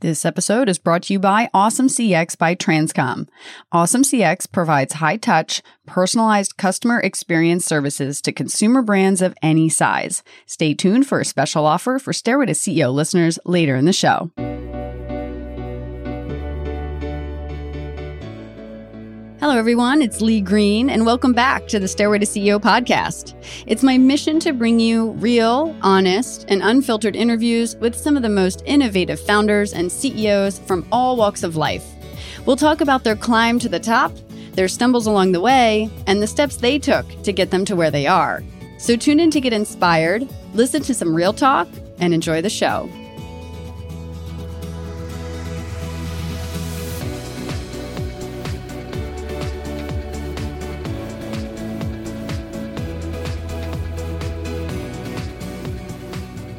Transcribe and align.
This 0.00 0.26
episode 0.26 0.68
is 0.68 0.78
brought 0.78 1.04
to 1.04 1.14
you 1.14 1.18
by 1.18 1.48
Awesome 1.54 1.88
CX 1.88 2.36
by 2.36 2.54
Transcom. 2.54 3.28
Awesome 3.72 4.02
CX 4.02 4.52
provides 4.52 4.92
high 4.94 5.16
touch, 5.16 5.62
personalized 5.86 6.58
customer 6.58 7.00
experience 7.00 7.64
services 7.64 8.20
to 8.20 8.30
consumer 8.30 8.82
brands 8.82 9.22
of 9.22 9.34
any 9.40 9.70
size. 9.70 10.22
Stay 10.44 10.74
tuned 10.74 11.06
for 11.06 11.20
a 11.20 11.24
special 11.24 11.64
offer 11.64 11.98
for 11.98 12.12
Stairway 12.12 12.44
to 12.44 12.52
CEO 12.52 12.92
listeners 12.92 13.38
later 13.46 13.74
in 13.74 13.86
the 13.86 13.92
show. 13.94 14.30
Hello, 19.46 19.58
everyone. 19.58 20.02
It's 20.02 20.20
Lee 20.20 20.40
Green, 20.40 20.90
and 20.90 21.06
welcome 21.06 21.32
back 21.32 21.68
to 21.68 21.78
the 21.78 21.86
Stairway 21.86 22.18
to 22.18 22.26
CEO 22.26 22.60
podcast. 22.60 23.34
It's 23.68 23.84
my 23.84 23.96
mission 23.96 24.40
to 24.40 24.52
bring 24.52 24.80
you 24.80 25.12
real, 25.12 25.72
honest, 25.82 26.46
and 26.48 26.60
unfiltered 26.64 27.14
interviews 27.14 27.76
with 27.76 27.94
some 27.94 28.16
of 28.16 28.24
the 28.24 28.28
most 28.28 28.64
innovative 28.66 29.20
founders 29.20 29.72
and 29.72 29.92
CEOs 29.92 30.58
from 30.58 30.84
all 30.90 31.16
walks 31.16 31.44
of 31.44 31.54
life. 31.54 31.86
We'll 32.44 32.56
talk 32.56 32.80
about 32.80 33.04
their 33.04 33.14
climb 33.14 33.60
to 33.60 33.68
the 33.68 33.78
top, 33.78 34.10
their 34.54 34.66
stumbles 34.66 35.06
along 35.06 35.30
the 35.30 35.40
way, 35.40 35.90
and 36.08 36.20
the 36.20 36.26
steps 36.26 36.56
they 36.56 36.80
took 36.80 37.06
to 37.22 37.32
get 37.32 37.52
them 37.52 37.64
to 37.66 37.76
where 37.76 37.92
they 37.92 38.08
are. 38.08 38.42
So 38.78 38.96
tune 38.96 39.20
in 39.20 39.30
to 39.30 39.40
get 39.40 39.52
inspired, 39.52 40.28
listen 40.54 40.82
to 40.82 40.92
some 40.92 41.14
real 41.14 41.32
talk, 41.32 41.68
and 42.00 42.12
enjoy 42.12 42.42
the 42.42 42.50
show. 42.50 42.90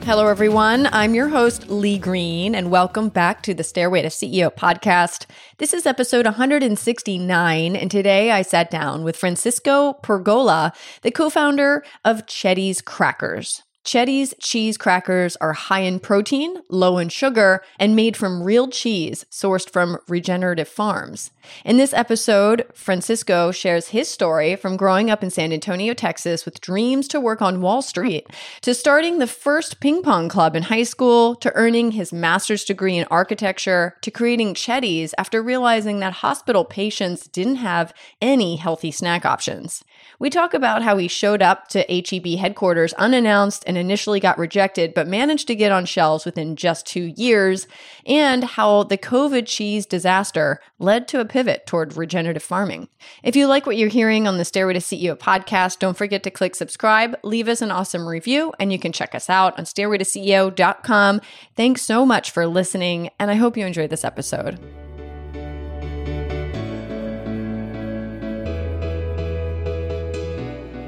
Hello, 0.08 0.28
everyone. 0.28 0.88
I'm 0.94 1.14
your 1.14 1.28
host, 1.28 1.70
Lee 1.70 1.98
Green, 1.98 2.56
and 2.56 2.72
welcome 2.72 3.10
back 3.10 3.44
to 3.44 3.54
the 3.54 3.62
Stairway 3.62 4.04
to 4.04 4.08
CEO 4.08 4.50
podcast. 4.50 5.26
This 5.58 5.74
is 5.74 5.86
episode 5.86 6.24
169, 6.24 7.76
and 7.76 7.92
today 7.92 8.32
I 8.32 8.42
sat 8.42 8.72
down 8.72 9.04
with 9.04 9.18
Francisco 9.18 10.00
Pergola, 10.02 10.72
the 11.02 11.12
co 11.12 11.30
founder 11.30 11.84
of 12.06 12.26
Cheddies 12.26 12.80
Crackers. 12.80 13.64
Cheddies 13.88 14.34
cheese 14.42 14.76
crackers 14.76 15.38
are 15.38 15.54
high 15.54 15.80
in 15.80 16.02
protein, 16.02 16.58
low 16.68 16.98
in 16.98 17.08
sugar, 17.08 17.64
and 17.80 17.96
made 17.96 18.18
from 18.18 18.44
real 18.44 18.68
cheese 18.68 19.26
sourced 19.32 19.70
from 19.70 19.98
regenerative 20.10 20.68
farms. 20.68 21.32
In 21.64 21.78
this 21.78 21.94
episode, 21.94 22.66
Francisco 22.74 23.50
shares 23.50 23.88
his 23.88 24.10
story 24.10 24.58
from 24.58 24.76
growing 24.76 25.10
up 25.10 25.24
in 25.24 25.30
San 25.30 25.54
Antonio, 25.54 25.94
Texas, 25.94 26.44
with 26.44 26.60
dreams 26.60 27.08
to 27.08 27.22
work 27.22 27.42
on 27.42 27.62
Wall 27.62 27.82
Street, 27.82 28.28
to 28.60 28.74
starting 28.74 29.20
the 29.20 29.26
first 29.26 29.80
ping 29.80 30.02
pong 30.02 30.28
club 30.28 30.54
in 30.54 30.64
high 30.64 30.84
school, 30.84 31.34
to 31.36 31.56
earning 31.56 31.92
his 31.92 32.12
master's 32.12 32.66
degree 32.66 32.98
in 32.98 33.08
architecture, 33.10 33.96
to 34.02 34.12
creating 34.12 34.54
Cheddies 34.54 35.14
after 35.18 35.42
realizing 35.42 36.02
that 36.02 36.12
hospital 36.12 36.66
patients 36.66 37.26
didn't 37.30 37.56
have 37.56 37.94
any 38.22 38.58
healthy 38.58 38.92
snack 38.92 39.26
options. 39.26 39.86
We 40.20 40.30
talk 40.30 40.54
about 40.54 40.82
how 40.82 40.98
he 40.98 41.08
showed 41.08 41.42
up 41.42 41.68
to 41.70 41.86
HEB 41.88 42.40
headquarters 42.40 42.94
unannounced 42.94 43.64
and 43.68 43.78
initially 43.78 44.20
got 44.20 44.40
rejected, 44.40 44.94
but 44.94 45.08
managed 45.08 45.48
to 45.48 45.56
get 45.56 45.72
on 45.72 45.86
shelves 45.86 46.26
within 46.26 46.56
just 46.56 46.88
two 46.88 47.14
years, 47.16 47.68
and 48.06 48.44
how 48.44 48.84
the 48.84 48.98
COVID 48.98 49.46
cheese 49.46 49.86
disaster 49.86 50.60
led 50.80 51.08
to 51.10 51.20
a 51.20 51.26
pivot 51.26 51.68
toward 51.68 51.96
regenerative 51.96 52.42
farming. 52.42 52.88
If 53.24 53.36
you 53.36 53.48
like 53.48 53.66
what 53.68 53.78
you're 53.78 53.90
hearing 53.90 54.28
on 54.28 54.38
the 54.38 54.46
Stairway 54.46 54.74
to 54.74 54.80
CEO 54.80 55.16
podcast, 55.16 55.80
don't 55.80 55.98
forget 55.98 56.24
to 56.24 56.32
click 56.32 56.56
subscribe, 56.56 57.16
leave 57.24 57.48
us 57.48 57.62
an 57.62 57.72
awesome 57.72 58.08
review, 58.08 58.54
and 58.60 58.72
you 58.72 58.80
can 58.80 58.92
check 58.92 59.14
us 59.14 59.30
out 59.30 59.58
on 59.60 59.66
stairwaytoceo.com. 59.66 61.22
Thanks 61.56 61.82
so 61.84 62.06
much 62.06 62.32
for 62.32 62.48
listening, 62.48 63.12
and 63.20 63.30
I 63.30 63.36
hope 63.36 63.56
you 63.56 63.66
enjoyed 63.66 63.92
this 63.92 64.06
episode. 64.06 64.87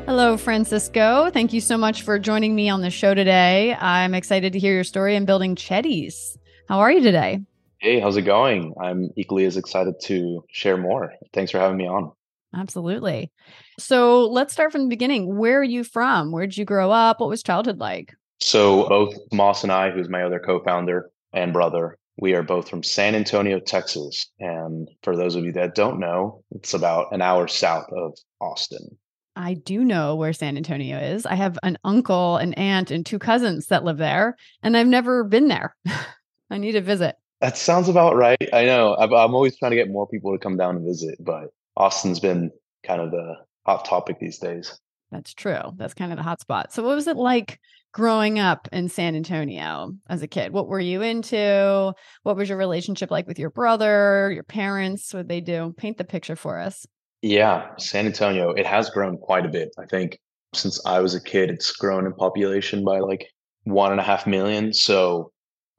Hello, 0.09 0.37
Francisco. 0.37 1.29
Thank 1.29 1.53
you 1.53 1.61
so 1.61 1.77
much 1.77 2.01
for 2.01 2.17
joining 2.17 2.55
me 2.55 2.67
on 2.67 2.81
the 2.81 2.89
show 2.89 3.13
today. 3.13 3.75
I'm 3.75 4.15
excited 4.15 4.53
to 4.53 4.59
hear 4.59 4.73
your 4.73 4.83
story 4.83 5.15
in 5.15 5.25
building 5.25 5.55
Cheddies. 5.55 6.35
How 6.67 6.79
are 6.79 6.91
you 6.91 6.99
today? 6.99 7.41
Hey, 7.77 7.99
how's 7.99 8.17
it 8.17 8.23
going? 8.23 8.73
I'm 8.81 9.11
equally 9.15 9.45
as 9.45 9.55
excited 9.55 9.93
to 10.05 10.43
share 10.49 10.77
more. 10.77 11.13
Thanks 11.31 11.51
for 11.51 11.59
having 11.59 11.77
me 11.77 11.85
on. 11.85 12.11
Absolutely. 12.55 13.31
So 13.77 14.25
let's 14.25 14.51
start 14.51 14.71
from 14.71 14.81
the 14.81 14.89
beginning. 14.89 15.37
Where 15.37 15.59
are 15.59 15.63
you 15.63 15.83
from? 15.83 16.31
Where 16.31 16.47
did 16.47 16.57
you 16.57 16.65
grow 16.65 16.89
up? 16.89 17.19
What 17.19 17.29
was 17.29 17.43
childhood 17.43 17.77
like? 17.77 18.15
So 18.39 18.89
both 18.89 19.13
Tomas 19.29 19.61
and 19.61 19.71
I, 19.71 19.91
who's 19.91 20.09
my 20.09 20.23
other 20.23 20.39
co-founder 20.39 21.07
and 21.33 21.53
brother, 21.53 21.99
we 22.17 22.33
are 22.33 22.41
both 22.41 22.67
from 22.67 22.81
San 22.81 23.13
Antonio, 23.13 23.59
Texas. 23.59 24.25
And 24.39 24.89
for 25.03 25.15
those 25.15 25.35
of 25.35 25.45
you 25.45 25.51
that 25.51 25.75
don't 25.75 25.99
know, 25.99 26.43
it's 26.49 26.73
about 26.73 27.11
an 27.11 27.21
hour 27.21 27.47
south 27.47 27.85
of 27.91 28.17
Austin. 28.41 28.97
I 29.39 29.53
do 29.53 29.85
know 29.85 30.17
where 30.17 30.33
San 30.33 30.57
Antonio 30.57 30.97
is. 30.97 31.25
I 31.25 31.35
have 31.35 31.57
an 31.63 31.77
uncle, 31.85 32.35
an 32.35 32.53
aunt, 32.55 32.91
and 32.91 33.05
two 33.05 33.19
cousins 33.19 33.67
that 33.67 33.85
live 33.85 33.95
there, 33.95 34.35
and 34.61 34.75
I've 34.75 34.85
never 34.85 35.23
been 35.23 35.47
there. 35.47 35.77
I 36.49 36.57
need 36.57 36.73
to 36.73 36.81
visit. 36.81 37.15
That 37.39 37.57
sounds 37.57 37.87
about 37.87 38.17
right. 38.17 38.49
I 38.51 38.65
know. 38.65 38.97
I'm, 38.99 39.13
I'm 39.13 39.33
always 39.33 39.57
trying 39.57 39.71
to 39.71 39.77
get 39.77 39.89
more 39.89 40.05
people 40.09 40.33
to 40.33 40.37
come 40.37 40.57
down 40.57 40.75
and 40.75 40.85
visit, 40.85 41.15
but 41.23 41.53
Austin's 41.77 42.19
been 42.19 42.51
kind 42.85 42.99
of 42.99 43.11
the 43.11 43.35
hot 43.65 43.85
topic 43.85 44.19
these 44.19 44.39
days. 44.39 44.77
That's 45.09 45.33
true. 45.33 45.71
That's 45.77 45.93
kind 45.93 46.11
of 46.11 46.17
the 46.17 46.23
hot 46.23 46.41
spot. 46.41 46.73
So, 46.73 46.83
what 46.83 46.95
was 46.95 47.07
it 47.07 47.15
like 47.15 47.61
growing 47.93 48.39
up 48.39 48.67
in 48.73 48.89
San 48.89 49.15
Antonio 49.15 49.93
as 50.09 50.21
a 50.21 50.27
kid? 50.27 50.51
What 50.51 50.67
were 50.67 50.81
you 50.81 51.01
into? 51.01 51.93
What 52.23 52.35
was 52.35 52.49
your 52.49 52.57
relationship 52.57 53.09
like 53.09 53.25
with 53.25 53.39
your 53.39 53.51
brother, 53.51 54.31
your 54.33 54.43
parents? 54.43 55.13
What 55.13 55.29
they 55.29 55.39
do? 55.39 55.73
Paint 55.77 55.97
the 55.97 56.03
picture 56.03 56.35
for 56.35 56.59
us. 56.59 56.85
Yeah, 57.21 57.75
San 57.77 58.05
Antonio, 58.05 58.51
it 58.51 58.65
has 58.65 58.89
grown 58.89 59.17
quite 59.17 59.45
a 59.45 59.49
bit. 59.49 59.73
I 59.77 59.85
think 59.85 60.19
since 60.53 60.83
I 60.85 60.99
was 60.99 61.13
a 61.13 61.21
kid, 61.21 61.49
it's 61.49 61.71
grown 61.71 62.05
in 62.05 62.13
population 62.13 62.83
by 62.83 62.99
like 62.99 63.27
one 63.63 63.91
and 63.91 63.99
a 63.99 64.03
half 64.03 64.25
million. 64.25 64.73
So 64.73 65.31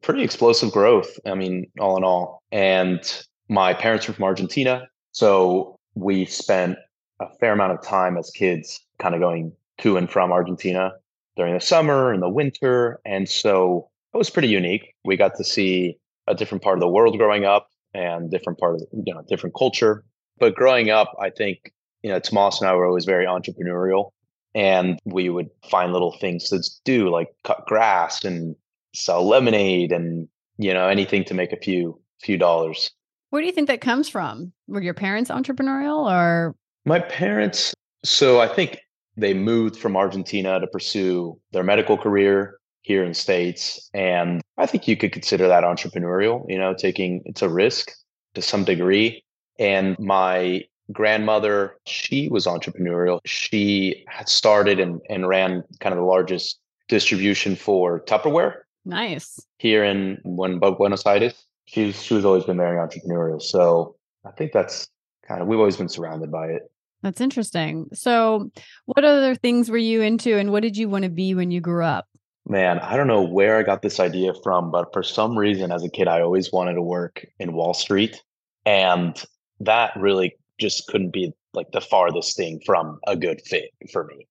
pretty 0.02 0.22
explosive 0.22 0.72
growth. 0.72 1.18
I 1.26 1.34
mean, 1.34 1.66
all 1.80 1.96
in 1.96 2.04
all. 2.04 2.42
And 2.52 3.00
my 3.48 3.72
parents 3.74 4.08
are 4.08 4.12
from 4.12 4.24
Argentina. 4.24 4.86
So 5.12 5.76
we 5.94 6.24
spent 6.26 6.76
a 7.20 7.26
fair 7.40 7.52
amount 7.52 7.72
of 7.72 7.82
time 7.82 8.16
as 8.16 8.30
kids 8.30 8.80
kind 8.98 9.14
of 9.14 9.20
going 9.20 9.52
to 9.78 9.96
and 9.96 10.10
from 10.10 10.32
Argentina 10.32 10.92
during 11.36 11.54
the 11.54 11.60
summer 11.60 12.12
and 12.12 12.22
the 12.22 12.28
winter. 12.28 13.00
And 13.04 13.28
so 13.28 13.88
it 14.12 14.18
was 14.18 14.30
pretty 14.30 14.48
unique. 14.48 14.94
We 15.04 15.16
got 15.16 15.36
to 15.36 15.44
see 15.44 15.96
a 16.26 16.34
different 16.34 16.62
part 16.62 16.76
of 16.76 16.80
the 16.80 16.88
world 16.88 17.16
growing 17.16 17.44
up 17.44 17.68
and 17.92 18.30
different 18.30 18.58
part 18.58 18.76
of 18.76 18.82
you 19.04 19.12
know 19.12 19.22
different 19.28 19.54
culture 19.56 20.04
but 20.40 20.54
growing 20.56 20.90
up, 20.90 21.14
I 21.20 21.30
think, 21.30 21.72
you 22.02 22.10
know, 22.10 22.18
Tomas 22.18 22.60
and 22.60 22.68
I 22.68 22.74
were 22.74 22.86
always 22.86 23.04
very 23.04 23.26
entrepreneurial 23.26 24.10
and 24.54 24.98
we 25.04 25.28
would 25.28 25.50
find 25.70 25.92
little 25.92 26.16
things 26.18 26.48
to 26.48 26.60
do 26.84 27.10
like 27.10 27.28
cut 27.44 27.64
grass 27.66 28.24
and 28.24 28.56
sell 28.94 29.24
lemonade 29.24 29.92
and, 29.92 30.28
you 30.56 30.74
know, 30.74 30.88
anything 30.88 31.24
to 31.26 31.34
make 31.34 31.52
a 31.52 31.60
few 31.60 32.00
few 32.20 32.36
dollars. 32.36 32.90
Where 33.28 33.40
do 33.40 33.46
you 33.46 33.52
think 33.52 33.68
that 33.68 33.80
comes 33.80 34.08
from? 34.08 34.52
Were 34.66 34.82
your 34.82 34.94
parents 34.94 35.30
entrepreneurial 35.30 36.10
or 36.10 36.56
my 36.84 36.98
parents 36.98 37.74
so 38.02 38.40
I 38.40 38.48
think 38.48 38.78
they 39.16 39.34
moved 39.34 39.76
from 39.76 39.96
Argentina 39.96 40.58
to 40.58 40.66
pursue 40.66 41.38
their 41.52 41.62
medical 41.62 41.98
career 41.98 42.58
here 42.82 43.04
in 43.04 43.12
states 43.12 43.90
and 43.92 44.40
I 44.56 44.66
think 44.66 44.88
you 44.88 44.96
could 44.96 45.12
consider 45.12 45.46
that 45.48 45.64
entrepreneurial, 45.64 46.44
you 46.48 46.58
know, 46.58 46.74
taking 46.74 47.22
it's 47.26 47.42
a 47.42 47.48
risk 47.48 47.92
to 48.34 48.42
some 48.42 48.64
degree 48.64 49.22
and 49.60 49.96
my 49.98 50.64
grandmother, 50.90 51.76
she 51.86 52.28
was 52.28 52.46
entrepreneurial. 52.46 53.20
She 53.24 54.04
had 54.08 54.28
started 54.28 54.80
and, 54.80 55.00
and 55.08 55.28
ran 55.28 55.62
kind 55.78 55.92
of 55.92 55.98
the 55.98 56.04
largest 56.04 56.58
distribution 56.88 57.54
for 57.54 58.00
Tupperware. 58.00 58.62
Nice. 58.84 59.38
Here 59.58 59.84
in 59.84 60.18
when 60.24 60.58
Buenos 60.58 61.06
Aires. 61.06 61.34
She's 61.66 62.02
she 62.02 62.14
was 62.14 62.24
always 62.24 62.44
been 62.44 62.56
very 62.56 62.78
entrepreneurial. 62.78 63.40
So 63.40 63.94
I 64.24 64.32
think 64.32 64.52
that's 64.52 64.88
kind 65.28 65.40
of 65.40 65.46
we've 65.46 65.58
always 65.58 65.76
been 65.76 65.88
surrounded 65.88 66.32
by 66.32 66.48
it. 66.48 66.62
That's 67.02 67.20
interesting. 67.20 67.86
So 67.92 68.50
what 68.86 69.04
other 69.04 69.34
things 69.34 69.70
were 69.70 69.78
you 69.78 70.00
into 70.02 70.36
and 70.36 70.50
what 70.50 70.62
did 70.62 70.76
you 70.76 70.88
want 70.88 71.04
to 71.04 71.10
be 71.10 71.34
when 71.34 71.50
you 71.50 71.60
grew 71.60 71.84
up? 71.84 72.06
Man, 72.46 72.80
I 72.80 72.96
don't 72.96 73.06
know 73.06 73.22
where 73.22 73.58
I 73.58 73.62
got 73.62 73.82
this 73.82 74.00
idea 74.00 74.32
from, 74.42 74.70
but 74.70 74.92
for 74.92 75.02
some 75.02 75.38
reason 75.38 75.70
as 75.70 75.84
a 75.84 75.88
kid 75.88 76.08
I 76.08 76.22
always 76.22 76.50
wanted 76.52 76.74
to 76.74 76.82
work 76.82 77.24
in 77.38 77.52
Wall 77.52 77.74
Street. 77.74 78.20
And 78.66 79.22
that 79.60 79.92
really 79.96 80.34
just 80.58 80.86
couldn't 80.88 81.12
be 81.12 81.32
like 81.52 81.70
the 81.72 81.80
farthest 81.80 82.36
thing 82.36 82.60
from 82.64 82.98
a 83.06 83.16
good 83.16 83.40
fit 83.42 83.70
for 83.92 84.04
me. 84.04 84.26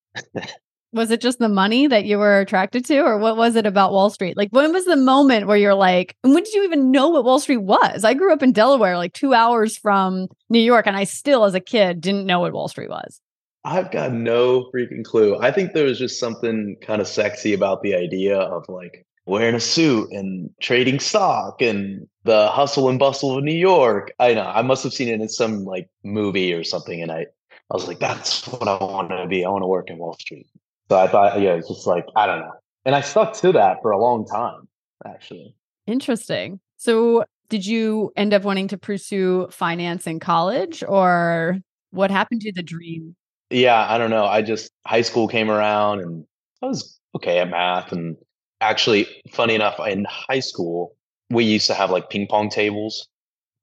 was 0.92 1.12
it 1.12 1.22
just 1.22 1.40
the 1.40 1.50
money 1.50 1.88
that 1.88 2.06
you 2.06 2.18
were 2.18 2.40
attracted 2.40 2.86
to 2.86 3.00
or 3.00 3.18
what 3.18 3.38
was 3.38 3.56
it 3.56 3.66
about 3.66 3.92
wall 3.92 4.10
street? 4.10 4.38
Like 4.38 4.50
when 4.52 4.72
was 4.72 4.86
the 4.86 4.96
moment 4.96 5.48
where 5.48 5.58
you're 5.58 5.76
like 5.76 6.16
and 6.24 6.34
when 6.34 6.44
did 6.44 6.54
you 6.54 6.64
even 6.64 6.92
know 6.92 7.10
what 7.10 7.24
wall 7.24 7.40
street 7.40 7.58
was? 7.58 8.04
I 8.04 8.14
grew 8.14 8.34
up 8.34 8.44
in 8.44 8.52
delaware 8.52 8.98
like 8.98 9.14
two 9.14 9.34
hours 9.34 9.78
from 9.78 10.28
new 10.50 10.60
york 10.60 10.88
and 10.88 10.98
i 10.98 11.04
still 11.04 11.46
as 11.46 11.54
a 11.54 11.60
kid 11.60 12.02
didn't 12.02 12.26
know 12.26 12.40
what 12.40 12.54
wall 12.54 12.68
street 12.68 12.90
was. 12.90 13.22
I've 13.66 13.92
got 13.92 14.14
no 14.14 14.70
freaking 14.74 15.04
clue. 15.04 15.38
I 15.38 15.52
think 15.52 15.74
there 15.74 15.86
was 15.86 16.00
just 16.00 16.20
something 16.20 16.78
kind 16.82 17.02
of 17.02 17.08
sexy 17.08 17.54
about 17.54 17.84
the 17.84 17.94
idea 17.94 18.38
of 18.38 18.64
like 18.70 19.06
wearing 19.30 19.56
a 19.56 19.60
suit 19.60 20.12
and 20.12 20.50
trading 20.62 21.00
stock 21.00 21.62
and 21.62 22.08
the 22.24 22.48
hustle 22.50 22.90
and 22.90 23.00
bustle 23.00 23.38
of 23.38 23.44
New 23.44 23.56
York. 23.56 24.12
I 24.20 24.34
know 24.34 24.44
I 24.44 24.62
must 24.64 24.84
have 24.84 24.94
seen 24.94 25.08
it 25.08 25.22
in 25.22 25.30
some 25.30 25.64
like 25.66 25.88
movie 26.04 26.54
or 26.54 26.64
something, 26.64 27.02
and 27.02 27.12
I 27.12 27.28
I 27.72 27.76
was 27.76 27.88
like, 27.88 28.00
that's 28.00 28.48
what 28.48 28.68
I 28.68 28.78
want 28.84 29.10
to 29.10 29.28
be. 29.28 29.46
I 29.46 29.50
want 29.50 29.62
to 29.62 29.68
work 29.68 29.90
in 29.90 30.00
Wall 30.00 30.14
Street. 30.20 30.48
So 30.90 30.98
I 30.98 31.08
thought, 31.08 31.40
yeah, 31.40 31.54
it's 31.54 31.68
just 31.68 31.86
like 31.86 32.06
I 32.16 32.26
don't 32.26 32.40
know, 32.40 32.54
and 32.86 32.96
I 32.96 33.02
stuck 33.02 33.34
to 33.36 33.52
that 33.54 33.78
for 33.82 33.92
a 33.92 34.02
long 34.02 34.26
time, 34.26 34.68
actually. 35.06 35.56
Interesting. 35.86 36.60
So 36.78 37.24
did 37.50 37.66
you 37.66 38.12
end 38.16 38.34
up 38.34 38.44
wanting 38.44 38.68
to 38.70 38.78
pursue 38.78 39.48
finance 39.52 40.08
in 40.08 40.20
college, 40.20 40.84
or 40.88 41.58
what 41.92 42.12
happened 42.12 42.42
to 42.42 42.52
the 42.52 42.64
dream? 42.64 43.16
Yeah, 43.52 43.86
I 43.88 43.98
don't 43.98 44.12
know. 44.12 44.26
I 44.26 44.42
just 44.42 44.72
high 44.86 45.02
school 45.02 45.28
came 45.28 45.50
around 45.50 46.02
and 46.02 46.26
I 46.62 46.68
was 46.68 47.00
okay 47.16 47.40
at 47.40 47.50
math 47.50 47.92
and 47.92 48.16
actually, 48.62 49.08
funny 49.32 49.56
enough, 49.56 49.80
in 49.80 50.06
high 50.06 50.40
school, 50.40 50.96
we 51.30 51.44
used 51.44 51.68
to 51.68 51.74
have 51.74 51.92
like 51.92 52.10
ping 52.10 52.28
pong 52.28 52.50
tables. 52.50 53.08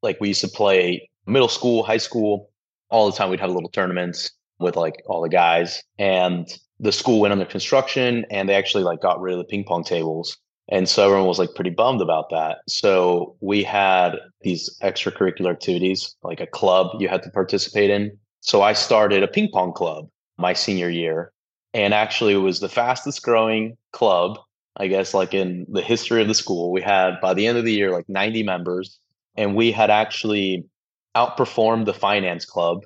Like 0.02 0.19
we 0.20 0.28
used 0.28 0.40
to 0.43 0.48
play 0.48 1.08
middle 1.26 1.48
school, 1.48 1.82
high 1.82 1.96
school, 1.96 2.50
all 2.90 3.10
the 3.10 3.16
time. 3.16 3.31
We'd 3.31 3.40
have 3.40 3.50
little 3.50 3.70
tournaments 3.70 4.31
with 4.58 4.76
like 4.76 4.94
all 5.06 5.20
the 5.20 5.28
guys. 5.28 5.82
And 5.98 6.46
the 6.78 6.93
school 6.93 7.20
went 7.20 7.32
under 7.32 7.44
construction 7.44 8.25
and 8.31 8.48
they 8.48 8.54
actually 8.54 8.84
like 8.84 9.00
got 9.00 9.20
rid 9.20 9.32
of 9.32 9.38
the 9.38 9.44
ping 9.44 9.64
pong 9.64 9.84
tables. 9.84 10.37
And 10.69 10.88
so 10.88 11.04
everyone 11.04 11.28
was 11.28 11.38
like 11.38 11.54
pretty 11.54 11.70
bummed 11.70 12.02
about 12.02 12.31
that. 12.31 12.58
So 12.69 13.37
we 13.40 13.62
had 13.62 14.16
these 14.42 14.76
extracurricular 14.82 15.50
activities, 15.50 16.16
like 16.22 16.40
a 16.40 16.46
club 16.46 17.00
you 17.00 17.08
had 17.08 17.22
to 17.22 17.31
participate 17.31 17.90
in. 17.90 18.16
So 18.40 18.62
I 18.62 18.72
started 18.72 19.22
a 19.22 19.28
ping 19.28 19.49
pong 19.52 19.72
club 19.72 20.08
my 20.38 20.52
senior 20.52 20.90
year. 20.90 21.32
And 21.72 21.92
actually, 21.92 22.32
it 22.32 22.38
was 22.38 22.60
the 22.60 22.69
fastest 22.69 23.22
growing 23.22 23.76
club 23.92 24.38
I 24.76 24.87
guess, 24.88 25.14
like 25.14 25.34
in 25.34 25.67
the 25.69 25.82
history 25.82 26.20
of 26.23 26.28
the 26.28 26.34
school. 26.34 26.70
We 26.70 26.82
had 26.82 27.20
by 27.20 27.34
the 27.34 27.46
end 27.46 27.58
of 27.58 27.64
the 27.64 27.73
year 27.73 27.90
like 27.90 28.08
90 28.08 28.43
members, 28.43 28.99
and 29.37 29.55
we 29.55 29.73
had 29.73 29.90
actually 29.90 30.64
outperformed 31.17 31.87
the 31.87 31.94
finance 31.94 32.44
club 32.44 32.84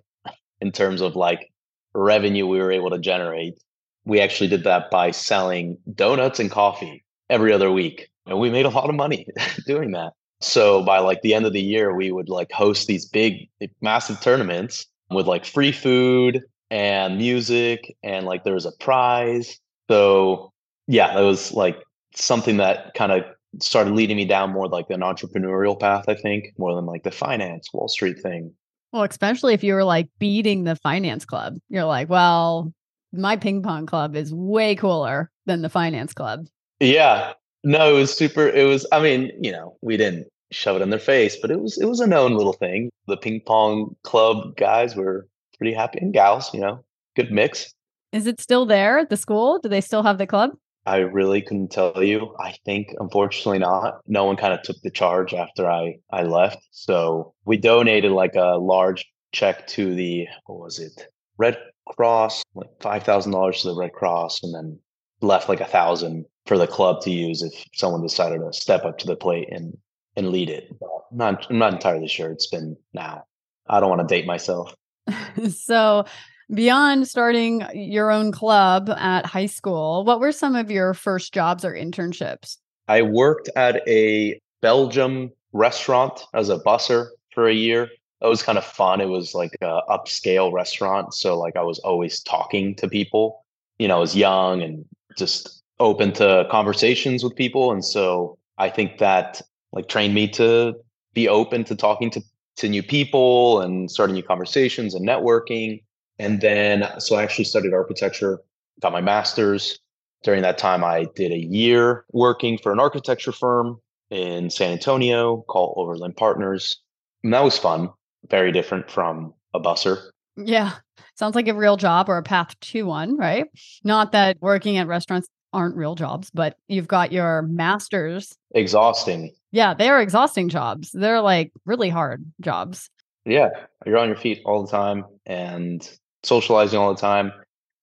in 0.61 0.73
terms 0.73 1.01
of 1.01 1.17
like 1.17 1.51
revenue 1.95 2.47
we 2.47 2.59
were 2.59 2.71
able 2.71 2.91
to 2.91 2.99
generate. 2.99 3.59
We 4.05 4.21
actually 4.21 4.49
did 4.49 4.65
that 4.65 4.91
by 4.91 5.11
selling 5.11 5.79
donuts 5.95 6.39
and 6.39 6.51
coffee 6.51 7.05
every 7.29 7.53
other 7.53 7.71
week. 7.71 8.09
And 8.27 8.39
we 8.39 8.51
made 8.51 8.67
a 8.67 8.71
lot 8.71 8.89
of 8.89 8.95
money 8.95 9.27
doing 9.67 9.93
that. 9.93 10.13
So 10.41 10.83
by 10.83 11.01
like 11.01 11.23
the 11.23 11.35
end 11.35 11.45
of 11.45 11.53
the 11.53 11.61
year, 11.61 11.95
we 11.95 12.13
would 12.13 12.29
like 12.29 12.51
host 12.53 12.87
these 12.87 13.07
big, 13.07 13.49
massive 13.81 14.21
tournaments 14.21 14.87
with 15.11 15.27
like 15.27 15.45
free 15.45 15.73
food 15.73 16.43
and 16.71 17.19
music, 17.19 17.95
and 18.03 18.27
like 18.27 18.45
there 18.45 18.55
was 18.55 18.65
a 18.65 18.73
prize. 18.79 19.59
So 19.91 20.53
yeah, 20.91 21.15
that 21.15 21.21
was 21.21 21.53
like 21.53 21.79
something 22.17 22.57
that 22.57 22.95
kind 22.95 23.13
of 23.13 23.23
started 23.61 23.95
leading 23.95 24.17
me 24.17 24.25
down 24.25 24.51
more 24.51 24.67
like 24.67 24.91
an 24.91 25.03
entrepreneurial 25.03 25.79
path, 25.79 26.07
I 26.09 26.15
think, 26.15 26.53
more 26.59 26.75
than 26.75 26.85
like 26.85 27.05
the 27.05 27.13
finance 27.13 27.73
Wall 27.73 27.87
Street 27.87 28.21
thing. 28.21 28.53
Well, 28.93 29.05
especially 29.05 29.55
if 29.55 29.63
you 29.63 29.75
were 29.75 29.85
like 29.85 30.09
beating 30.19 30.65
the 30.65 30.75
finance 30.75 31.25
club, 31.25 31.59
you're 31.69 31.85
like, 31.85 32.09
well, 32.09 32.73
my 33.13 33.37
ping 33.37 33.63
pong 33.63 33.87
club 33.87 34.17
is 34.17 34.35
way 34.35 34.75
cooler 34.75 35.31
than 35.47 35.63
the 35.63 35.69
finance 35.69 36.13
club. 36.13 36.47
Yeah. 36.81 37.35
No, 37.63 37.95
it 37.95 37.99
was 37.99 38.13
super. 38.13 38.49
It 38.49 38.65
was, 38.65 38.85
I 38.91 39.01
mean, 39.01 39.31
you 39.41 39.53
know, 39.53 39.77
we 39.83 39.97
didn't 39.97 40.27
shove 40.51 40.75
it 40.75 40.83
in 40.83 40.91
their 40.91 40.99
face, 40.99 41.37
but 41.37 41.53
it 41.53 41.61
was, 41.61 41.79
it 41.79 41.87
was 41.87 42.01
a 42.01 42.07
known 42.07 42.35
little 42.35 42.53
thing. 42.53 42.91
The 43.07 43.17
ping 43.17 43.43
pong 43.47 43.95
club 44.03 44.57
guys 44.57 44.97
were 44.97 45.29
pretty 45.57 45.73
happy 45.73 46.01
and 46.01 46.13
gals, 46.13 46.53
you 46.53 46.59
know, 46.59 46.85
good 47.15 47.31
mix. 47.31 47.73
Is 48.11 48.27
it 48.27 48.41
still 48.41 48.67
there 48.67 48.99
at 48.99 49.09
the 49.09 49.17
school? 49.17 49.61
Do 49.61 49.69
they 49.69 49.81
still 49.81 50.03
have 50.03 50.19
the 50.19 50.27
club? 50.27 50.51
I 50.87 50.99
really 50.99 51.43
couldn't 51.43 51.71
tell 51.71 52.03
you. 52.03 52.35
I 52.39 52.55
think 52.65 52.95
unfortunately 52.99 53.59
not. 53.59 54.01
No 54.07 54.25
one 54.25 54.37
kind 54.37 54.55
of 54.55 54.63
took 54.63 54.81
the 54.83 54.91
charge 54.91 55.35
after 55.35 55.71
I 55.71 55.97
I 56.11 56.23
left. 56.23 56.59
So 56.71 57.35
we 57.45 57.57
donated 57.57 58.13
like 58.13 58.35
a 58.35 58.59
large 58.59 59.07
check 59.33 59.67
to 59.69 59.95
the 59.95 60.27
what 60.47 60.59
was 60.59 60.79
it? 60.79 61.09
Red 61.37 61.59
Cross, 61.87 62.43
like 62.55 62.71
five 62.81 63.03
thousand 63.03 63.33
dollars 63.33 63.63
to 63.63 63.69
the 63.69 63.77
Red 63.77 63.93
Cross, 63.93 64.43
and 64.43 64.55
then 64.55 64.79
left 65.21 65.49
like 65.49 65.61
a 65.61 65.67
thousand 65.67 66.25
for 66.47 66.57
the 66.57 66.67
club 66.67 67.03
to 67.03 67.11
use 67.11 67.43
if 67.43 67.53
someone 67.75 68.03
decided 68.03 68.41
to 68.41 68.53
step 68.53 68.85
up 68.85 68.99
to 68.99 69.07
the 69.07 69.17
plate 69.17 69.49
and 69.51 69.77
and 70.17 70.31
lead 70.31 70.49
it. 70.49 70.69
But 70.79 70.89
not 71.13 71.47
I'm 71.51 71.59
not 71.59 71.75
entirely 71.75 72.09
sure. 72.09 72.31
It's 72.31 72.49
been 72.49 72.77
now. 72.95 73.25
I 73.69 73.81
don't 73.81 73.91
want 73.91 74.07
to 74.07 74.15
date 74.15 74.27
myself. 74.27 74.75
so 75.51 76.05
Beyond 76.53 77.07
starting 77.07 77.65
your 77.75 78.11
own 78.11 78.33
club 78.33 78.91
at 78.91 79.25
high 79.25 79.47
school, 79.47 80.05
what 80.05 80.19
were 80.19 80.33
some 80.33 80.57
of 80.57 80.71
your 80.71 80.95
first 80.95 81.33
jobs 81.33 81.65
or 81.65 81.73
internships? 81.73 82.57
I 82.89 83.03
worked 83.03 83.49
at 83.55 83.87
a 83.87 84.41
Belgium 84.61 85.31
restaurant 85.53 86.25
as 86.35 86.49
a 86.49 86.59
busser 86.59 87.07
for 87.33 87.49
a 87.49 87.55
year. 87.55 87.89
That 88.21 88.29
was 88.29 88.43
kind 88.43 88.59
of 88.59 88.65
fun. 88.65 89.01
It 89.01 89.09
was 89.09 89.33
like 89.33 89.53
a 89.63 89.81
upscale 89.89 90.53
restaurant. 90.53 91.15
So 91.15 91.39
like 91.39 91.57
I 91.57 91.63
was 91.63 91.79
always 91.81 92.21
talking 92.23 92.75
to 92.77 92.89
people. 92.89 93.45
You 93.79 93.89
know, 93.89 93.97
I 93.97 94.01
was 94.01 94.17
young 94.17 94.61
and 94.61 94.85
just 95.17 95.63
open 95.79 96.13
to 96.15 96.47
conversations 96.51 97.23
with 97.23 97.35
people. 97.37 97.71
And 97.73 97.85
so 97.85 98.37
I 98.59 98.71
think 98.71 98.99
that 98.99 99.41
like 99.73 99.89
trained 99.89 100.15
me 100.15 100.29
to 100.31 100.75
be 101.15 101.29
open 101.29 101.65
to 101.65 101.77
talking 101.77 102.11
to, 102.11 102.23
to 102.57 102.69
new 102.69 102.83
people 102.83 103.61
and 103.61 103.91
starting 103.91 104.15
new 104.15 104.23
conversations 104.23 104.95
and 104.95 105.07
networking. 105.09 105.83
And 106.21 106.43
then, 106.43 106.87
so 106.99 107.17
I 107.17 107.23
actually 107.23 107.47
studied 107.47 107.73
architecture, 107.73 108.41
got 108.83 108.93
my 108.93 109.01
master's. 109.01 109.79
During 110.23 110.43
that 110.43 110.59
time, 110.59 110.85
I 110.85 111.07
did 111.17 111.33
a 111.33 111.39
year 111.39 112.05
working 112.13 112.59
for 112.59 112.73
an 112.73 112.79
architecture 112.79 113.33
firm 113.33 113.81
in 114.11 114.51
San 114.51 114.73
Antonio 114.73 115.43
called 115.49 115.73
Overland 115.79 116.19
Partners. 116.19 116.79
And 117.25 117.33
that 117.33 117.43
was 117.43 117.57
fun, 117.57 117.89
very 118.29 118.53
different 118.53 118.91
from 118.91 119.33
a 119.55 119.61
busser. 119.61 120.11
Yeah. 120.37 120.73
Sounds 121.15 121.35
like 121.35 121.49
a 121.49 121.55
real 121.55 121.79
job 121.79 122.11
or 122.11 122.19
a 122.19 122.23
path 122.23 122.55
to 122.61 122.85
one, 122.85 123.17
right? 123.17 123.47
Not 123.83 124.13
that 124.13 124.37
working 124.43 124.77
at 124.77 124.87
restaurants 124.87 125.27
aren't 125.55 125.75
real 125.75 125.95
jobs, 125.95 126.31
but 126.31 126.55
you've 126.69 126.87
got 126.87 127.13
your 127.13 127.43
master's. 127.43 128.37
Exhausting. 128.55 129.35
Yeah, 129.53 129.73
they 129.73 129.89
are 129.89 130.03
exhausting 130.03 130.51
jobs. 130.51 130.91
They're 130.93 131.23
like 131.23 131.51
really 131.65 131.89
hard 131.89 132.31
jobs. 132.43 132.91
Yeah, 133.25 133.49
you're 133.87 133.97
on 133.97 134.09
your 134.09 134.19
feet 134.19 134.43
all 134.45 134.67
the 134.67 134.71
time 134.71 135.07
and 135.25 135.89
socializing 136.23 136.79
all 136.79 136.95
the 136.95 137.01
time, 137.01 137.33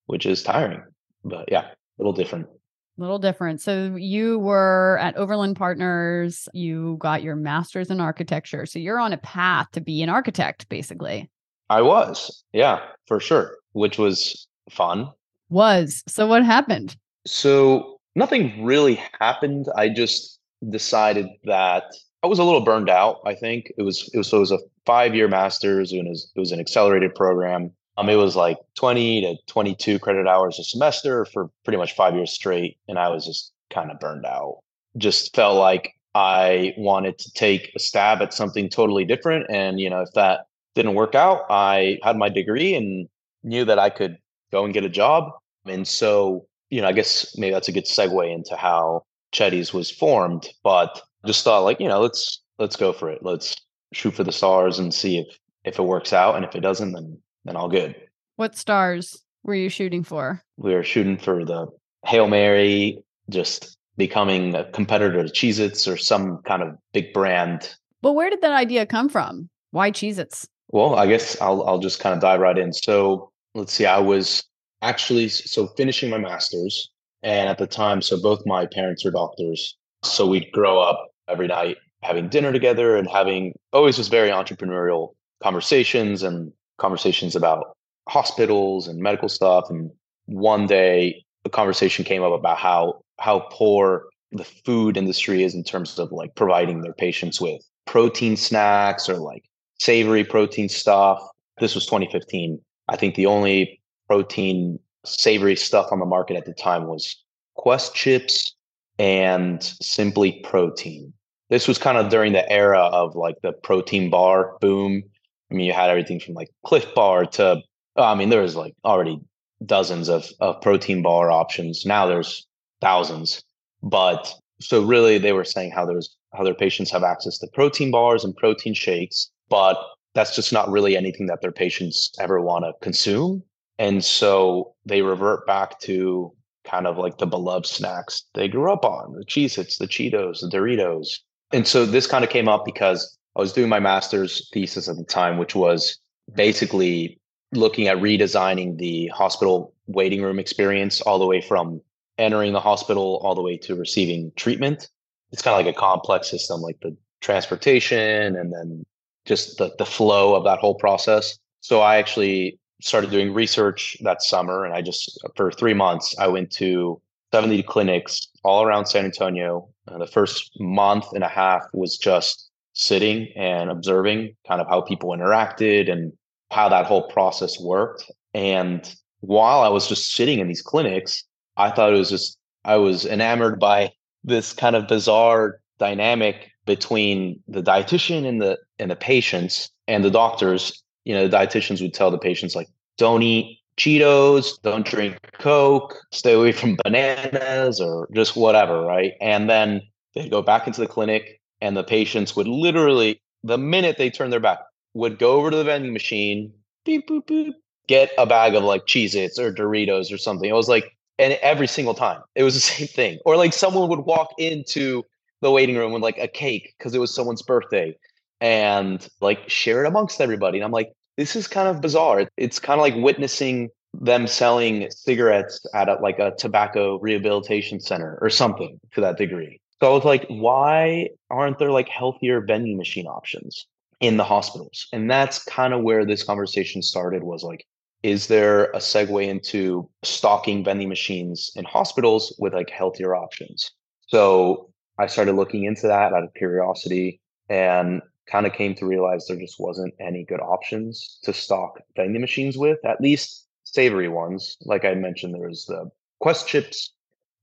which 0.06 0.26
is 0.26 0.42
tiring. 0.42 0.82
But 1.24 1.50
yeah, 1.50 1.66
a 1.66 1.74
little 1.98 2.12
different. 2.12 2.46
A 2.46 3.00
little 3.00 3.18
different. 3.18 3.60
So 3.60 3.94
you 3.96 4.38
were 4.40 4.98
at 5.00 5.16
Overland 5.16 5.56
Partners, 5.56 6.48
you 6.52 6.96
got 6.98 7.22
your 7.22 7.36
master's 7.36 7.90
in 7.90 8.00
architecture. 8.00 8.66
So 8.66 8.78
you're 8.78 8.98
on 8.98 9.12
a 9.12 9.18
path 9.18 9.68
to 9.72 9.80
be 9.80 10.02
an 10.02 10.08
architect, 10.08 10.68
basically. 10.68 11.30
I 11.70 11.82
was. 11.82 12.42
Yeah, 12.52 12.80
for 13.06 13.20
sure, 13.20 13.56
which 13.72 13.98
was 13.98 14.48
fun. 14.70 15.10
Was. 15.48 16.02
So 16.08 16.26
what 16.26 16.44
happened? 16.44 16.96
So 17.26 17.98
nothing 18.14 18.64
really 18.64 19.00
happened. 19.20 19.66
I 19.76 19.88
just 19.88 20.40
decided 20.68 21.26
that 21.44 21.84
I 22.22 22.26
was 22.26 22.38
a 22.38 22.44
little 22.44 22.64
burned 22.64 22.90
out. 22.90 23.20
I 23.24 23.34
think 23.34 23.72
it 23.78 23.82
was 23.82 24.10
it 24.12 24.18
was 24.18 24.28
so 24.28 24.38
it 24.38 24.40
was 24.40 24.52
a 24.52 24.58
five 24.86 25.14
year 25.14 25.28
master's 25.28 25.92
and 25.92 26.06
it 26.06 26.10
was, 26.10 26.32
it 26.34 26.40
was 26.40 26.52
an 26.52 26.60
accelerated 26.60 27.14
program. 27.14 27.70
Um, 27.98 28.08
it 28.08 28.14
was 28.14 28.36
like 28.36 28.58
20 28.76 29.22
to 29.22 29.52
22 29.52 29.98
credit 29.98 30.28
hours 30.28 30.58
a 30.60 30.64
semester 30.64 31.24
for 31.24 31.50
pretty 31.64 31.78
much 31.78 31.96
five 31.96 32.14
years 32.14 32.30
straight. 32.30 32.78
And 32.86 32.96
I 32.96 33.08
was 33.08 33.26
just 33.26 33.52
kind 33.70 33.90
of 33.90 33.98
burned 33.98 34.24
out. 34.24 34.60
Just 34.96 35.34
felt 35.34 35.58
like 35.58 35.94
I 36.14 36.74
wanted 36.78 37.18
to 37.18 37.32
take 37.32 37.72
a 37.74 37.80
stab 37.80 38.22
at 38.22 38.32
something 38.32 38.68
totally 38.68 39.04
different. 39.04 39.46
And, 39.50 39.80
you 39.80 39.90
know, 39.90 40.00
if 40.00 40.12
that 40.14 40.46
didn't 40.76 40.94
work 40.94 41.16
out, 41.16 41.42
I 41.50 41.98
had 42.04 42.16
my 42.16 42.28
degree 42.28 42.74
and 42.76 43.08
knew 43.42 43.64
that 43.64 43.80
I 43.80 43.90
could 43.90 44.16
go 44.52 44.64
and 44.64 44.72
get 44.72 44.84
a 44.84 44.88
job. 44.88 45.32
And 45.66 45.86
so, 45.86 46.46
you 46.70 46.80
know, 46.80 46.86
I 46.86 46.92
guess 46.92 47.36
maybe 47.36 47.52
that's 47.52 47.68
a 47.68 47.72
good 47.72 47.84
segue 47.84 48.32
into 48.32 48.56
how 48.56 49.04
Cheddies 49.32 49.74
was 49.74 49.90
formed. 49.90 50.48
But 50.62 51.02
just 51.26 51.42
thought 51.42 51.64
like, 51.64 51.80
you 51.80 51.88
know, 51.88 52.00
let's 52.00 52.42
let's 52.60 52.76
go 52.76 52.92
for 52.92 53.10
it. 53.10 53.22
Let's 53.22 53.56
shoot 53.92 54.14
for 54.14 54.22
the 54.22 54.32
stars 54.32 54.78
and 54.78 54.94
see 54.94 55.18
if 55.18 55.36
if 55.64 55.80
it 55.80 55.82
works 55.82 56.12
out. 56.12 56.36
And 56.36 56.44
if 56.44 56.54
it 56.54 56.60
doesn't, 56.60 56.92
then 56.92 57.20
then 57.48 57.56
all 57.56 57.68
good. 57.68 57.96
What 58.36 58.56
stars 58.56 59.24
were 59.42 59.54
you 59.54 59.68
shooting 59.68 60.04
for? 60.04 60.42
We 60.56 60.74
were 60.74 60.84
shooting 60.84 61.16
for 61.16 61.44
the 61.44 61.66
Hail 62.06 62.28
Mary, 62.28 63.02
just 63.30 63.76
becoming 63.96 64.54
a 64.54 64.64
competitor 64.70 65.24
to 65.24 65.32
Cheez 65.32 65.58
Its 65.58 65.88
or 65.88 65.96
some 65.96 66.40
kind 66.46 66.62
of 66.62 66.76
big 66.92 67.12
brand. 67.12 67.74
But 68.02 68.12
where 68.12 68.30
did 68.30 68.42
that 68.42 68.52
idea 68.52 68.86
come 68.86 69.08
from? 69.08 69.48
Why 69.70 69.90
Cheez 69.90 70.18
Its? 70.18 70.46
Well, 70.68 70.96
I 70.96 71.06
guess 71.06 71.40
I'll 71.40 71.62
I'll 71.66 71.78
just 71.78 72.00
kind 72.00 72.14
of 72.14 72.20
dive 72.20 72.40
right 72.40 72.58
in. 72.58 72.72
So 72.72 73.32
let's 73.54 73.72
see, 73.72 73.86
I 73.86 73.98
was 73.98 74.44
actually 74.82 75.28
so 75.28 75.68
finishing 75.76 76.10
my 76.10 76.18
master's. 76.18 76.90
And 77.24 77.48
at 77.48 77.58
the 77.58 77.66
time, 77.66 78.00
so 78.00 78.20
both 78.20 78.46
my 78.46 78.66
parents 78.66 79.04
are 79.04 79.10
doctors. 79.10 79.76
So 80.04 80.26
we'd 80.26 80.52
grow 80.52 80.80
up 80.80 81.08
every 81.26 81.48
night 81.48 81.78
having 82.02 82.28
dinner 82.28 82.52
together 82.52 82.96
and 82.96 83.08
having 83.10 83.52
always 83.72 83.96
just 83.96 84.10
very 84.10 84.28
entrepreneurial 84.28 85.14
conversations 85.42 86.22
and 86.22 86.52
conversations 86.78 87.36
about 87.36 87.76
hospitals 88.08 88.88
and 88.88 89.00
medical 89.00 89.28
stuff. 89.28 89.68
And 89.70 89.90
one 90.26 90.66
day 90.66 91.24
a 91.44 91.50
conversation 91.50 92.04
came 92.04 92.22
up 92.22 92.32
about 92.32 92.58
how 92.58 93.02
how 93.18 93.40
poor 93.50 94.06
the 94.32 94.44
food 94.44 94.96
industry 94.96 95.42
is 95.42 95.54
in 95.54 95.64
terms 95.64 95.98
of 95.98 96.12
like 96.12 96.34
providing 96.34 96.82
their 96.82 96.92
patients 96.92 97.40
with 97.40 97.60
protein 97.86 98.36
snacks 98.36 99.08
or 99.08 99.16
like 99.16 99.44
savory 99.80 100.24
protein 100.24 100.68
stuff. 100.68 101.20
This 101.58 101.74
was 101.74 101.86
2015. 101.86 102.60
I 102.88 102.96
think 102.96 103.14
the 103.14 103.26
only 103.26 103.80
protein 104.06 104.78
savory 105.04 105.56
stuff 105.56 105.88
on 105.90 105.98
the 105.98 106.06
market 106.06 106.36
at 106.36 106.44
the 106.44 106.52
time 106.52 106.86
was 106.86 107.16
Quest 107.54 107.94
chips 107.94 108.54
and 108.98 109.62
Simply 109.62 110.40
Protein. 110.44 111.12
This 111.50 111.66
was 111.66 111.78
kind 111.78 111.96
of 111.96 112.10
during 112.10 112.32
the 112.32 112.50
era 112.50 112.80
of 112.80 113.16
like 113.16 113.36
the 113.42 113.52
protein 113.52 114.10
bar 114.10 114.56
boom. 114.60 115.02
I 115.50 115.54
mean, 115.54 115.66
you 115.66 115.72
had 115.72 115.90
everything 115.90 116.20
from 116.20 116.34
like 116.34 116.50
Clif 116.64 116.94
Bar 116.94 117.26
to, 117.26 117.62
I 117.96 118.14
mean, 118.14 118.28
there 118.28 118.42
was 118.42 118.56
like 118.56 118.74
already 118.84 119.20
dozens 119.64 120.08
of, 120.08 120.28
of 120.40 120.60
protein 120.60 121.02
bar 121.02 121.30
options. 121.30 121.84
Now 121.86 122.06
there's 122.06 122.46
thousands. 122.80 123.42
But 123.82 124.32
so 124.60 124.84
really 124.84 125.18
they 125.18 125.32
were 125.32 125.44
saying 125.44 125.70
how 125.70 125.86
there's 125.86 126.14
how 126.34 126.44
their 126.44 126.54
patients 126.54 126.90
have 126.90 127.02
access 127.02 127.38
to 127.38 127.46
protein 127.54 127.90
bars 127.90 128.24
and 128.24 128.36
protein 128.36 128.74
shakes, 128.74 129.30
but 129.48 129.78
that's 130.14 130.36
just 130.36 130.52
not 130.52 130.70
really 130.70 130.96
anything 130.96 131.26
that 131.26 131.40
their 131.40 131.52
patients 131.52 132.12
ever 132.18 132.40
want 132.40 132.64
to 132.64 132.72
consume. 132.82 133.42
And 133.78 134.04
so 134.04 134.74
they 134.84 135.02
revert 135.02 135.46
back 135.46 135.80
to 135.80 136.32
kind 136.64 136.86
of 136.86 136.98
like 136.98 137.18
the 137.18 137.26
beloved 137.26 137.66
snacks 137.66 138.24
they 138.34 138.48
grew 138.48 138.70
up 138.72 138.84
on, 138.84 139.14
the 139.14 139.24
Cheez-Its, 139.24 139.78
the 139.78 139.86
Cheetos, 139.86 140.40
the 140.40 140.48
Doritos. 140.48 141.20
And 141.52 141.66
so 141.66 141.86
this 141.86 142.06
kind 142.06 142.24
of 142.24 142.30
came 142.30 142.48
up 142.48 142.64
because 142.64 143.17
I 143.36 143.40
was 143.40 143.52
doing 143.52 143.68
my 143.68 143.80
master's 143.80 144.48
thesis 144.52 144.88
at 144.88 144.96
the 144.96 145.04
time, 145.04 145.38
which 145.38 145.54
was 145.54 145.98
basically 146.34 147.20
looking 147.52 147.88
at 147.88 147.98
redesigning 147.98 148.78
the 148.78 149.08
hospital 149.08 149.74
waiting 149.86 150.22
room 150.22 150.38
experience 150.38 151.00
all 151.00 151.18
the 151.18 151.26
way 151.26 151.40
from 151.40 151.80
entering 152.18 152.52
the 152.52 152.60
hospital 152.60 153.20
all 153.22 153.34
the 153.34 153.42
way 153.42 153.56
to 153.56 153.74
receiving 153.74 154.32
treatment. 154.36 154.88
It's 155.32 155.42
kind 155.42 155.58
of 155.58 155.64
like 155.64 155.74
a 155.74 155.78
complex 155.78 156.30
system, 156.30 156.60
like 156.60 156.78
the 156.80 156.96
transportation 157.20 158.36
and 158.36 158.52
then 158.52 158.84
just 159.24 159.58
the, 159.58 159.74
the 159.78 159.86
flow 159.86 160.34
of 160.34 160.44
that 160.44 160.58
whole 160.58 160.74
process. 160.74 161.38
So 161.60 161.80
I 161.80 161.96
actually 161.96 162.58
started 162.80 163.10
doing 163.10 163.34
research 163.34 163.96
that 164.02 164.22
summer 164.22 164.64
and 164.64 164.74
I 164.74 164.82
just, 164.82 165.18
for 165.36 165.50
three 165.50 165.74
months, 165.74 166.16
I 166.18 166.28
went 166.28 166.50
to 166.52 167.00
70 167.32 167.62
clinics 167.64 168.28
all 168.42 168.62
around 168.62 168.86
San 168.86 169.04
Antonio. 169.04 169.68
Uh, 169.86 169.98
the 169.98 170.06
first 170.06 170.50
month 170.58 171.06
and 171.12 171.24
a 171.24 171.28
half 171.28 171.62
was 171.72 171.98
just 171.98 172.47
sitting 172.78 173.28
and 173.36 173.70
observing 173.70 174.34
kind 174.46 174.60
of 174.60 174.68
how 174.68 174.80
people 174.80 175.10
interacted 175.10 175.90
and 175.90 176.12
how 176.50 176.68
that 176.68 176.86
whole 176.86 177.08
process 177.08 177.60
worked. 177.60 178.10
And 178.34 178.88
while 179.20 179.60
I 179.60 179.68
was 179.68 179.88
just 179.88 180.14
sitting 180.14 180.38
in 180.38 180.46
these 180.46 180.62
clinics, 180.62 181.24
I 181.56 181.70
thought 181.70 181.92
it 181.92 181.98
was 181.98 182.08
just 182.08 182.38
I 182.64 182.76
was 182.76 183.04
enamored 183.04 183.58
by 183.58 183.92
this 184.24 184.52
kind 184.52 184.76
of 184.76 184.86
bizarre 184.86 185.60
dynamic 185.78 186.50
between 186.66 187.42
the 187.48 187.62
dietitian 187.62 188.26
and 188.26 188.40
the 188.40 188.58
and 188.78 188.90
the 188.90 188.96
patients 188.96 189.70
and 189.88 190.04
the 190.04 190.10
doctors. 190.10 190.82
You 191.04 191.14
know, 191.14 191.26
the 191.26 191.36
dietitians 191.36 191.82
would 191.82 191.94
tell 191.94 192.12
the 192.12 192.18
patients 192.18 192.54
like, 192.54 192.68
"Don't 192.96 193.22
eat 193.22 193.58
Cheetos, 193.76 194.60
don't 194.62 194.86
drink 194.86 195.18
Coke, 195.32 195.96
stay 196.12 196.34
away 196.34 196.52
from 196.52 196.76
bananas 196.84 197.80
or 197.80 198.08
just 198.12 198.36
whatever," 198.36 198.82
right? 198.82 199.14
And 199.20 199.50
then 199.50 199.82
they'd 200.14 200.30
go 200.30 200.42
back 200.42 200.66
into 200.66 200.80
the 200.80 200.86
clinic, 200.86 201.37
and 201.60 201.76
the 201.76 201.84
patients 201.84 202.36
would 202.36 202.48
literally, 202.48 203.20
the 203.42 203.58
minute 203.58 203.96
they 203.98 204.10
turned 204.10 204.32
their 204.32 204.40
back, 204.40 204.60
would 204.94 205.18
go 205.18 205.32
over 205.32 205.50
to 205.50 205.56
the 205.56 205.64
vending 205.64 205.92
machine, 205.92 206.52
beep 206.84 207.08
boop 207.08 207.26
boop, 207.26 207.52
get 207.86 208.10
a 208.18 208.26
bag 208.26 208.54
of 208.54 208.64
like 208.64 208.86
Cheez-Its 208.86 209.38
or 209.38 209.52
Doritos 209.52 210.12
or 210.12 210.18
something. 210.18 210.48
It 210.48 210.54
was 210.54 210.68
like 210.68 210.96
and 211.18 211.32
every 211.42 211.66
single 211.66 211.94
time 211.94 212.20
it 212.34 212.42
was 212.42 212.54
the 212.54 212.60
same 212.76 212.88
thing. 212.88 213.18
Or 213.24 213.36
like 213.36 213.52
someone 213.52 213.88
would 213.88 214.00
walk 214.00 214.30
into 214.38 215.02
the 215.40 215.50
waiting 215.50 215.76
room 215.76 215.92
with 215.92 216.02
like 216.02 216.18
a 216.18 216.28
cake 216.28 216.74
because 216.78 216.94
it 216.94 216.98
was 216.98 217.14
someone's 217.14 217.42
birthday 217.42 217.96
and 218.40 219.08
like 219.20 219.48
share 219.48 219.84
it 219.84 219.88
amongst 219.88 220.20
everybody 220.20 220.58
and 220.58 220.64
i'm 220.64 220.70
like 220.70 220.92
this 221.18 221.34
is 221.34 221.48
kind 221.48 221.68
of 221.68 221.82
bizarre. 221.82 222.30
It's 222.36 222.60
kind 222.60 222.78
of 222.78 222.82
like 222.82 222.94
witnessing 222.94 223.70
them 223.92 224.28
selling 224.28 224.88
cigarettes 224.90 225.60
at 225.74 225.88
a, 225.88 225.94
like 225.94 226.20
a 226.20 226.32
tobacco 226.38 226.98
rehabilitation 227.00 227.80
center 227.80 228.18
or 228.22 228.30
something 228.30 228.78
to 228.92 229.00
that 229.00 229.18
degree 229.18 229.60
so 229.80 229.90
i 229.90 229.94
was 229.94 230.04
like 230.04 230.26
why 230.28 231.08
aren't 231.30 231.58
there 231.58 231.72
like 231.72 231.88
healthier 231.88 232.40
vending 232.40 232.76
machine 232.76 233.06
options 233.06 233.66
in 234.00 234.16
the 234.16 234.24
hospitals 234.24 234.86
and 234.92 235.10
that's 235.10 235.42
kind 235.44 235.74
of 235.74 235.82
where 235.82 236.04
this 236.04 236.22
conversation 236.22 236.82
started 236.82 237.22
was 237.22 237.42
like 237.42 237.66
is 238.02 238.28
there 238.28 238.66
a 238.66 238.78
segue 238.78 239.26
into 239.26 239.88
stocking 240.04 240.64
vending 240.64 240.88
machines 240.88 241.50
in 241.56 241.64
hospitals 241.64 242.34
with 242.38 242.54
like 242.54 242.70
healthier 242.70 243.14
options? 243.14 243.70
So 244.06 244.70
I 244.98 245.06
started 245.06 245.34
looking 245.34 245.64
into 245.64 245.88
that 245.88 246.12
out 246.12 246.22
of 246.22 246.34
curiosity 246.34 247.20
and 247.48 248.00
kind 248.30 248.46
of 248.46 248.52
came 248.52 248.74
to 248.76 248.86
realize 248.86 249.26
there 249.26 249.36
just 249.36 249.58
wasn't 249.58 249.94
any 250.00 250.24
good 250.24 250.40
options 250.40 251.18
to 251.24 251.32
stock 251.32 251.80
vending 251.96 252.20
machines 252.20 252.56
with, 252.56 252.78
at 252.84 253.00
least 253.00 253.46
savory 253.64 254.08
ones. 254.08 254.56
Like 254.62 254.84
I 254.84 254.94
mentioned, 254.94 255.34
there 255.34 255.48
was 255.48 255.64
the 255.66 255.90
Quest 256.20 256.46
chips 256.46 256.92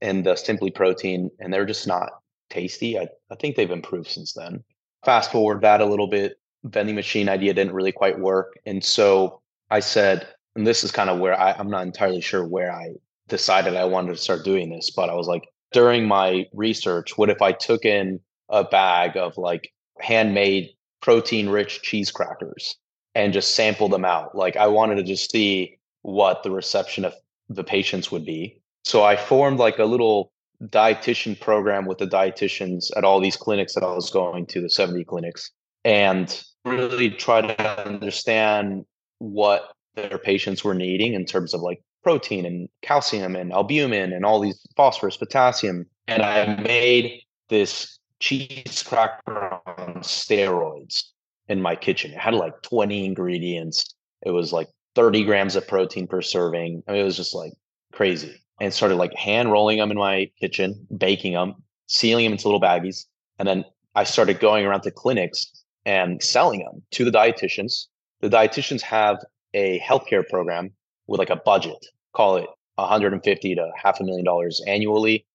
and 0.02 0.26
the 0.26 0.36
Simply 0.36 0.70
Protein, 0.70 1.30
and 1.40 1.54
they're 1.54 1.66
just 1.66 1.88
not 1.88 2.12
tasty. 2.56 2.98
I, 2.98 3.08
I 3.30 3.36
think 3.36 3.56
they've 3.56 3.70
improved 3.70 4.10
since 4.10 4.34
then. 4.34 4.64
Fast 5.04 5.32
forward 5.32 5.62
that 5.62 5.82
a 5.82 5.86
little 5.86 6.08
bit, 6.08 6.38
vending 6.64 6.96
machine 6.96 7.30
idea 7.30 7.54
didn't 7.54 7.74
really 7.74 7.92
quite 7.92 8.20
work. 8.20 8.54
And 8.66 8.84
so 8.84 9.42
I 9.70 9.82
said, 9.82 10.28
and 10.56 10.66
this 10.66 10.84
is 10.84 10.92
kind 10.92 11.10
of 11.10 11.20
where 11.20 11.40
I, 11.40 11.52
I'm 11.52 11.70
not 11.70 11.86
entirely 11.86 12.22
sure 12.22 12.48
where 12.48 12.72
I 12.72 12.94
decided 13.28 13.76
I 13.76 13.86
wanted 13.86 14.14
to 14.16 14.22
start 14.22 14.46
doing 14.46 14.70
this, 14.70 14.90
but 14.90 15.10
I 15.10 15.14
was 15.14 15.28
like, 15.28 15.44
during 15.72 16.08
my 16.08 16.46
research, 16.54 17.18
what 17.18 17.30
if 17.30 17.42
I 17.42 17.52
took 17.52 17.84
in 17.84 18.20
a 18.50 18.64
bag 18.64 19.18
of 19.18 19.38
like 19.38 19.74
handmade 20.00 20.70
protein 21.02 21.50
rich 21.50 21.82
cheese 21.82 22.12
crackers 22.12 22.78
and 23.14 23.34
just 23.34 23.56
sample 23.56 23.90
them 23.90 24.06
out? 24.06 24.36
Like 24.36 24.56
I 24.56 24.68
wanted 24.68 24.96
to 24.96 25.04
just 25.04 25.30
see 25.30 25.78
what 26.04 26.44
the 26.44 26.52
reception 26.52 27.04
of 27.04 27.14
the 27.50 27.64
patients 27.64 28.12
would 28.12 28.26
be. 28.26 28.62
So 28.86 29.04
I 29.04 29.18
formed 29.18 29.60
like 29.60 29.80
a 29.80 29.86
little 29.86 30.32
dietitian 30.64 31.40
program 31.40 31.86
with 31.86 31.98
the 31.98 32.08
dietitians 32.08 32.86
at 32.96 33.04
all 33.04 33.20
these 33.20 33.38
clinics 33.38 33.74
that 33.76 33.84
I 33.84 33.94
was 33.94 34.10
going 34.10 34.46
to, 34.48 34.62
the 34.62 34.70
70 34.70 35.04
clinics, 35.06 35.52
and 35.84 36.44
really 36.64 37.10
try 37.10 37.42
to 37.42 37.86
understand 37.86 38.86
what 39.20 39.72
their 39.96 40.18
patients 40.18 40.64
were 40.64 40.74
needing 40.74 41.14
in 41.14 41.26
terms 41.26 41.54
of 41.54 41.62
like 41.62 41.82
protein 42.04 42.46
and 42.46 42.70
calcium 42.82 43.36
and 43.36 43.52
albumin 43.52 44.14
and 44.14 44.26
all 44.26 44.40
these 44.40 44.60
phosphorus, 44.76 45.18
potassium. 45.18 45.86
And 46.08 46.22
I 46.22 46.56
made 46.62 47.22
this 47.50 48.00
cheese 48.20 48.84
cracker 48.86 49.60
on 49.66 49.96
steroids 50.02 51.04
in 51.48 51.62
my 51.62 51.76
kitchen. 51.76 52.12
It 52.12 52.20
had 52.20 52.34
like 52.34 52.62
20 52.62 53.06
ingredients. 53.06 53.96
It 54.24 54.32
was 54.32 54.54
like 54.54 54.68
30 54.96 55.24
grams 55.24 55.56
of 55.56 55.68
protein 55.68 56.08
per 56.08 56.22
serving. 56.22 56.84
I 56.88 56.92
mean, 56.92 57.02
it 57.02 57.06
was 57.06 57.18
just 57.18 57.36
like 57.36 57.54
crazy. 57.92 58.42
And 58.62 58.74
started 58.74 58.96
like 58.96 59.14
hand 59.14 59.52
rolling 59.52 59.80
them 59.80 59.92
in 59.92 59.98
my 59.98 60.32
kitchen, 60.40 60.88
baking 60.98 61.34
them, 61.34 61.56
sealing 61.88 62.26
them 62.26 62.34
into 62.34 62.48
little 62.48 62.62
baggies. 62.62 63.06
And 63.38 63.48
then 63.48 63.66
I 63.96 64.06
started 64.06 64.40
going 64.40 64.66
around 64.66 64.82
to 64.82 64.92
clinics 64.92 65.52
and 65.86 66.22
selling 66.24 66.60
them 66.60 66.82
to 66.92 67.06
the 67.06 67.12
dietitians. 67.12 67.88
The 68.22 68.30
dietitians 68.30 68.82
have 68.82 69.18
a 69.54 69.80
healthcare 69.80 70.28
program 70.28 70.72
with 71.08 71.20
like 71.20 71.30
a 71.30 71.36
budget, 71.36 71.86
call 72.14 72.38
it 72.38 72.48
150 72.76 73.56
to 73.56 73.72
half 73.82 74.00
a 74.00 74.04
million 74.04 74.26
dollars 74.26 74.62
annually 74.68 75.26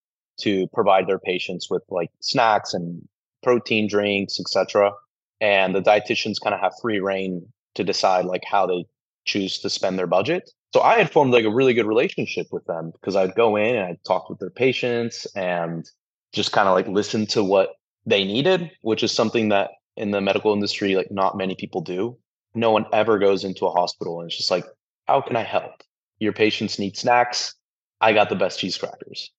to 0.40 0.66
provide 0.68 1.06
their 1.06 1.18
patients 1.18 1.68
with 1.70 1.82
like 1.88 2.10
snacks 2.20 2.74
and 2.74 3.06
protein 3.42 3.88
drinks, 3.88 4.38
etc. 4.40 4.92
And 5.40 5.74
the 5.74 5.82
dietitians 5.82 6.40
kind 6.42 6.54
of 6.54 6.60
have 6.60 6.72
free 6.80 7.00
reign 7.00 7.46
to 7.74 7.84
decide 7.84 8.24
like 8.24 8.44
how 8.44 8.66
they 8.66 8.84
choose 9.24 9.58
to 9.60 9.70
spend 9.70 9.98
their 9.98 10.06
budget. 10.06 10.50
So 10.72 10.80
I 10.80 10.98
had 10.98 11.10
formed 11.10 11.32
like 11.32 11.44
a 11.44 11.50
really 11.50 11.74
good 11.74 11.86
relationship 11.86 12.46
with 12.52 12.64
them 12.66 12.92
because 12.92 13.16
I'd 13.16 13.34
go 13.34 13.56
in 13.56 13.74
and 13.74 13.84
I'd 13.84 14.04
talk 14.06 14.30
with 14.30 14.38
their 14.38 14.50
patients 14.50 15.26
and 15.34 15.88
just 16.32 16.52
kind 16.52 16.68
of 16.68 16.74
like 16.74 16.86
listen 16.86 17.26
to 17.26 17.42
what 17.42 17.70
they 18.06 18.24
needed, 18.24 18.70
which 18.82 19.02
is 19.02 19.12
something 19.12 19.48
that 19.48 19.70
in 19.96 20.12
the 20.12 20.20
medical 20.20 20.52
industry, 20.52 20.94
like 20.94 21.10
not 21.10 21.36
many 21.36 21.54
people 21.54 21.80
do 21.80 22.16
no 22.54 22.70
one 22.70 22.86
ever 22.92 23.18
goes 23.18 23.44
into 23.44 23.66
a 23.66 23.70
hospital 23.70 24.20
and 24.20 24.28
it's 24.28 24.36
just 24.36 24.50
like, 24.50 24.64
how 25.06 25.20
can 25.20 25.36
I 25.36 25.42
help? 25.42 25.82
Your 26.18 26.32
patients 26.32 26.78
need 26.78 26.96
snacks. 26.96 27.54
I 28.00 28.12
got 28.12 28.28
the 28.28 28.36
best 28.36 28.58
cheese 28.58 28.76
crackers. 28.76 29.30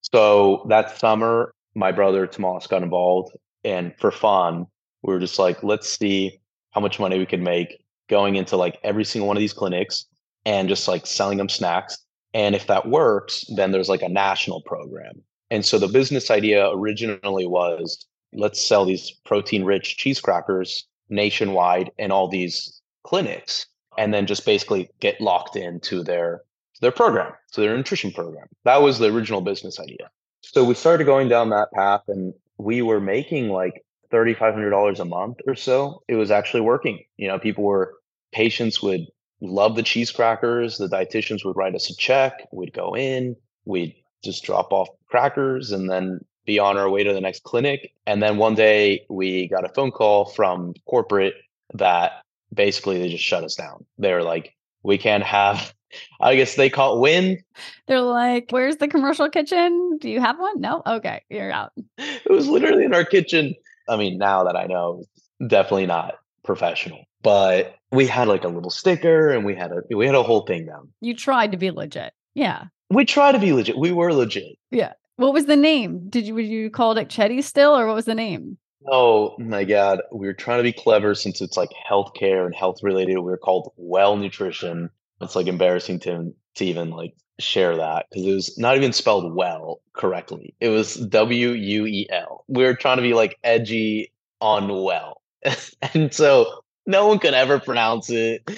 So 0.00 0.66
that 0.68 0.98
summer, 0.98 1.54
my 1.74 1.92
brother 1.92 2.26
Tomas 2.26 2.66
got 2.66 2.82
involved. 2.82 3.36
And 3.64 3.92
for 3.98 4.10
fun, 4.10 4.66
we 5.02 5.12
were 5.12 5.20
just 5.20 5.38
like, 5.38 5.62
let's 5.62 5.88
see 5.88 6.40
how 6.70 6.80
much 6.80 7.00
money 7.00 7.18
we 7.18 7.26
could 7.26 7.42
make 7.42 7.82
going 8.08 8.36
into 8.36 8.56
like 8.56 8.78
every 8.84 9.04
single 9.04 9.26
one 9.26 9.36
of 9.36 9.40
these 9.40 9.52
clinics 9.52 10.06
and 10.46 10.68
just 10.68 10.88
like 10.88 11.06
selling 11.06 11.36
them 11.36 11.50
snacks. 11.50 11.98
And 12.32 12.54
if 12.54 12.66
that 12.68 12.88
works, 12.88 13.44
then 13.56 13.72
there's 13.72 13.88
like 13.90 14.02
a 14.02 14.08
national 14.08 14.62
program. 14.62 15.22
And 15.50 15.64
so 15.64 15.78
the 15.78 15.88
business 15.88 16.30
idea 16.30 16.70
originally 16.70 17.46
was 17.46 18.06
let's 18.32 18.64
sell 18.64 18.84
these 18.84 19.10
protein 19.24 19.64
rich 19.64 19.98
cheese 19.98 20.20
crackers 20.20 20.86
nationwide 21.08 21.90
in 21.98 22.10
all 22.10 22.28
these 22.28 22.80
clinics 23.04 23.66
and 23.98 24.14
then 24.14 24.26
just 24.26 24.46
basically 24.46 24.88
get 25.00 25.20
locked 25.20 25.56
into 25.56 26.02
their 26.02 26.42
their 26.80 26.92
program, 26.92 27.32
to 27.52 27.62
their 27.62 27.76
nutrition 27.76 28.12
program. 28.12 28.46
That 28.64 28.82
was 28.82 28.98
the 28.98 29.06
original 29.06 29.40
business 29.40 29.80
idea. 29.80 30.10
So 30.42 30.62
we 30.62 30.74
started 30.74 31.04
going 31.04 31.28
down 31.28 31.48
that 31.50 31.72
path 31.72 32.02
and 32.06 32.34
we 32.58 32.82
were 32.82 33.00
making 33.00 33.48
like 33.48 33.82
$3,500 34.12 35.00
a 35.00 35.04
month 35.06 35.38
or 35.46 35.54
so. 35.54 36.02
It 36.06 36.16
was 36.16 36.30
actually 36.30 36.60
working. 36.60 37.02
You 37.16 37.28
know, 37.28 37.38
people 37.38 37.64
were, 37.64 37.94
patients 38.30 38.82
would 38.82 39.06
love 39.40 39.76
the 39.76 39.82
cheese 39.82 40.10
crackers. 40.10 40.78
The 40.78 40.88
dietitians 40.88 41.44
would 41.44 41.56
write 41.56 41.74
us 41.74 41.90
a 41.90 41.96
check. 41.96 42.46
We'd 42.52 42.72
go 42.72 42.96
in, 42.96 43.36
we'd 43.64 43.94
just 44.24 44.44
drop 44.44 44.72
off 44.72 44.88
crackers 45.08 45.72
and 45.72 45.90
then 45.90 46.24
be 46.46 46.58
on 46.58 46.76
our 46.76 46.88
way 46.88 47.04
to 47.04 47.12
the 47.12 47.20
next 47.20 47.42
clinic. 47.42 47.92
And 48.06 48.22
then 48.22 48.38
one 48.38 48.54
day 48.54 49.04
we 49.08 49.48
got 49.48 49.64
a 49.64 49.68
phone 49.68 49.90
call 49.90 50.26
from 50.26 50.74
corporate 50.86 51.34
that 51.74 52.22
basically 52.54 52.98
they 52.98 53.08
just 53.08 53.24
shut 53.24 53.44
us 53.44 53.54
down. 53.54 53.84
They 53.98 54.12
were 54.12 54.22
like, 54.22 54.54
we 54.82 54.98
can't 54.98 55.24
have 55.24 55.74
I 56.20 56.36
guess 56.36 56.56
they 56.56 56.68
call 56.68 56.96
it 56.96 57.00
win. 57.00 57.38
They're 57.86 58.00
like, 58.00 58.46
"Where's 58.50 58.76
the 58.76 58.88
commercial 58.88 59.30
kitchen? 59.30 59.98
Do 60.00 60.10
you 60.10 60.20
have 60.20 60.38
one?" 60.38 60.60
No. 60.60 60.82
Okay, 60.86 61.22
you're 61.30 61.52
out. 61.52 61.72
It 61.98 62.30
was 62.30 62.48
literally 62.48 62.84
in 62.84 62.92
our 62.92 63.04
kitchen. 63.04 63.54
I 63.88 63.96
mean, 63.96 64.18
now 64.18 64.44
that 64.44 64.56
I 64.56 64.66
know, 64.66 65.04
definitely 65.46 65.86
not 65.86 66.16
professional, 66.46 67.04
but 67.22 67.74
we 67.90 68.06
had 68.06 68.28
like 68.28 68.44
a 68.44 68.48
little 68.48 68.70
sticker 68.70 69.30
and 69.30 69.44
we 69.44 69.54
had 69.54 69.72
a 69.72 69.82
we 69.94 70.06
had 70.06 70.14
a 70.14 70.22
whole 70.22 70.46
thing 70.46 70.66
down. 70.66 70.88
You 71.00 71.14
tried 71.14 71.52
to 71.52 71.58
be 71.58 71.70
legit. 71.70 72.12
Yeah. 72.34 72.64
We 72.90 73.04
tried 73.04 73.32
to 73.32 73.38
be 73.38 73.52
legit. 73.52 73.76
We 73.76 73.92
were 73.92 74.12
legit. 74.12 74.56
Yeah. 74.70 74.92
What 75.16 75.32
was 75.32 75.46
the 75.46 75.56
name? 75.56 76.08
Did 76.08 76.26
you 76.26 76.34
would 76.34 76.46
you 76.46 76.70
call 76.70 76.96
it 76.96 77.08
Cheddi 77.08 77.42
still, 77.42 77.76
or 77.76 77.86
what 77.86 77.96
was 77.96 78.04
the 78.04 78.14
name? 78.14 78.58
Oh 78.88 79.34
my 79.38 79.64
god, 79.64 80.00
we 80.12 80.26
were 80.26 80.34
trying 80.34 80.58
to 80.58 80.62
be 80.62 80.72
clever 80.72 81.14
since 81.14 81.40
it's 81.40 81.56
like 81.56 81.70
healthcare 81.90 82.46
and 82.46 82.54
health 82.54 82.82
related. 82.82 83.16
We 83.16 83.22
were 83.22 83.38
called 83.38 83.72
Well 83.76 84.16
Nutrition. 84.16 84.90
It's 85.20 85.34
like 85.34 85.46
embarrassing 85.46 86.00
to 86.00 86.34
to 86.56 86.64
even 86.64 86.90
like 86.90 87.14
share 87.38 87.76
that 87.76 88.06
because 88.10 88.26
it 88.26 88.34
was 88.34 88.58
not 88.58 88.76
even 88.76 88.92
spelled 88.92 89.34
well 89.34 89.80
correctly. 89.94 90.54
It 90.60 90.68
was 90.68 90.94
W 90.94 91.50
U 91.50 91.86
E 91.86 92.06
L. 92.10 92.44
We 92.48 92.64
were 92.64 92.74
trying 92.74 92.98
to 92.98 93.02
be 93.02 93.14
like 93.14 93.38
edgy 93.42 94.12
on 94.40 94.68
well. 94.68 95.22
and 95.94 96.12
so 96.12 96.60
no 96.86 97.06
one 97.06 97.18
could 97.18 97.34
ever 97.34 97.58
pronounce 97.58 98.10
it. 98.10 98.48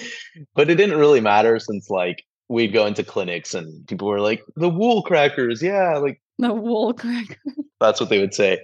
But 0.55 0.69
it 0.69 0.75
didn't 0.75 0.97
really 0.97 1.21
matter 1.21 1.59
since 1.59 1.89
like 1.89 2.23
we'd 2.47 2.73
go 2.73 2.85
into 2.85 3.03
clinics 3.03 3.53
and 3.53 3.87
people 3.87 4.07
were 4.07 4.21
like, 4.21 4.43
the 4.55 4.69
wool 4.69 5.03
crackers. 5.03 5.61
Yeah, 5.61 5.97
like 5.97 6.21
the 6.37 6.53
wool 6.53 6.93
crackers. 6.93 7.37
That's 7.79 7.99
what 7.99 8.09
they 8.09 8.19
would 8.19 8.33
say. 8.33 8.59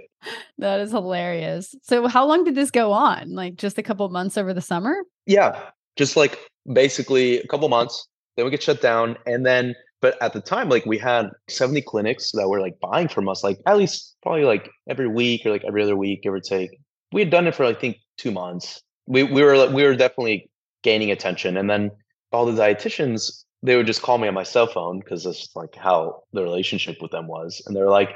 That 0.58 0.80
is 0.80 0.92
hilarious. 0.92 1.76
So 1.84 2.08
how 2.08 2.26
long 2.26 2.44
did 2.44 2.56
this 2.56 2.72
go 2.72 2.92
on? 2.92 3.34
Like 3.36 3.56
just 3.56 3.78
a 3.78 3.84
couple 3.84 4.08
months 4.10 4.38
over 4.38 4.54
the 4.54 4.62
summer? 4.62 4.96
Yeah. 5.26 5.60
Just 5.96 6.18
like 6.18 6.40
basically 6.72 7.40
a 7.40 7.48
couple 7.48 7.70
months. 7.70 8.08
Then 8.36 8.46
we 8.46 8.52
get 8.52 8.64
shut 8.64 8.82
down. 8.82 9.18
And 9.26 9.46
then 9.46 9.76
but 10.02 10.22
at 10.22 10.34
the 10.34 10.42
time, 10.42 10.70
like 10.70 10.86
we 10.86 10.98
had 10.98 11.32
70 11.48 11.82
clinics 11.82 12.32
that 12.34 12.48
were 12.48 12.60
like 12.60 12.80
buying 12.80 13.08
from 13.08 13.28
us, 13.28 13.44
like 13.44 13.60
at 13.66 13.78
least 13.78 14.16
probably 14.22 14.44
like 14.44 14.70
every 14.88 15.08
week 15.08 15.46
or 15.46 15.52
like 15.52 15.64
every 15.66 15.82
other 15.82 15.96
week, 15.96 16.22
give 16.22 16.34
or 16.34 16.40
take. 16.40 16.78
We 17.12 17.22
had 17.22 17.32
done 17.32 17.48
it 17.48 17.56
for 17.56 17.66
I 17.66 17.74
think 17.74 17.98
two 18.18 18.32
months. 18.32 18.82
We 19.08 19.24
we 19.24 19.44
were 19.44 19.70
we 19.72 19.84
were 19.84 19.96
definitely 19.96 20.50
gaining 20.84 21.12
attention. 21.12 21.58
And 21.58 21.70
then 21.70 21.92
all 22.32 22.46
the 22.46 22.60
dietitians, 22.60 23.44
they 23.64 23.76
would 23.76 23.88
just 23.88 24.02
call 24.02 24.18
me 24.18 24.28
on 24.28 24.34
my 24.34 24.44
cell 24.44 24.68
phone 24.68 25.00
because 25.00 25.24
that's 25.24 25.56
like 25.56 25.76
how 25.76 26.24
the 26.34 26.44
relationship 26.44 27.02
with 27.02 27.12
them 27.12 27.28
was. 27.28 27.62
And 27.66 27.76
they're 27.76 27.90
like, 27.90 28.10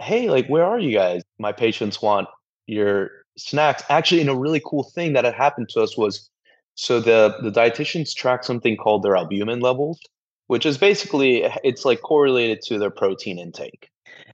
Hey, 0.00 0.30
like 0.30 0.46
where 0.48 0.64
are 0.64 0.78
you 0.78 0.96
guys? 0.96 1.22
My 1.38 1.52
patients 1.52 2.02
want 2.02 2.28
your 2.66 3.10
snacks. 3.36 3.82
Actually, 3.88 4.20
and 4.20 4.30
a 4.30 4.36
really 4.36 4.62
cool 4.64 4.84
thing 4.94 5.12
that 5.14 5.24
had 5.24 5.34
happened 5.34 5.68
to 5.70 5.80
us 5.80 5.96
was 5.96 6.28
so 6.74 7.00
the 7.00 7.36
the 7.42 7.50
dietitians 7.50 8.14
track 8.14 8.44
something 8.44 8.76
called 8.76 9.02
their 9.02 9.16
albumin 9.16 9.60
levels 9.60 10.00
which 10.52 10.66
is 10.66 10.76
basically 10.76 11.44
it's 11.64 11.86
like 11.86 12.02
correlated 12.02 12.60
to 12.60 12.78
their 12.78 12.90
protein 12.90 13.38
intake. 13.38 13.88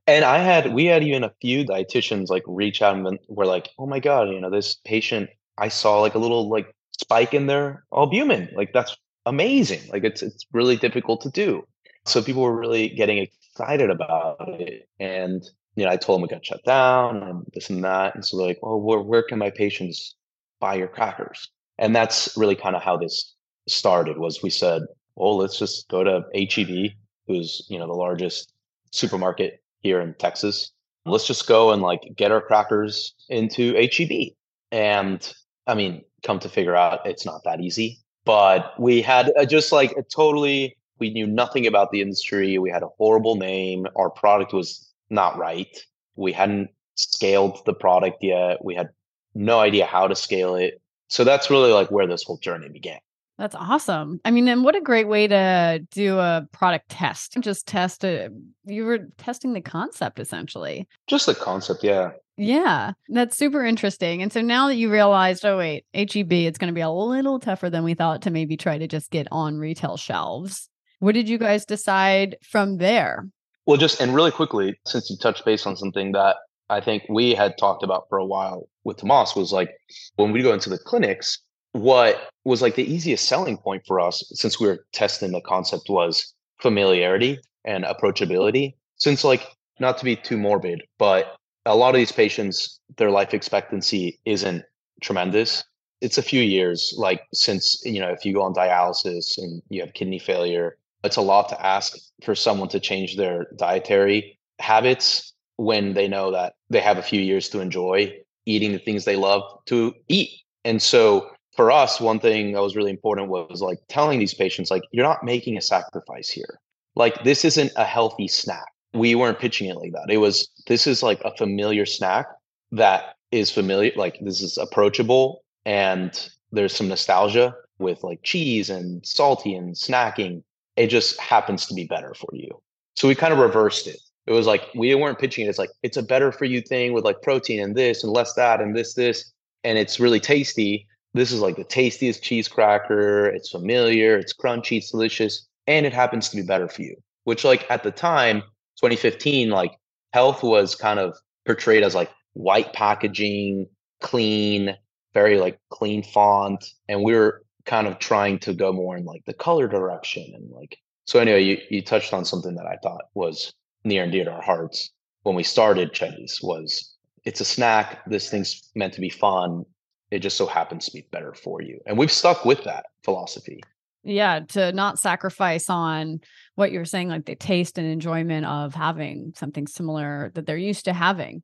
And 0.08 0.24
I 0.24 0.38
had 0.38 0.72
we 0.72 0.86
had 0.86 1.04
even 1.04 1.22
a 1.22 1.34
few 1.42 1.66
dietitians 1.66 2.30
like 2.30 2.42
reach 2.46 2.80
out 2.80 2.96
and 2.96 3.18
were 3.28 3.44
like, 3.44 3.68
"Oh 3.78 3.86
my 3.86 4.00
god, 4.00 4.30
you 4.30 4.40
know, 4.40 4.48
this 4.48 4.76
patient 4.86 5.28
I 5.58 5.68
saw 5.68 6.00
like 6.00 6.14
a 6.14 6.18
little 6.18 6.48
like 6.48 6.74
spike 6.92 7.34
in 7.34 7.46
their 7.46 7.84
albumin. 7.92 8.48
Like 8.56 8.72
that's 8.72 8.96
amazing. 9.26 9.82
Like 9.90 10.04
it's 10.04 10.22
it's 10.22 10.46
really 10.50 10.76
difficult 10.76 11.20
to 11.22 11.30
do." 11.30 11.62
So 12.06 12.22
people 12.22 12.42
were 12.42 12.58
really 12.58 12.88
getting 12.88 13.18
excited 13.18 13.90
about 13.90 14.36
it 14.60 14.88
and 14.98 15.44
you 15.76 15.84
know, 15.84 15.90
I 15.90 15.96
told 15.96 16.16
them 16.16 16.22
we 16.22 16.28
got 16.28 16.44
shut 16.44 16.64
down 16.64 17.22
and 17.22 17.44
this 17.52 17.68
and 17.70 17.84
that. 17.84 18.14
And 18.14 18.24
so 18.24 18.36
they're 18.36 18.48
like, 18.48 18.58
well, 18.62 18.80
where, 18.80 19.00
where 19.00 19.22
can 19.22 19.38
my 19.38 19.50
patients 19.50 20.16
buy 20.58 20.74
your 20.74 20.88
crackers? 20.88 21.50
And 21.78 21.94
that's 21.94 22.36
really 22.36 22.56
kind 22.56 22.74
of 22.74 22.82
how 22.82 22.96
this 22.96 23.34
started 23.68 24.18
was 24.18 24.42
we 24.42 24.50
said, 24.50 24.82
"Oh, 25.18 25.36
let's 25.36 25.58
just 25.58 25.86
go 25.88 26.02
to 26.02 26.24
HEB, 26.34 26.92
who's 27.26 27.66
you 27.68 27.78
know 27.78 27.86
the 27.86 27.92
largest 27.92 28.54
supermarket 28.90 29.60
here 29.80 30.00
in 30.00 30.14
Texas. 30.14 30.72
Let's 31.06 31.26
just 31.26 31.46
go 31.46 31.72
and 31.72 31.82
like 31.82 32.02
get 32.16 32.32
our 32.32 32.40
crackers 32.40 33.14
into 33.28 33.74
HEB. 33.74 34.34
And 34.72 35.32
I 35.66 35.74
mean, 35.74 36.02
come 36.22 36.38
to 36.40 36.48
figure 36.48 36.76
out 36.76 37.06
it's 37.06 37.24
not 37.24 37.44
that 37.44 37.60
easy. 37.60 38.00
But 38.24 38.78
we 38.78 39.00
had 39.00 39.32
a, 39.36 39.46
just 39.46 39.72
like 39.72 39.92
a 39.92 40.02
totally, 40.02 40.76
we 40.98 41.10
knew 41.10 41.26
nothing 41.26 41.66
about 41.66 41.90
the 41.92 42.02
industry. 42.02 42.58
We 42.58 42.70
had 42.70 42.82
a 42.82 42.88
horrible 42.98 43.36
name. 43.36 43.86
Our 43.96 44.10
product 44.10 44.52
was 44.52 44.92
not 45.08 45.38
right. 45.38 45.74
We 46.16 46.32
hadn't 46.32 46.68
scaled 46.96 47.64
the 47.64 47.72
product 47.72 48.22
yet. 48.22 48.62
We 48.62 48.74
had 48.74 48.90
no 49.34 49.60
idea 49.60 49.86
how 49.86 50.08
to 50.08 50.14
scale 50.14 50.56
it. 50.56 50.80
So 51.08 51.24
that's 51.24 51.48
really 51.48 51.72
like 51.72 51.90
where 51.90 52.06
this 52.06 52.24
whole 52.24 52.36
journey 52.38 52.68
began. 52.68 52.98
That's 53.38 53.54
awesome. 53.54 54.20
I 54.24 54.32
mean, 54.32 54.48
and 54.48 54.64
what 54.64 54.74
a 54.74 54.80
great 54.80 55.06
way 55.06 55.28
to 55.28 55.86
do 55.92 56.18
a 56.18 56.46
product 56.52 56.88
test. 56.88 57.36
Just 57.40 57.68
test 57.68 58.02
it. 58.02 58.32
You 58.64 58.84
were 58.84 59.08
testing 59.16 59.52
the 59.52 59.60
concept 59.60 60.18
essentially. 60.18 60.88
Just 61.06 61.26
the 61.26 61.36
concept, 61.36 61.84
yeah. 61.84 62.10
Yeah, 62.36 62.92
that's 63.08 63.36
super 63.36 63.64
interesting. 63.64 64.22
And 64.22 64.32
so 64.32 64.40
now 64.40 64.68
that 64.68 64.76
you 64.76 64.90
realized, 64.90 65.44
oh, 65.44 65.58
wait, 65.58 65.86
HEB, 65.94 66.32
it's 66.32 66.58
going 66.58 66.72
to 66.72 66.74
be 66.74 66.80
a 66.80 66.90
little 66.90 67.40
tougher 67.40 67.70
than 67.70 67.84
we 67.84 67.94
thought 67.94 68.22
to 68.22 68.30
maybe 68.30 68.56
try 68.56 68.78
to 68.78 68.86
just 68.86 69.10
get 69.10 69.26
on 69.32 69.58
retail 69.58 69.96
shelves. 69.96 70.68
What 71.00 71.14
did 71.14 71.28
you 71.28 71.38
guys 71.38 71.64
decide 71.64 72.36
from 72.42 72.78
there? 72.78 73.28
Well, 73.66 73.76
just 73.76 74.00
and 74.00 74.14
really 74.14 74.30
quickly, 74.30 74.78
since 74.86 75.10
you 75.10 75.16
touched 75.16 75.44
base 75.44 75.66
on 75.66 75.76
something 75.76 76.12
that 76.12 76.36
I 76.70 76.80
think 76.80 77.04
we 77.08 77.34
had 77.34 77.58
talked 77.58 77.82
about 77.82 78.04
for 78.08 78.18
a 78.18 78.26
while 78.26 78.68
with 78.84 78.98
Tomas 78.98 79.34
was 79.34 79.52
like 79.52 79.70
when 80.16 80.32
we 80.32 80.42
go 80.42 80.52
into 80.52 80.70
the 80.70 80.78
clinics, 80.78 81.40
what 81.72 82.30
was 82.44 82.62
like 82.62 82.74
the 82.74 82.92
easiest 82.92 83.28
selling 83.28 83.56
point 83.56 83.82
for 83.86 84.00
us 84.00 84.22
since 84.32 84.58
we 84.58 84.66
were 84.66 84.86
testing 84.92 85.32
the 85.32 85.40
concept 85.40 85.88
was 85.88 86.34
familiarity 86.60 87.38
and 87.64 87.84
approachability. 87.84 88.74
Since 88.96 89.24
like 89.24 89.46
not 89.80 89.98
to 89.98 90.04
be 90.04 90.16
too 90.16 90.38
morbid 90.38 90.82
but 90.98 91.36
a 91.66 91.76
lot 91.76 91.90
of 91.90 91.96
these 91.96 92.12
patients 92.12 92.80
their 92.96 93.10
life 93.10 93.34
expectancy 93.34 94.18
isn't 94.24 94.64
tremendous. 95.02 95.62
It's 96.00 96.18
a 96.18 96.22
few 96.22 96.42
years 96.42 96.94
like 96.96 97.22
since 97.32 97.82
you 97.84 98.00
know 98.00 98.10
if 98.10 98.24
you 98.24 98.34
go 98.34 98.42
on 98.42 98.54
dialysis 98.54 99.36
and 99.38 99.62
you 99.68 99.80
have 99.80 99.92
kidney 99.94 100.18
failure 100.18 100.76
it's 101.04 101.16
a 101.16 101.22
lot 101.22 101.48
to 101.48 101.66
ask 101.66 101.96
for 102.24 102.34
someone 102.34 102.68
to 102.68 102.80
change 102.80 103.16
their 103.16 103.46
dietary 103.56 104.38
habits 104.58 105.32
when 105.56 105.94
they 105.94 106.08
know 106.08 106.30
that 106.32 106.54
they 106.70 106.80
have 106.80 106.98
a 106.98 107.02
few 107.02 107.20
years 107.20 107.48
to 107.50 107.60
enjoy 107.60 108.12
eating 108.46 108.72
the 108.72 108.78
things 108.78 109.04
they 109.04 109.16
love 109.16 109.42
to 109.66 109.94
eat. 110.08 110.30
And 110.64 110.80
so 110.80 111.30
for 111.58 111.72
us, 111.72 112.00
one 112.00 112.20
thing 112.20 112.52
that 112.52 112.62
was 112.62 112.76
really 112.76 112.92
important 112.92 113.28
was 113.28 113.60
like 113.60 113.80
telling 113.88 114.20
these 114.20 114.32
patients, 114.32 114.70
like, 114.70 114.84
you're 114.92 115.04
not 115.04 115.24
making 115.24 115.56
a 115.56 115.60
sacrifice 115.60 116.30
here. 116.30 116.60
Like, 116.94 117.24
this 117.24 117.44
isn't 117.44 117.72
a 117.74 117.82
healthy 117.82 118.28
snack. 118.28 118.68
We 118.94 119.16
weren't 119.16 119.40
pitching 119.40 119.68
it 119.68 119.76
like 119.76 119.90
that. 119.90 120.06
It 120.08 120.18
was, 120.18 120.48
this 120.68 120.86
is 120.86 121.02
like 121.02 121.20
a 121.24 121.36
familiar 121.36 121.84
snack 121.84 122.28
that 122.70 123.16
is 123.32 123.50
familiar, 123.50 123.90
like, 123.96 124.20
this 124.20 124.40
is 124.40 124.56
approachable 124.56 125.42
and 125.64 126.30
there's 126.52 126.72
some 126.72 126.86
nostalgia 126.86 127.56
with 127.80 128.04
like 128.04 128.22
cheese 128.22 128.70
and 128.70 129.04
salty 129.04 129.56
and 129.56 129.74
snacking. 129.74 130.44
It 130.76 130.86
just 130.86 131.18
happens 131.18 131.66
to 131.66 131.74
be 131.74 131.86
better 131.86 132.14
for 132.14 132.30
you. 132.34 132.62
So 132.94 133.08
we 133.08 133.16
kind 133.16 133.32
of 133.32 133.40
reversed 133.40 133.88
it. 133.88 133.98
It 134.28 134.32
was 134.32 134.46
like, 134.46 134.62
we 134.76 134.94
weren't 134.94 135.18
pitching 135.18 135.46
it 135.46 135.48
It's 135.48 135.58
like, 135.58 135.70
it's 135.82 135.96
a 135.96 136.04
better 136.04 136.30
for 136.30 136.44
you 136.44 136.60
thing 136.60 136.92
with 136.92 137.02
like 137.02 137.20
protein 137.20 137.58
and 137.58 137.74
this 137.74 138.04
and 138.04 138.12
less 138.12 138.34
that 138.34 138.60
and 138.60 138.76
this, 138.76 138.94
this. 138.94 139.32
And 139.64 139.76
it's 139.76 139.98
really 139.98 140.20
tasty 140.20 140.86
this 141.14 141.32
is 141.32 141.40
like 141.40 141.56
the 141.56 141.64
tastiest 141.64 142.22
cheese 142.22 142.48
cracker. 142.48 143.26
It's 143.26 143.50
familiar, 143.50 144.18
it's 144.18 144.34
crunchy, 144.34 144.78
it's 144.78 144.90
delicious, 144.90 145.46
and 145.66 145.86
it 145.86 145.92
happens 145.92 146.28
to 146.28 146.36
be 146.36 146.42
better 146.42 146.68
for 146.68 146.82
you. 146.82 146.96
Which, 147.24 147.44
like 147.44 147.66
at 147.70 147.82
the 147.82 147.90
time, 147.90 148.40
2015, 148.80 149.50
like 149.50 149.76
health 150.12 150.42
was 150.42 150.74
kind 150.74 150.98
of 150.98 151.16
portrayed 151.46 151.82
as 151.82 151.94
like 151.94 152.10
white 152.34 152.72
packaging, 152.72 153.66
clean, 154.00 154.76
very 155.14 155.38
like 155.38 155.58
clean 155.70 156.02
font. 156.02 156.64
And 156.88 157.02
we 157.02 157.14
were 157.14 157.42
kind 157.64 157.86
of 157.86 157.98
trying 157.98 158.38
to 158.40 158.54
go 158.54 158.72
more 158.72 158.96
in 158.96 159.04
like 159.04 159.24
the 159.26 159.34
color 159.34 159.68
direction. 159.68 160.30
And 160.34 160.50
like, 160.50 160.78
so 161.06 161.18
anyway, 161.18 161.42
you, 161.42 161.58
you 161.70 161.82
touched 161.82 162.12
on 162.12 162.24
something 162.24 162.54
that 162.54 162.66
I 162.66 162.76
thought 162.82 163.06
was 163.14 163.52
near 163.84 164.04
and 164.04 164.12
dear 164.12 164.24
to 164.24 164.32
our 164.32 164.42
hearts 164.42 164.90
when 165.22 165.34
we 165.34 165.42
started 165.42 165.92
Cheddies 165.92 166.40
was 166.42 166.94
it's 167.24 167.40
a 167.40 167.44
snack. 167.44 168.04
This 168.06 168.30
thing's 168.30 168.70
meant 168.74 168.94
to 168.94 169.00
be 169.00 169.10
fun 169.10 169.64
it 170.10 170.20
just 170.20 170.36
so 170.36 170.46
happens 170.46 170.86
to 170.86 170.92
be 170.92 171.06
better 171.10 171.34
for 171.34 171.60
you. 171.62 171.80
And 171.86 171.98
we've 171.98 172.12
stuck 172.12 172.44
with 172.44 172.64
that 172.64 172.86
philosophy. 173.02 173.62
Yeah, 174.04 174.40
to 174.50 174.72
not 174.72 174.98
sacrifice 174.98 175.68
on 175.68 176.20
what 176.54 176.72
you're 176.72 176.84
saying, 176.84 177.08
like 177.08 177.26
the 177.26 177.34
taste 177.34 177.78
and 177.78 177.86
enjoyment 177.86 178.46
of 178.46 178.74
having 178.74 179.34
something 179.36 179.66
similar 179.66 180.30
that 180.34 180.46
they're 180.46 180.56
used 180.56 180.86
to 180.86 180.92
having. 180.92 181.42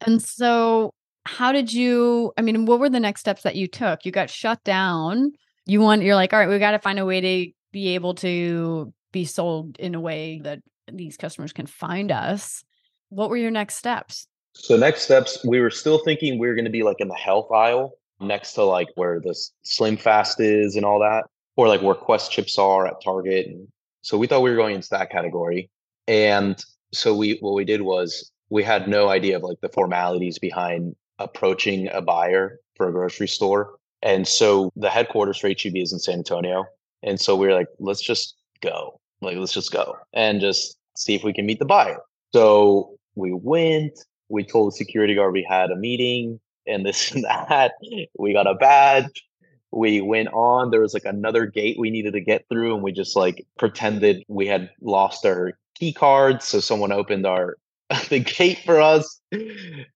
And 0.00 0.22
so, 0.22 0.92
how 1.24 1.52
did 1.52 1.72
you? 1.72 2.32
I 2.36 2.42
mean, 2.42 2.66
what 2.66 2.78
were 2.78 2.90
the 2.90 3.00
next 3.00 3.20
steps 3.20 3.42
that 3.42 3.56
you 3.56 3.66
took? 3.66 4.04
You 4.04 4.12
got 4.12 4.30
shut 4.30 4.62
down. 4.64 5.32
You 5.66 5.80
want, 5.80 6.02
you're 6.02 6.14
like, 6.14 6.32
all 6.32 6.38
right, 6.38 6.48
we 6.48 6.58
got 6.58 6.72
to 6.72 6.78
find 6.78 6.98
a 6.98 7.06
way 7.06 7.20
to 7.20 7.52
be 7.72 7.94
able 7.94 8.14
to 8.16 8.92
be 9.12 9.24
sold 9.24 9.78
in 9.78 9.94
a 9.94 10.00
way 10.00 10.40
that 10.44 10.60
these 10.92 11.16
customers 11.16 11.52
can 11.52 11.66
find 11.66 12.12
us. 12.12 12.62
What 13.08 13.30
were 13.30 13.36
your 13.36 13.50
next 13.50 13.76
steps? 13.76 14.28
So 14.52 14.76
next 14.76 15.02
steps, 15.02 15.44
we 15.44 15.58
were 15.60 15.70
still 15.70 15.98
thinking 15.98 16.38
we 16.38 16.46
were 16.46 16.54
going 16.54 16.66
to 16.66 16.70
be 16.70 16.82
like 16.82 17.00
in 17.00 17.08
the 17.08 17.14
health 17.14 17.50
aisle 17.50 17.96
next 18.20 18.52
to 18.54 18.64
like 18.64 18.88
where 18.94 19.20
the 19.20 19.34
Slim 19.62 19.96
Fast 19.96 20.40
is 20.40 20.76
and 20.76 20.84
all 20.84 21.00
that, 21.00 21.24
or 21.56 21.68
like 21.68 21.82
where 21.82 21.94
Quest 21.94 22.32
chips 22.32 22.58
are 22.58 22.86
at 22.86 23.02
Target. 23.02 23.46
And 23.46 23.68
so 24.02 24.18
we 24.18 24.26
thought 24.26 24.42
we 24.42 24.50
were 24.50 24.56
going 24.56 24.74
into 24.74 24.88
that 24.90 25.10
category. 25.10 25.70
And 26.06 26.62
so 26.92 27.14
we 27.16 27.38
what 27.40 27.54
we 27.54 27.64
did 27.64 27.82
was 27.82 28.30
we 28.50 28.62
had 28.62 28.88
no 28.88 29.08
idea 29.08 29.36
of 29.36 29.42
like 29.42 29.60
the 29.60 29.68
formalities 29.68 30.38
behind 30.38 30.94
approaching 31.18 31.88
a 31.92 32.00
buyer 32.00 32.58
for 32.76 32.88
a 32.88 32.92
grocery 32.92 33.28
store. 33.28 33.76
And 34.02 34.28
so 34.28 34.70
the 34.76 34.90
headquarters 34.90 35.38
for 35.38 35.48
HEB 35.48 35.76
is 35.76 35.92
in 35.92 35.98
San 35.98 36.18
Antonio. 36.18 36.66
And 37.02 37.20
so 37.20 37.36
we 37.36 37.46
were 37.46 37.54
like, 37.54 37.68
let's 37.78 38.02
just 38.02 38.36
go. 38.60 39.00
Like, 39.22 39.36
let's 39.36 39.52
just 39.52 39.72
go 39.72 39.96
and 40.12 40.40
just 40.40 40.76
see 40.96 41.14
if 41.14 41.24
we 41.24 41.32
can 41.32 41.46
meet 41.46 41.58
the 41.58 41.64
buyer. 41.64 41.98
So 42.34 42.96
we 43.14 43.32
went, 43.32 43.98
we 44.28 44.44
told 44.44 44.72
the 44.72 44.76
security 44.76 45.14
guard 45.14 45.32
we 45.32 45.46
had 45.48 45.70
a 45.70 45.76
meeting 45.76 46.40
and 46.66 46.84
this 46.84 47.12
and 47.14 47.24
that. 47.24 47.72
We 48.18 48.32
got 48.32 48.46
a 48.46 48.54
badge. 48.54 49.24
We 49.70 50.00
went 50.00 50.28
on. 50.28 50.70
There 50.70 50.80
was 50.80 50.94
like 50.94 51.04
another 51.04 51.46
gate 51.46 51.78
we 51.78 51.90
needed 51.90 52.12
to 52.12 52.20
get 52.20 52.46
through, 52.48 52.74
and 52.74 52.82
we 52.82 52.92
just 52.92 53.16
like 53.16 53.44
pretended 53.58 54.24
we 54.28 54.46
had 54.46 54.70
lost 54.80 55.26
our 55.26 55.52
key 55.74 55.92
cards. 55.92 56.44
So 56.44 56.60
someone 56.60 56.92
opened 56.92 57.26
our 57.26 57.56
the 58.08 58.20
gate 58.20 58.60
for 58.64 58.80
us. 58.80 59.20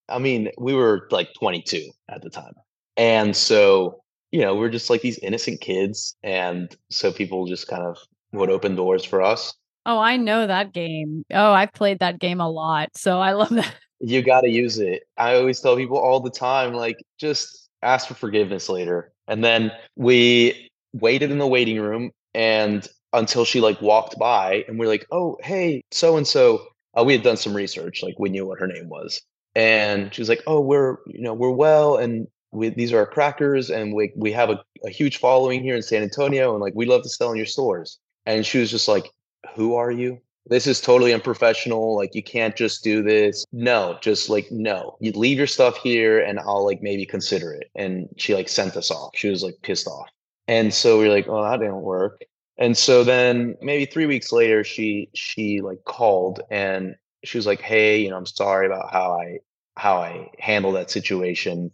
I 0.08 0.18
mean, 0.18 0.50
we 0.58 0.74
were 0.74 1.08
like 1.10 1.32
22 1.34 1.90
at 2.08 2.22
the 2.22 2.30
time. 2.30 2.54
And 2.96 3.36
so, 3.36 4.02
you 4.32 4.40
know, 4.40 4.54
we 4.54 4.60
we're 4.60 4.70
just 4.70 4.90
like 4.90 5.02
these 5.02 5.18
innocent 5.18 5.60
kids. 5.60 6.16
And 6.22 6.74
so 6.90 7.12
people 7.12 7.46
just 7.46 7.68
kind 7.68 7.82
of 7.82 7.98
would 8.32 8.50
open 8.50 8.74
doors 8.74 9.04
for 9.04 9.22
us. 9.22 9.54
Oh, 9.86 9.98
I 9.98 10.16
know 10.16 10.46
that 10.46 10.74
game. 10.74 11.24
Oh, 11.32 11.52
I've 11.52 11.72
played 11.72 12.00
that 12.00 12.18
game 12.18 12.40
a 12.40 12.50
lot. 12.50 12.90
So 12.94 13.20
I 13.20 13.32
love 13.32 13.48
that. 13.50 13.74
You 14.00 14.22
got 14.22 14.42
to 14.42 14.48
use 14.48 14.78
it. 14.78 15.02
I 15.16 15.34
always 15.36 15.60
tell 15.60 15.76
people 15.76 15.98
all 15.98 16.20
the 16.20 16.30
time, 16.30 16.72
like, 16.74 16.98
just 17.18 17.68
ask 17.82 18.08
for 18.08 18.14
forgiveness 18.14 18.68
later. 18.68 19.12
And 19.26 19.44
then 19.44 19.72
we 19.96 20.70
waited 20.92 21.30
in 21.30 21.38
the 21.38 21.46
waiting 21.46 21.80
room 21.80 22.12
and 22.34 22.86
until 23.12 23.44
she 23.44 23.60
like 23.60 23.80
walked 23.80 24.18
by 24.18 24.64
and 24.68 24.78
we're 24.78 24.88
like, 24.88 25.06
oh, 25.10 25.36
hey, 25.42 25.82
so 25.90 26.16
and 26.16 26.26
so. 26.26 26.66
We 27.04 27.12
had 27.12 27.22
done 27.22 27.36
some 27.36 27.54
research, 27.54 28.02
like 28.02 28.16
we 28.18 28.28
knew 28.28 28.44
what 28.44 28.58
her 28.58 28.66
name 28.66 28.88
was. 28.88 29.22
And 29.54 30.12
she 30.12 30.20
was 30.20 30.28
like, 30.28 30.42
oh, 30.48 30.60
we're, 30.60 30.96
you 31.06 31.22
know, 31.22 31.32
we're 31.32 31.50
well. 31.50 31.96
And 31.96 32.26
we, 32.50 32.70
these 32.70 32.92
are 32.92 32.98
our 32.98 33.06
crackers 33.06 33.70
and 33.70 33.94
we, 33.94 34.12
we 34.16 34.32
have 34.32 34.50
a, 34.50 34.64
a 34.84 34.90
huge 34.90 35.18
following 35.18 35.62
here 35.62 35.76
in 35.76 35.82
San 35.82 36.02
Antonio. 36.02 36.54
And 36.54 36.60
like, 36.60 36.72
we 36.74 36.86
love 36.86 37.04
to 37.04 37.08
sell 37.08 37.30
in 37.30 37.36
your 37.36 37.46
stores. 37.46 38.00
And 38.26 38.44
she 38.44 38.58
was 38.58 38.68
just 38.68 38.88
like, 38.88 39.08
who 39.54 39.76
are 39.76 39.92
you? 39.92 40.20
This 40.48 40.66
is 40.66 40.80
totally 40.80 41.12
unprofessional. 41.12 41.96
Like, 41.96 42.14
you 42.14 42.22
can't 42.22 42.56
just 42.56 42.82
do 42.82 43.02
this. 43.02 43.44
No, 43.52 43.98
just 44.00 44.28
like, 44.28 44.50
no, 44.50 44.96
you 45.00 45.12
leave 45.12 45.38
your 45.38 45.46
stuff 45.46 45.76
here 45.78 46.20
and 46.20 46.38
I'll 46.40 46.64
like 46.64 46.82
maybe 46.82 47.04
consider 47.06 47.52
it. 47.52 47.70
And 47.74 48.08
she 48.16 48.34
like 48.34 48.48
sent 48.48 48.76
us 48.76 48.90
off. 48.90 49.10
She 49.14 49.28
was 49.28 49.42
like 49.42 49.56
pissed 49.62 49.86
off. 49.86 50.08
And 50.46 50.72
so 50.72 50.98
we 50.98 51.06
are 51.06 51.12
like, 51.12 51.28
oh, 51.28 51.42
that 51.42 51.60
didn't 51.60 51.82
work. 51.82 52.22
And 52.58 52.76
so 52.76 53.04
then 53.04 53.54
maybe 53.62 53.86
three 53.86 54.06
weeks 54.06 54.32
later, 54.32 54.64
she 54.64 55.10
she 55.14 55.60
like 55.60 55.84
called 55.84 56.40
and 56.50 56.96
she 57.24 57.38
was 57.38 57.46
like, 57.46 57.60
Hey, 57.60 57.98
you 58.02 58.10
know, 58.10 58.16
I'm 58.16 58.26
sorry 58.26 58.66
about 58.66 58.92
how 58.92 59.12
I 59.12 59.38
how 59.76 59.98
I 59.98 60.30
handled 60.40 60.74
that 60.74 60.90
situation. 60.90 61.70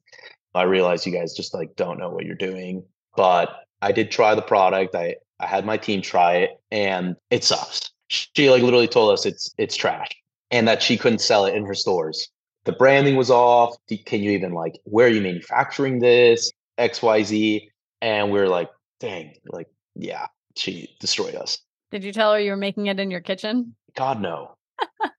I 0.54 0.64
realize 0.64 1.06
you 1.06 1.12
guys 1.12 1.34
just 1.34 1.54
like 1.54 1.74
don't 1.74 1.98
know 1.98 2.10
what 2.10 2.26
you're 2.26 2.34
doing. 2.36 2.84
But 3.16 3.48
I 3.80 3.92
did 3.92 4.10
try 4.10 4.34
the 4.34 4.42
product. 4.42 4.94
I 4.94 5.16
I 5.40 5.46
had 5.46 5.64
my 5.64 5.78
team 5.78 6.02
try 6.02 6.36
it 6.36 6.50
and 6.70 7.16
it 7.30 7.44
sucks. 7.44 7.90
She 8.14 8.50
like 8.50 8.62
literally 8.62 8.88
told 8.88 9.12
us 9.12 9.26
it's 9.26 9.52
it's 9.58 9.76
trash 9.76 10.10
and 10.50 10.68
that 10.68 10.82
she 10.82 10.96
couldn't 10.96 11.18
sell 11.20 11.46
it 11.46 11.54
in 11.54 11.64
her 11.66 11.74
stores. 11.74 12.28
The 12.64 12.72
branding 12.72 13.16
was 13.16 13.30
off. 13.30 13.76
Can 14.06 14.22
you 14.22 14.30
even 14.30 14.52
like 14.52 14.78
where 14.84 15.06
are 15.06 15.10
you 15.10 15.20
manufacturing 15.20 15.98
this? 15.98 16.52
XYZ. 16.78 17.68
And 18.00 18.30
we 18.30 18.38
are 18.38 18.48
like, 18.48 18.70
dang, 19.00 19.34
like, 19.46 19.68
yeah, 19.94 20.26
she 20.56 20.94
destroyed 21.00 21.34
us. 21.34 21.58
Did 21.90 22.04
you 22.04 22.12
tell 22.12 22.32
her 22.32 22.40
you 22.40 22.50
were 22.50 22.56
making 22.56 22.86
it 22.86 23.00
in 23.00 23.10
your 23.10 23.20
kitchen? 23.20 23.74
God 23.96 24.20
no. 24.20 24.56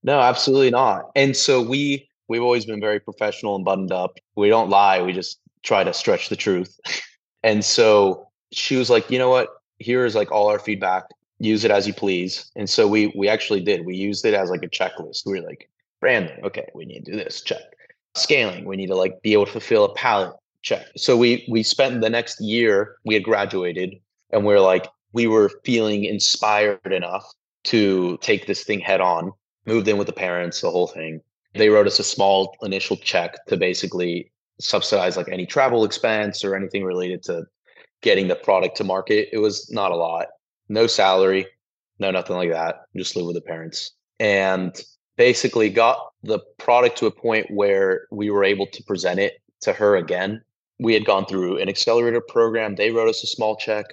no, 0.03 0.19
absolutely 0.19 0.71
not. 0.71 1.05
And 1.15 1.35
so 1.35 1.61
we 1.61 2.07
we've 2.27 2.41
always 2.41 2.65
been 2.65 2.79
very 2.79 2.99
professional 2.99 3.55
and 3.55 3.65
buttoned 3.65 3.91
up. 3.91 4.17
We 4.35 4.49
don't 4.49 4.69
lie, 4.69 5.01
we 5.01 5.13
just 5.13 5.39
try 5.63 5.83
to 5.83 5.93
stretch 5.93 6.29
the 6.29 6.35
truth. 6.35 6.77
and 7.43 7.63
so 7.63 8.27
she 8.51 8.75
was 8.75 8.89
like, 8.89 9.09
you 9.09 9.19
know 9.19 9.29
what? 9.29 9.49
here 9.79 10.05
is 10.05 10.15
like 10.15 10.31
all 10.31 10.49
our 10.49 10.59
feedback 10.59 11.05
use 11.39 11.63
it 11.63 11.71
as 11.71 11.87
you 11.87 11.93
please. 11.93 12.49
And 12.55 12.69
so 12.69 12.87
we 12.87 13.13
we 13.17 13.27
actually 13.27 13.61
did. 13.61 13.85
We 13.85 13.95
used 13.95 14.25
it 14.25 14.33
as 14.33 14.49
like 14.49 14.63
a 14.63 14.69
checklist. 14.69 15.25
We 15.25 15.39
were 15.39 15.45
like 15.45 15.69
branding. 15.99 16.43
Okay 16.43 16.67
we 16.73 16.85
need 16.85 17.05
to 17.05 17.11
do 17.11 17.17
this. 17.17 17.41
Check. 17.41 17.61
Scaling. 18.15 18.65
We 18.65 18.77
need 18.77 18.87
to 18.87 18.95
like 18.95 19.21
be 19.21 19.33
able 19.33 19.45
to 19.45 19.51
fulfill 19.51 19.85
a 19.85 19.93
pallet. 19.93 20.33
Check. 20.61 20.85
So 20.95 21.17
we 21.17 21.45
we 21.49 21.63
spent 21.63 22.01
the 22.01 22.09
next 22.09 22.41
year 22.41 22.97
we 23.05 23.13
had 23.13 23.23
graduated 23.23 23.95
and 24.31 24.45
we 24.45 24.53
are 24.53 24.59
like 24.59 24.87
we 25.13 25.27
were 25.27 25.49
feeling 25.63 26.05
inspired 26.05 26.91
enough 26.91 27.25
to 27.65 28.17
take 28.17 28.47
this 28.47 28.63
thing 28.63 28.79
head 28.79 29.01
on 29.01 29.31
moved 29.65 29.87
in 29.87 29.97
with 29.97 30.07
the 30.07 30.13
parents 30.13 30.61
the 30.61 30.69
whole 30.69 30.87
thing. 30.87 31.21
They 31.53 31.69
wrote 31.69 31.87
us 31.87 31.99
a 31.99 32.03
small 32.03 32.55
initial 32.61 32.97
check 32.97 33.45
to 33.47 33.57
basically 33.57 34.31
subsidize 34.59 35.17
like 35.17 35.29
any 35.29 35.45
travel 35.45 35.83
expense 35.83 36.43
or 36.43 36.55
anything 36.55 36.83
related 36.83 37.23
to 37.23 37.45
getting 38.01 38.27
the 38.27 38.35
product 38.35 38.77
to 38.77 38.83
market. 38.83 39.29
It 39.31 39.39
was 39.39 39.69
not 39.71 39.91
a 39.91 39.95
lot, 39.95 40.27
no 40.69 40.87
salary, 40.87 41.47
no 41.99 42.11
nothing 42.11 42.35
like 42.35 42.51
that. 42.51 42.81
Just 42.95 43.15
live 43.15 43.25
with 43.25 43.35
the 43.35 43.41
parents 43.41 43.91
and 44.19 44.79
basically 45.17 45.69
got 45.69 45.97
the 46.23 46.39
product 46.57 46.97
to 46.97 47.05
a 47.05 47.11
point 47.11 47.47
where 47.51 48.07
we 48.11 48.29
were 48.29 48.43
able 48.43 48.67
to 48.67 48.83
present 48.83 49.19
it 49.19 49.33
to 49.61 49.73
her 49.73 49.95
again. 49.95 50.41
We 50.79 50.93
had 50.93 51.05
gone 51.05 51.25
through 51.25 51.59
an 51.59 51.69
accelerator 51.69 52.21
program. 52.21 52.75
They 52.75 52.91
wrote 52.91 53.09
us 53.09 53.23
a 53.23 53.27
small 53.27 53.55
check 53.55 53.85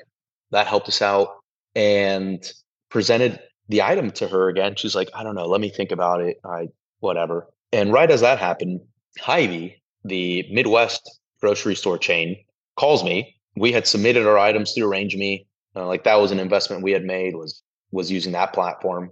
that 0.51 0.67
helped 0.67 0.89
us 0.89 1.01
out 1.01 1.29
and 1.75 2.51
presented 2.91 3.41
the 3.69 3.83
item 3.83 4.11
to 4.13 4.29
her 4.29 4.49
again. 4.49 4.75
She's 4.77 4.95
like, 4.95 5.09
I 5.15 5.23
don't 5.23 5.35
know, 5.35 5.47
let 5.47 5.61
me 5.61 5.71
think 5.71 5.93
about 5.93 6.21
it. 6.21 6.39
I 6.45 6.69
whatever. 7.01 7.49
And 7.73 7.93
right 7.93 8.11
as 8.11 8.21
that 8.21 8.39
happened, 8.39 8.81
Hy-Vee, 9.19 9.77
the 10.05 10.47
Midwest 10.51 11.21
grocery 11.41 11.75
store 11.75 11.99
chain, 11.99 12.37
calls 12.77 13.03
me 13.03 13.37
we 13.57 13.73
had 13.73 13.87
submitted 13.87 14.27
our 14.27 14.39
items 14.39 14.73
through 14.73 14.91
RangeMe. 14.91 15.47
Uh, 15.75 15.87
like 15.87 16.05
that 16.05 16.21
was 16.21 16.31
an 16.31 16.39
investment 16.39 16.83
we 16.83 16.93
had 16.93 17.05
made 17.05 17.35
was 17.35 17.63
was 17.91 18.11
using 18.11 18.33
that 18.33 18.53
platform. 18.53 19.11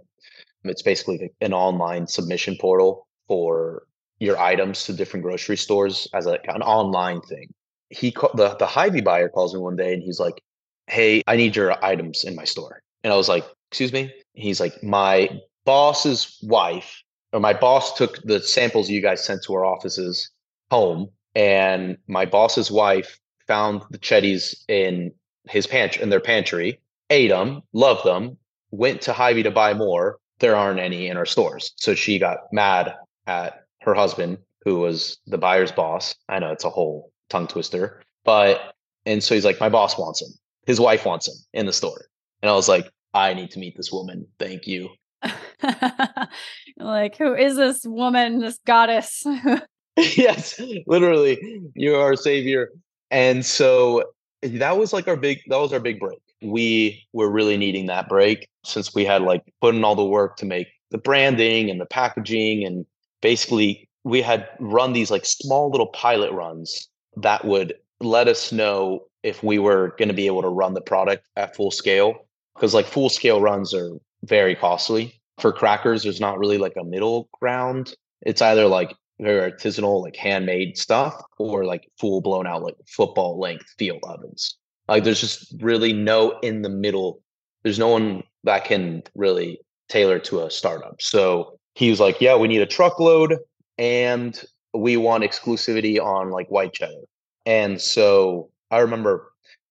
It's 0.65 0.83
basically 0.83 1.33
an 1.41 1.53
online 1.53 2.07
submission 2.07 2.57
portal 2.61 3.07
for 3.29 3.85
your 4.19 4.39
items 4.39 4.85
to 4.85 4.93
different 4.93 5.25
grocery 5.25 5.57
stores 5.57 6.09
as 6.13 6.27
a, 6.27 6.39
an 6.49 6.63
online 6.63 7.21
thing. 7.23 7.49
He 7.89 8.13
called 8.13 8.37
the 8.37 8.55
the 8.57 8.67
Hy-Vee 8.67 9.01
buyer 9.01 9.29
calls 9.29 9.55
me 9.55 9.61
one 9.61 9.77
day 9.77 9.95
and 9.95 10.03
he's 10.03 10.21
like, 10.21 10.41
"Hey, 10.87 11.23
I 11.27 11.37
need 11.37 11.57
your 11.57 11.83
items 11.85 12.25
in 12.25 12.35
my 12.35 12.45
store." 12.45 12.83
And 13.03 13.13
I 13.13 13.17
was 13.17 13.29
like, 13.29 13.45
"Excuse 13.71 13.93
me?" 13.93 14.13
He's 14.35 14.61
like, 14.61 14.83
"My 14.83 15.31
boss's 15.65 16.39
wife 16.43 17.03
or 17.33 17.41
my 17.41 17.53
boss 17.53 17.95
took 17.95 18.21
the 18.23 18.41
samples 18.41 18.91
you 18.91 19.01
guys 19.01 19.25
sent 19.25 19.43
to 19.45 19.55
our 19.55 19.65
offices 19.65 20.31
home 20.71 21.09
and 21.35 21.97
my 22.09 22.25
boss's 22.25 22.71
wife 22.71 23.19
found 23.47 23.83
the 23.91 23.99
Cheddies 23.99 24.65
in 24.69 25.13
his 25.49 25.67
pantry 25.67 26.03
in 26.03 26.11
their 26.11 26.21
pantry, 26.21 26.81
ate 27.09 27.29
them, 27.29 27.63
loved 27.73 28.05
them, 28.05 28.37
went 28.71 29.03
to 29.03 29.13
Hy-Vee 29.13 29.43
to 29.45 29.51
buy 29.51 29.75
more. 29.75 30.19
There 30.39 30.57
aren't 30.57 30.81
any 30.81 31.09
in 31.09 31.17
our 31.17 31.27
stores. 31.27 31.73
So 31.77 31.95
she 31.95 32.19
got 32.19 32.53
mad 32.53 32.95
at 33.27 33.65
her 33.83 33.95
husband, 33.95 34.39
who 34.65 34.77
was 34.79 35.19
the 35.27 35.39
buyer's 35.39 35.73
boss. 35.73 36.15
I 36.29 36.39
know 36.39 36.53
it's 36.53 36.65
a 36.65 36.71
whole 36.71 37.13
tongue 37.29 37.47
twister, 37.47 38.03
but 38.25 38.75
and 39.07 39.23
so 39.23 39.35
he's 39.35 39.45
like, 39.45 39.61
My 39.61 39.69
boss 39.69 39.99
wants 39.99 40.23
him. 40.23 40.29
His 40.67 40.81
wife 40.81 41.05
wants 41.05 41.29
him 41.29 41.35
in 41.53 41.67
the 41.67 41.73
store. 41.73 42.07
And 42.43 42.51
I 42.51 42.55
was 42.55 42.69
like, 42.69 42.91
I 43.13 43.35
need 43.35 43.51
to 43.53 43.59
meet 43.59 43.77
this 43.77 43.91
woman. 43.91 44.27
Thank 44.39 44.67
you. 44.67 44.91
like, 46.79 47.17
who 47.17 47.35
is 47.35 47.57
this 47.57 47.85
woman, 47.85 48.39
this 48.39 48.59
goddess? 48.67 49.25
yes, 49.97 50.61
literally, 50.87 51.39
you 51.75 51.95
are 51.95 52.03
our 52.03 52.17
savior. 52.17 52.71
And 53.11 53.45
so 53.45 54.05
that 54.43 54.79
was 54.79 54.93
like 54.93 55.09
our 55.09 55.17
big 55.17 55.41
that 55.49 55.59
was 55.59 55.73
our 55.73 55.81
big 55.81 56.01
break. 56.01 56.21
We 56.43 57.07
were 57.13 57.31
really 57.31 57.57
needing 57.57 57.87
that 57.87 58.09
break 58.09 58.49
since 58.65 58.95
we 58.95 59.05
had 59.05 59.23
like 59.23 59.43
put 59.61 59.75
in 59.75 59.85
all 59.85 59.95
the 59.95 60.05
work 60.05 60.37
to 60.37 60.47
make 60.47 60.69
the 60.91 60.99
branding 60.99 61.71
and 61.71 61.81
the 61.81 61.87
packaging 61.87 62.65
and 62.65 62.85
basically 63.21 63.89
we 64.05 64.23
had 64.23 64.49
run 64.59 64.93
these 64.93 65.11
like 65.11 65.25
small 65.25 65.71
little 65.71 65.89
pilot 65.89 66.33
runs 66.33 66.89
that 67.17 67.45
would 67.45 67.75
let 68.01 68.29
us 68.29 68.51
know 68.51 69.05
if 69.23 69.43
we 69.43 69.59
were 69.59 69.95
going 69.99 70.09
to 70.09 70.15
be 70.15 70.27
able 70.27 70.43
to 70.43 70.49
run 70.49 70.75
the 70.75 70.81
product 70.81 71.27
at 71.37 71.55
full 71.55 71.71
scale 71.71 72.27
because 72.55 72.75
like 72.75 72.87
full 72.87 73.09
scale 73.09 73.41
runs 73.41 73.75
are 73.75 73.91
very 74.25 74.55
costly 74.55 75.21
for 75.39 75.53
crackers 75.53 76.03
there's 76.03 76.21
not 76.21 76.39
really 76.39 76.59
like 76.59 76.75
a 76.81 76.85
middle 76.85 77.29
ground 77.39 77.95
it's 78.23 78.43
either 78.43 78.67
like 78.67 78.95
very 79.21 79.51
artisanal 79.51 80.03
like 80.03 80.17
handmade 80.17 80.77
stuff 80.77 81.23
or 81.39 81.65
like 81.65 81.89
full 81.99 82.21
blown 82.21 82.47
out 82.47 82.63
like 82.63 82.77
football 82.87 83.39
length 83.39 83.67
field 83.79 84.01
ovens. 84.05 84.57
Like 84.89 85.05
there's 85.05 85.21
just 85.21 85.55
really 85.61 85.93
no 85.93 86.39
in 86.41 86.63
the 86.63 86.69
middle 86.69 87.23
there's 87.63 87.79
no 87.79 87.89
one 87.89 88.23
that 88.45 88.65
can 88.65 89.03
really 89.15 89.61
tailor 89.89 90.19
to 90.21 90.43
a 90.43 90.51
startup. 90.51 91.01
So 91.03 91.59
he 91.75 91.91
was 91.91 92.01
like 92.01 92.21
yeah 92.21 92.37
we 92.37 92.49
need 92.49 92.63
a 92.63 92.67
truckload 92.67 93.37
and 93.79 94.43
we 94.73 94.97
want 94.97 95.25
exclusivity 95.25 96.01
on 96.01 96.31
like 96.31 96.49
white 96.49 96.73
cheddar. 96.73 97.03
And 97.47 97.81
so 97.81 98.51
i 98.71 98.79
remember 98.79 99.30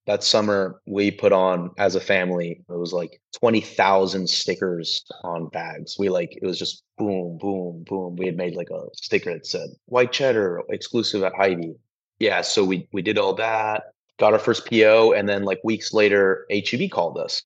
that 0.09 0.23
summer 0.23 0.81
we 0.87 1.11
put 1.11 1.31
on 1.31 1.69
as 1.77 1.93
a 1.93 1.99
family 1.99 2.59
it 2.67 2.79
was 2.79 2.91
like 2.91 3.21
20,000 3.39 4.27
stickers 4.27 5.05
on 5.23 5.49
bags. 5.49 5.97
We 5.99 6.09
like 6.09 6.35
it 6.41 6.43
was 6.43 6.57
just 6.57 6.81
boom 6.97 7.37
boom 7.37 7.83
boom. 7.85 8.15
We 8.15 8.25
had 8.25 8.35
made 8.35 8.55
like 8.55 8.71
a 8.71 8.87
sticker 8.95 9.31
that 9.31 9.45
said 9.45 9.69
white 9.85 10.11
cheddar 10.11 10.63
exclusive 10.69 11.21
at 11.21 11.35
Hy-Vee. 11.35 11.75
Yeah 12.17 12.41
so 12.41 12.65
we 12.65 12.87
we 12.91 13.03
did 13.03 13.19
all 13.19 13.35
that 13.35 13.83
got 14.17 14.33
our 14.33 14.39
first 14.39 14.67
PO 14.67 15.13
and 15.13 15.29
then 15.29 15.43
like 15.43 15.59
weeks 15.63 15.93
later 15.93 16.47
HEB 16.49 16.89
called 16.89 17.19
us. 17.19 17.43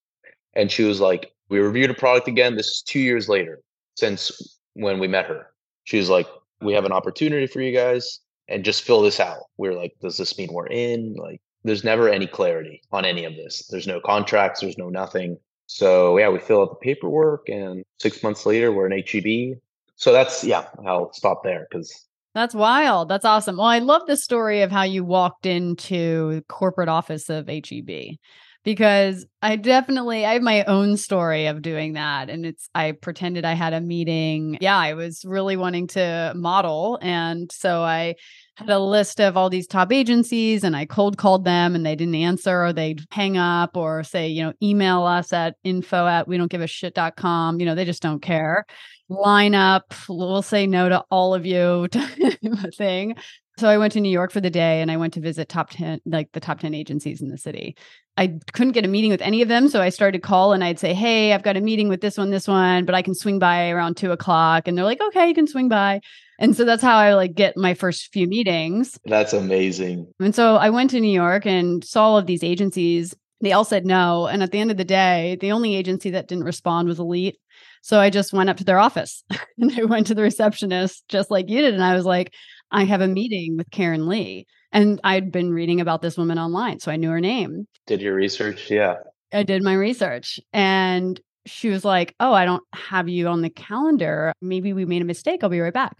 And 0.53 0.71
she 0.71 0.85
was 0.85 1.01
like 1.01 1.33
we 1.49 1.59
reviewed 1.59 1.89
a 1.89 1.93
product 1.93 2.29
again 2.29 2.55
this 2.55 2.67
is 2.67 2.81
2 2.83 2.97
years 2.97 3.27
later 3.27 3.59
since 3.97 4.57
when 4.75 4.99
we 4.99 5.09
met 5.09 5.25
her. 5.25 5.47
She 5.83 5.97
was 5.97 6.09
like 6.09 6.27
we 6.61 6.71
have 6.71 6.85
an 6.85 6.93
opportunity 6.93 7.45
for 7.45 7.59
you 7.59 7.75
guys 7.75 8.21
and 8.47 8.63
just 8.63 8.83
fill 8.83 9.01
this 9.01 9.19
out. 9.19 9.43
We 9.57 9.67
are 9.67 9.73
like, 9.73 9.95
does 10.01 10.17
this 10.17 10.37
mean 10.37 10.53
we're 10.53 10.67
in? 10.67 11.15
Like, 11.15 11.41
there's 11.63 11.83
never 11.83 12.09
any 12.09 12.27
clarity 12.27 12.81
on 12.91 13.05
any 13.05 13.25
of 13.25 13.35
this. 13.35 13.67
There's 13.69 13.87
no 13.87 13.99
contracts, 13.99 14.61
there's 14.61 14.77
no 14.77 14.89
nothing. 14.89 15.37
So 15.67 16.17
yeah, 16.17 16.29
we 16.29 16.39
fill 16.39 16.61
out 16.61 16.69
the 16.69 16.75
paperwork 16.75 17.49
and 17.49 17.83
six 17.99 18.21
months 18.21 18.45
later 18.45 18.71
we're 18.71 18.89
in 18.89 19.03
HEB. 19.05 19.59
So 19.95 20.11
that's 20.11 20.43
yeah, 20.43 20.65
I'll 20.85 21.13
stop 21.13 21.43
there 21.43 21.67
because 21.69 22.05
that's 22.33 22.55
wild. 22.55 23.09
That's 23.09 23.25
awesome. 23.25 23.57
Well, 23.57 23.67
I 23.67 23.79
love 23.79 24.03
the 24.07 24.17
story 24.17 24.61
of 24.61 24.71
how 24.71 24.83
you 24.83 25.03
walked 25.03 25.45
into 25.45 26.41
corporate 26.49 26.89
office 26.89 27.29
of 27.29 27.47
HEB 27.47 28.17
because 28.63 29.25
I 29.41 29.55
definitely 29.55 30.25
I 30.25 30.33
have 30.33 30.41
my 30.41 30.63
own 30.63 30.97
story 30.97 31.47
of 31.47 31.61
doing 31.61 31.93
that 31.93 32.29
and 32.29 32.45
it's 32.45 32.69
I 32.73 32.93
pretended 32.93 33.45
I 33.45 33.53
had 33.53 33.73
a 33.73 33.81
meeting. 33.81 34.57
Yeah, 34.61 34.77
I 34.77 34.93
was 34.93 35.23
really 35.25 35.57
wanting 35.57 35.87
to 35.87 36.33
model 36.35 36.97
and 37.01 37.51
so 37.51 37.81
I 37.81 38.15
had 38.55 38.69
a 38.69 38.79
list 38.79 39.19
of 39.19 39.35
all 39.35 39.49
these 39.49 39.67
top 39.67 39.91
agencies 39.91 40.63
and 40.63 40.75
I 40.75 40.85
cold 40.85 41.17
called 41.17 41.43
them 41.43 41.75
and 41.75 41.85
they 41.85 41.95
didn't 41.95 42.15
answer 42.15 42.65
or 42.65 42.71
they'd 42.73 43.03
hang 43.09 43.35
up 43.35 43.75
or 43.75 44.03
say, 44.03 44.27
you 44.27 44.43
know, 44.43 44.53
email 44.61 45.03
us 45.03 45.33
at 45.33 45.55
info 45.63 46.05
at 46.05 46.27
we 46.27 46.37
don't 46.37 46.51
give 46.51 46.61
a 46.61 46.67
shit.com. 46.67 47.59
You 47.59 47.65
know, 47.65 47.75
they 47.75 47.85
just 47.85 48.03
don't 48.03 48.21
care. 48.21 48.65
Line 49.09 49.55
up, 49.55 49.93
we'll 50.07 50.43
say 50.43 50.67
no 50.67 50.87
to 50.87 51.03
all 51.09 51.33
of 51.33 51.45
you 51.45 51.87
thing. 52.77 53.15
So 53.59 53.69
I 53.69 53.77
went 53.77 53.93
to 53.93 53.99
New 53.99 54.09
York 54.09 54.31
for 54.31 54.41
the 54.41 54.49
day 54.49 54.81
and 54.81 54.91
I 54.91 54.97
went 54.97 55.13
to 55.13 55.19
visit 55.19 55.49
top 55.49 55.69
10, 55.71 56.01
like 56.05 56.31
the 56.31 56.39
top 56.39 56.59
10 56.59 56.73
agencies 56.73 57.21
in 57.21 57.29
the 57.29 57.37
city. 57.37 57.75
I 58.17 58.39
couldn't 58.51 58.73
get 58.73 58.85
a 58.85 58.87
meeting 58.87 59.11
with 59.11 59.21
any 59.21 59.41
of 59.41 59.47
them. 59.47 59.67
So 59.67 59.81
I 59.81 59.89
started 59.89 60.21
to 60.21 60.27
call 60.27 60.53
and 60.53 60.63
I'd 60.63 60.79
say, 60.79 60.93
Hey, 60.93 61.33
I've 61.33 61.43
got 61.43 61.57
a 61.57 61.61
meeting 61.61 61.87
with 61.87 62.01
this 62.01 62.17
one, 62.17 62.29
this 62.29 62.47
one, 62.47 62.85
but 62.85 62.95
I 62.95 63.01
can 63.01 63.15
swing 63.15 63.39
by 63.39 63.69
around 63.69 63.97
two 63.97 64.11
o'clock. 64.11 64.67
And 64.67 64.77
they're 64.77 64.85
like, 64.85 65.01
okay, 65.01 65.27
you 65.27 65.33
can 65.33 65.47
swing 65.47 65.69
by. 65.69 66.01
And 66.43 66.57
so 66.57 66.65
that's 66.65 66.83
how 66.83 66.97
I 66.97 67.13
like 67.13 67.35
get 67.35 67.55
my 67.55 67.73
first 67.73 68.11
few 68.11 68.27
meetings. 68.27 68.99
That's 69.05 69.31
amazing. 69.31 70.11
And 70.19 70.35
so 70.35 70.57
I 70.57 70.71
went 70.71 70.89
to 70.89 70.99
New 70.99 71.07
York 71.07 71.45
and 71.45 71.81
saw 71.85 72.03
all 72.03 72.17
of 72.17 72.25
these 72.25 72.43
agencies. 72.43 73.15
They 73.39 73.53
all 73.53 73.63
said 73.63 73.85
no. 73.85 74.27
And 74.27 74.43
at 74.43 74.51
the 74.51 74.59
end 74.59 74.69
of 74.69 74.75
the 74.75 74.83
day, 74.83 75.37
the 75.39 75.53
only 75.53 75.73
agency 75.73 76.09
that 76.09 76.27
didn't 76.27 76.43
respond 76.43 76.89
was 76.89 76.99
Elite. 76.99 77.37
So 77.81 77.97
I 77.97 78.09
just 78.09 78.33
went 78.33 78.49
up 78.49 78.57
to 78.57 78.65
their 78.65 78.77
office 78.77 79.23
and 79.57 79.71
I 79.79 79.85
went 79.85 80.07
to 80.07 80.15
the 80.15 80.21
receptionist 80.21 81.05
just 81.07 81.31
like 81.31 81.49
you 81.49 81.61
did. 81.61 81.73
And 81.73 81.83
I 81.83 81.95
was 81.95 82.03
like, 82.03 82.33
I 82.71 82.83
have 82.83 82.99
a 82.99 83.07
meeting 83.07 83.55
with 83.55 83.71
Karen 83.71 84.09
Lee. 84.09 84.45
And 84.73 84.99
I'd 85.05 85.31
been 85.31 85.53
reading 85.53 85.79
about 85.79 86.01
this 86.01 86.17
woman 86.17 86.37
online. 86.37 86.81
So 86.81 86.91
I 86.91 86.97
knew 86.97 87.09
her 87.09 87.21
name. 87.21 87.69
Did 87.87 88.01
your 88.01 88.15
research? 88.15 88.69
Yeah. 88.69 88.95
I 89.31 89.43
did 89.43 89.63
my 89.63 89.75
research. 89.75 90.41
And 90.51 91.21
she 91.45 91.69
was 91.69 91.85
like, 91.85 92.15
Oh, 92.19 92.33
I 92.33 92.43
don't 92.43 92.63
have 92.73 93.07
you 93.07 93.27
on 93.29 93.41
the 93.41 93.49
calendar. 93.49 94.33
Maybe 94.41 94.73
we 94.73 94.83
made 94.83 95.01
a 95.01 95.05
mistake. 95.05 95.41
I'll 95.41 95.49
be 95.49 95.61
right 95.61 95.73
back. 95.73 95.95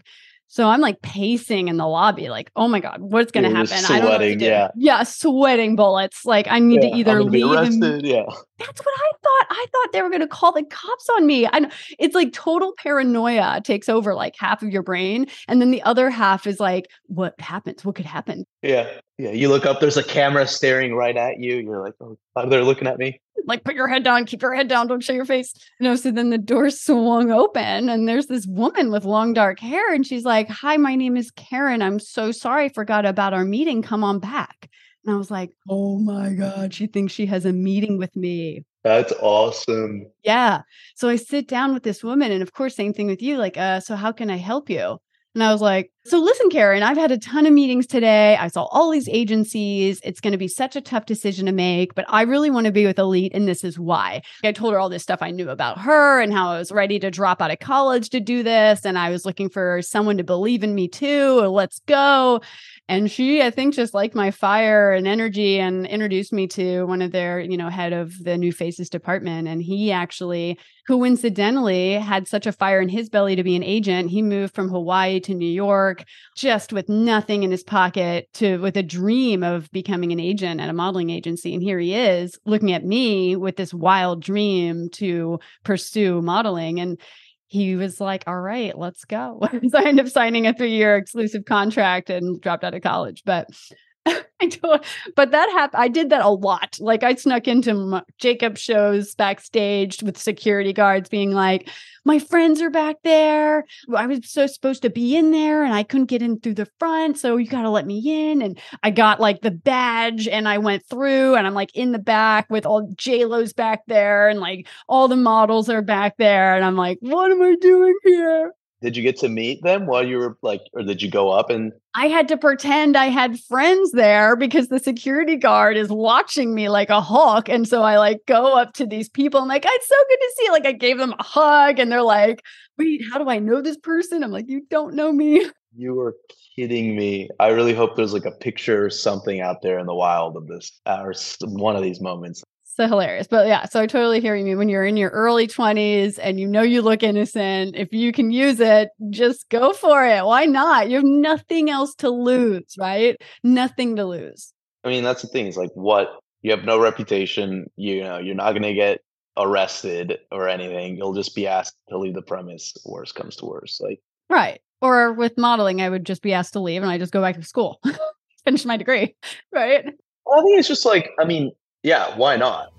So 0.46 0.68
I'm 0.68 0.80
like 0.80 1.02
pacing 1.02 1.68
in 1.68 1.78
the 1.78 1.86
lobby, 1.86 2.28
like, 2.28 2.50
oh 2.54 2.68
my 2.68 2.78
God, 2.78 3.00
what's 3.00 3.32
going 3.32 3.44
to 3.44 3.50
happen? 3.50 3.66
Sweating, 3.66 3.90
I 3.90 3.98
don't 3.98 4.04
know 4.04 4.10
what 4.12 4.18
to 4.18 4.36
do. 4.36 4.44
Yeah. 4.44 4.68
yeah, 4.76 5.02
sweating 5.02 5.74
bullets. 5.74 6.24
Like, 6.24 6.46
I 6.48 6.60
need 6.60 6.82
yeah, 6.82 6.90
to 6.90 6.96
either 6.96 7.24
leave. 7.24 7.50
And... 7.50 8.06
yeah. 8.06 8.26
That's 8.58 8.80
what 8.80 8.94
I 8.96 9.10
thought. 9.22 9.46
I 9.50 9.66
thought 9.72 9.92
they 9.92 10.02
were 10.02 10.10
going 10.10 10.20
to 10.20 10.28
call 10.28 10.52
the 10.52 10.62
cops 10.64 11.08
on 11.16 11.26
me. 11.26 11.46
And 11.46 11.72
it's 11.98 12.14
like 12.14 12.32
total 12.32 12.72
paranoia 12.78 13.60
takes 13.62 13.88
over 13.88 14.14
like 14.14 14.34
half 14.38 14.62
of 14.62 14.70
your 14.70 14.82
brain. 14.82 15.26
And 15.48 15.60
then 15.60 15.70
the 15.70 15.82
other 15.82 16.08
half 16.10 16.46
is 16.46 16.60
like, 16.60 16.86
what 17.06 17.38
happens? 17.40 17.84
What 17.84 17.96
could 17.96 18.06
happen? 18.06 18.46
Yeah. 18.62 18.88
Yeah. 19.18 19.30
You 19.30 19.48
look 19.48 19.66
up, 19.66 19.80
there's 19.80 19.96
a 19.96 20.04
camera 20.04 20.46
staring 20.46 20.94
right 20.94 21.16
at 21.16 21.38
you. 21.38 21.56
You're 21.56 21.82
like, 21.82 21.94
oh, 22.00 22.16
they're 22.48 22.64
looking 22.64 22.86
at 22.86 22.98
me 22.98 23.20
like 23.46 23.64
put 23.64 23.74
your 23.74 23.88
head 23.88 24.02
down, 24.02 24.24
keep 24.24 24.42
your 24.42 24.54
head 24.54 24.68
down, 24.68 24.86
don't 24.86 25.02
show 25.02 25.12
your 25.12 25.24
face. 25.24 25.52
You 25.78 25.84
know, 25.84 25.96
so 25.96 26.10
then 26.10 26.30
the 26.30 26.38
door 26.38 26.70
swung 26.70 27.30
open 27.30 27.88
and 27.88 28.08
there's 28.08 28.26
this 28.26 28.46
woman 28.46 28.90
with 28.90 29.04
long 29.04 29.32
dark 29.32 29.60
hair. 29.60 29.92
And 29.92 30.06
she's 30.06 30.24
like, 30.24 30.48
Hi, 30.48 30.76
my 30.76 30.94
name 30.94 31.16
is 31.16 31.30
Karen. 31.30 31.82
I'm 31.82 31.98
so 31.98 32.32
sorry, 32.32 32.66
I 32.66 32.68
forgot 32.70 33.06
about 33.06 33.34
our 33.34 33.44
meeting. 33.44 33.82
Come 33.82 34.04
on 34.04 34.18
back. 34.18 34.70
And 35.04 35.14
I 35.14 35.18
was 35.18 35.30
like, 35.30 35.50
Oh 35.68 35.98
my 35.98 36.32
God, 36.32 36.72
she 36.72 36.86
thinks 36.86 37.12
she 37.12 37.26
has 37.26 37.44
a 37.44 37.52
meeting 37.52 37.98
with 37.98 38.14
me. 38.16 38.64
That's 38.82 39.12
awesome. 39.20 40.06
Yeah. 40.22 40.60
So 40.94 41.08
I 41.08 41.16
sit 41.16 41.48
down 41.48 41.72
with 41.72 41.82
this 41.82 42.04
woman, 42.04 42.30
and 42.30 42.42
of 42.42 42.52
course, 42.52 42.76
same 42.76 42.92
thing 42.92 43.06
with 43.06 43.22
you. 43.22 43.38
Like, 43.38 43.56
uh, 43.56 43.80
so 43.80 43.96
how 43.96 44.12
can 44.12 44.30
I 44.30 44.36
help 44.36 44.68
you? 44.68 44.98
And 45.34 45.42
I 45.42 45.50
was 45.50 45.60
like, 45.60 45.90
so 46.04 46.20
listen, 46.20 46.48
Karen, 46.48 46.84
I've 46.84 46.96
had 46.96 47.10
a 47.10 47.18
ton 47.18 47.44
of 47.44 47.52
meetings 47.52 47.88
today. 47.88 48.36
I 48.36 48.46
saw 48.46 48.64
all 48.64 48.90
these 48.90 49.08
agencies. 49.08 50.00
It's 50.04 50.20
going 50.20 50.32
to 50.32 50.38
be 50.38 50.46
such 50.46 50.76
a 50.76 50.80
tough 50.80 51.06
decision 51.06 51.46
to 51.46 51.52
make, 51.52 51.94
but 51.96 52.04
I 52.08 52.22
really 52.22 52.50
want 52.50 52.66
to 52.66 52.72
be 52.72 52.86
with 52.86 53.00
Elite. 53.00 53.32
And 53.34 53.48
this 53.48 53.64
is 53.64 53.76
why. 53.76 54.22
I 54.44 54.52
told 54.52 54.74
her 54.74 54.78
all 54.78 54.88
this 54.88 55.02
stuff 55.02 55.22
I 55.22 55.32
knew 55.32 55.50
about 55.50 55.80
her 55.80 56.20
and 56.20 56.32
how 56.32 56.50
I 56.50 56.58
was 56.58 56.70
ready 56.70 57.00
to 57.00 57.10
drop 57.10 57.42
out 57.42 57.50
of 57.50 57.58
college 57.58 58.10
to 58.10 58.20
do 58.20 58.44
this. 58.44 58.84
And 58.84 58.96
I 58.96 59.10
was 59.10 59.26
looking 59.26 59.48
for 59.48 59.82
someone 59.82 60.18
to 60.18 60.24
believe 60.24 60.62
in 60.62 60.72
me 60.72 60.86
too. 60.86 61.40
Let's 61.40 61.80
go. 61.80 62.40
And 62.86 63.10
she, 63.10 63.40
I 63.40 63.50
think, 63.50 63.74
just 63.74 63.94
liked 63.94 64.14
my 64.14 64.30
fire 64.30 64.92
and 64.92 65.06
energy 65.08 65.58
and 65.58 65.86
introduced 65.86 66.34
me 66.34 66.46
to 66.48 66.84
one 66.84 67.00
of 67.00 67.12
their, 67.12 67.40
you 67.40 67.56
know, 67.56 67.70
head 67.70 67.94
of 67.94 68.12
the 68.22 68.36
new 68.36 68.52
faces 68.52 68.90
department. 68.90 69.48
And 69.48 69.62
he 69.62 69.90
actually, 69.90 70.58
coincidentally, 70.86 71.94
had 71.94 72.28
such 72.28 72.46
a 72.46 72.52
fire 72.52 72.82
in 72.82 72.90
his 72.90 73.08
belly 73.08 73.36
to 73.36 73.42
be 73.42 73.56
an 73.56 73.62
agent. 73.62 74.10
He 74.10 74.20
moved 74.20 74.54
from 74.54 74.68
Hawaii 74.68 75.18
to 75.20 75.34
New 75.34 75.48
York 75.48 76.04
just 76.36 76.74
with 76.74 76.90
nothing 76.90 77.42
in 77.42 77.50
his 77.50 77.62
pocket 77.62 78.28
to 78.34 78.58
with 78.58 78.76
a 78.76 78.82
dream 78.82 79.42
of 79.42 79.70
becoming 79.72 80.12
an 80.12 80.20
agent 80.20 80.60
at 80.60 80.68
a 80.68 80.74
modeling 80.74 81.08
agency. 81.08 81.54
And 81.54 81.62
here 81.62 81.78
he 81.78 81.94
is 81.94 82.38
looking 82.44 82.72
at 82.72 82.84
me 82.84 83.34
with 83.34 83.56
this 83.56 83.72
wild 83.72 84.22
dream 84.22 84.90
to 84.90 85.40
pursue 85.64 86.20
modeling. 86.20 86.80
And 86.80 87.00
he 87.46 87.76
was 87.76 88.00
like, 88.00 88.24
all 88.26 88.40
right, 88.40 88.76
let's 88.76 89.04
go. 89.04 89.40
so 89.68 89.78
I 89.78 89.84
ended 89.84 90.06
up 90.06 90.12
signing 90.12 90.46
a 90.46 90.54
three 90.54 90.72
year 90.72 90.96
exclusive 90.96 91.44
contract 91.44 92.10
and 92.10 92.40
dropped 92.40 92.64
out 92.64 92.74
of 92.74 92.82
college. 92.82 93.22
But 93.24 93.48
I 94.06 94.46
don't, 94.46 94.84
but 95.16 95.30
that 95.30 95.50
happened. 95.50 95.82
I 95.82 95.88
did 95.88 96.10
that 96.10 96.24
a 96.24 96.28
lot. 96.28 96.76
Like 96.80 97.02
I 97.02 97.14
snuck 97.14 97.48
into 97.48 98.02
Jacob 98.18 98.58
shows 98.58 99.14
backstage 99.14 100.02
with 100.02 100.18
security 100.18 100.72
guards 100.72 101.08
being 101.08 101.32
like, 101.32 101.68
my 102.04 102.18
friends 102.18 102.60
are 102.60 102.70
back 102.70 102.96
there. 103.02 103.64
I 103.94 104.06
was 104.06 104.30
so 104.30 104.46
supposed 104.46 104.82
to 104.82 104.90
be 104.90 105.16
in 105.16 105.30
there 105.30 105.64
and 105.64 105.72
I 105.72 105.82
couldn't 105.82 106.06
get 106.06 106.22
in 106.22 106.38
through 106.40 106.54
the 106.54 106.68
front. 106.78 107.18
So 107.18 107.36
you 107.36 107.48
got 107.48 107.62
to 107.62 107.70
let 107.70 107.86
me 107.86 108.30
in. 108.30 108.42
And 108.42 108.58
I 108.82 108.90
got 108.90 109.20
like 109.20 109.40
the 109.40 109.50
badge 109.50 110.28
and 110.28 110.48
I 110.48 110.58
went 110.58 110.84
through 110.88 111.36
and 111.36 111.46
I'm 111.46 111.54
like 111.54 111.74
in 111.74 111.92
the 111.92 111.98
back 111.98 112.48
with 112.50 112.66
all 112.66 112.92
J-Lo's 112.96 113.52
back 113.52 113.82
there 113.86 114.28
and 114.28 114.40
like 114.40 114.68
all 114.88 115.08
the 115.08 115.16
models 115.16 115.68
are 115.68 115.82
back 115.82 116.16
there. 116.18 116.54
And 116.54 116.64
I'm 116.64 116.76
like, 116.76 116.98
what 117.00 117.30
am 117.30 117.42
I 117.42 117.56
doing 117.60 117.96
here? 118.04 118.52
Did 118.84 118.98
you 118.98 119.02
get 119.02 119.16
to 119.16 119.30
meet 119.30 119.62
them 119.62 119.86
while 119.86 120.06
you 120.06 120.18
were 120.18 120.36
like 120.42 120.60
or 120.74 120.82
did 120.82 121.00
you 121.00 121.10
go 121.10 121.30
up 121.30 121.48
and 121.48 121.72
I 121.94 122.08
had 122.08 122.28
to 122.28 122.36
pretend 122.36 122.98
I 122.98 123.06
had 123.06 123.40
friends 123.40 123.92
there 123.92 124.36
because 124.36 124.68
the 124.68 124.78
security 124.78 125.36
guard 125.36 125.78
is 125.78 125.88
watching 125.88 126.54
me 126.54 126.68
like 126.68 126.90
a 126.90 127.00
hawk 127.00 127.48
and 127.48 127.66
so 127.66 127.82
I 127.82 127.96
like 127.96 128.20
go 128.26 128.58
up 128.58 128.74
to 128.74 128.86
these 128.86 129.08
people. 129.08 129.40
I'm 129.40 129.48
like 129.48 129.64
it's 129.66 129.88
so 129.88 129.94
good 130.08 130.16
to 130.16 130.32
see 130.36 130.50
like 130.50 130.66
I 130.66 130.72
gave 130.72 130.98
them 130.98 131.14
a 131.18 131.22
hug 131.22 131.78
and 131.78 131.90
they're 131.90 132.02
like 132.02 132.42
wait 132.78 133.00
how 133.10 133.18
do 133.18 133.30
I 133.30 133.38
know 133.38 133.62
this 133.62 133.78
person? 133.78 134.22
I'm 134.22 134.30
like 134.30 134.48
you 134.48 134.66
don't 134.70 134.94
know 134.94 135.10
me. 135.10 135.50
You 135.76 135.98
are 136.02 136.14
kidding 136.54 136.94
me. 136.94 137.28
I 137.40 137.48
really 137.48 137.74
hope 137.74 137.96
there's 137.96 138.12
like 138.12 138.26
a 138.26 138.30
picture 138.30 138.84
or 138.84 138.90
something 138.90 139.40
out 139.40 139.60
there 139.60 139.80
in 139.80 139.86
the 139.86 139.94
wild 139.94 140.36
of 140.36 140.46
this 140.46 140.70
or 140.86 141.12
one 141.40 141.74
of 141.74 141.82
these 141.82 142.00
moments 142.00 142.44
so 142.74 142.86
hilarious. 142.86 143.26
But 143.26 143.46
yeah, 143.46 143.64
so 143.66 143.80
I 143.80 143.86
totally 143.86 144.20
hear 144.20 144.34
you. 144.34 144.44
Mean 144.44 144.58
when 144.58 144.68
you're 144.68 144.84
in 144.84 144.96
your 144.96 145.10
early 145.10 145.46
20s 145.46 146.18
and 146.20 146.40
you 146.40 146.46
know 146.46 146.62
you 146.62 146.82
look 146.82 147.02
innocent, 147.02 147.76
if 147.76 147.92
you 147.92 148.12
can 148.12 148.30
use 148.30 148.60
it, 148.60 148.90
just 149.10 149.48
go 149.48 149.72
for 149.72 150.04
it. 150.04 150.24
Why 150.24 150.44
not? 150.44 150.88
You 150.88 150.96
have 150.96 151.04
nothing 151.04 151.70
else 151.70 151.94
to 151.96 152.10
lose, 152.10 152.74
right? 152.78 153.16
Nothing 153.42 153.96
to 153.96 154.04
lose. 154.04 154.52
I 154.82 154.88
mean, 154.88 155.04
that's 155.04 155.22
the 155.22 155.28
thing. 155.28 155.46
Is 155.46 155.56
like 155.56 155.70
what 155.74 156.08
you 156.42 156.50
have 156.50 156.64
no 156.64 156.80
reputation. 156.80 157.66
You 157.76 158.02
know, 158.02 158.18
you're 158.18 158.34
not 158.34 158.52
going 158.52 158.62
to 158.62 158.74
get 158.74 159.00
arrested 159.36 160.18
or 160.30 160.48
anything. 160.48 160.96
You'll 160.96 161.14
just 161.14 161.34
be 161.34 161.46
asked 161.46 161.76
to 161.88 161.98
leave 161.98 162.14
the 162.14 162.22
premise. 162.22 162.74
Worst 162.84 163.14
comes 163.14 163.36
to 163.36 163.46
worst. 163.46 163.82
Like 163.82 164.00
right. 164.28 164.60
Or 164.80 165.12
with 165.12 165.38
modeling, 165.38 165.80
I 165.80 165.88
would 165.88 166.04
just 166.04 166.22
be 166.22 166.34
asked 166.34 166.52
to 166.52 166.60
leave, 166.60 166.82
and 166.82 166.90
I 166.90 166.98
just 166.98 167.12
go 167.12 167.22
back 167.22 167.36
to 167.36 167.42
school, 167.42 167.80
finish 168.44 168.64
my 168.64 168.76
degree. 168.76 169.14
Right. 169.52 169.84
Well, 170.26 170.40
I 170.40 170.42
think 170.42 170.58
it's 170.58 170.68
just 170.68 170.84
like, 170.84 171.10
I 171.20 171.24
mean, 171.24 171.52
yeah, 171.84 172.16
why 172.16 172.36
not? 172.36 172.72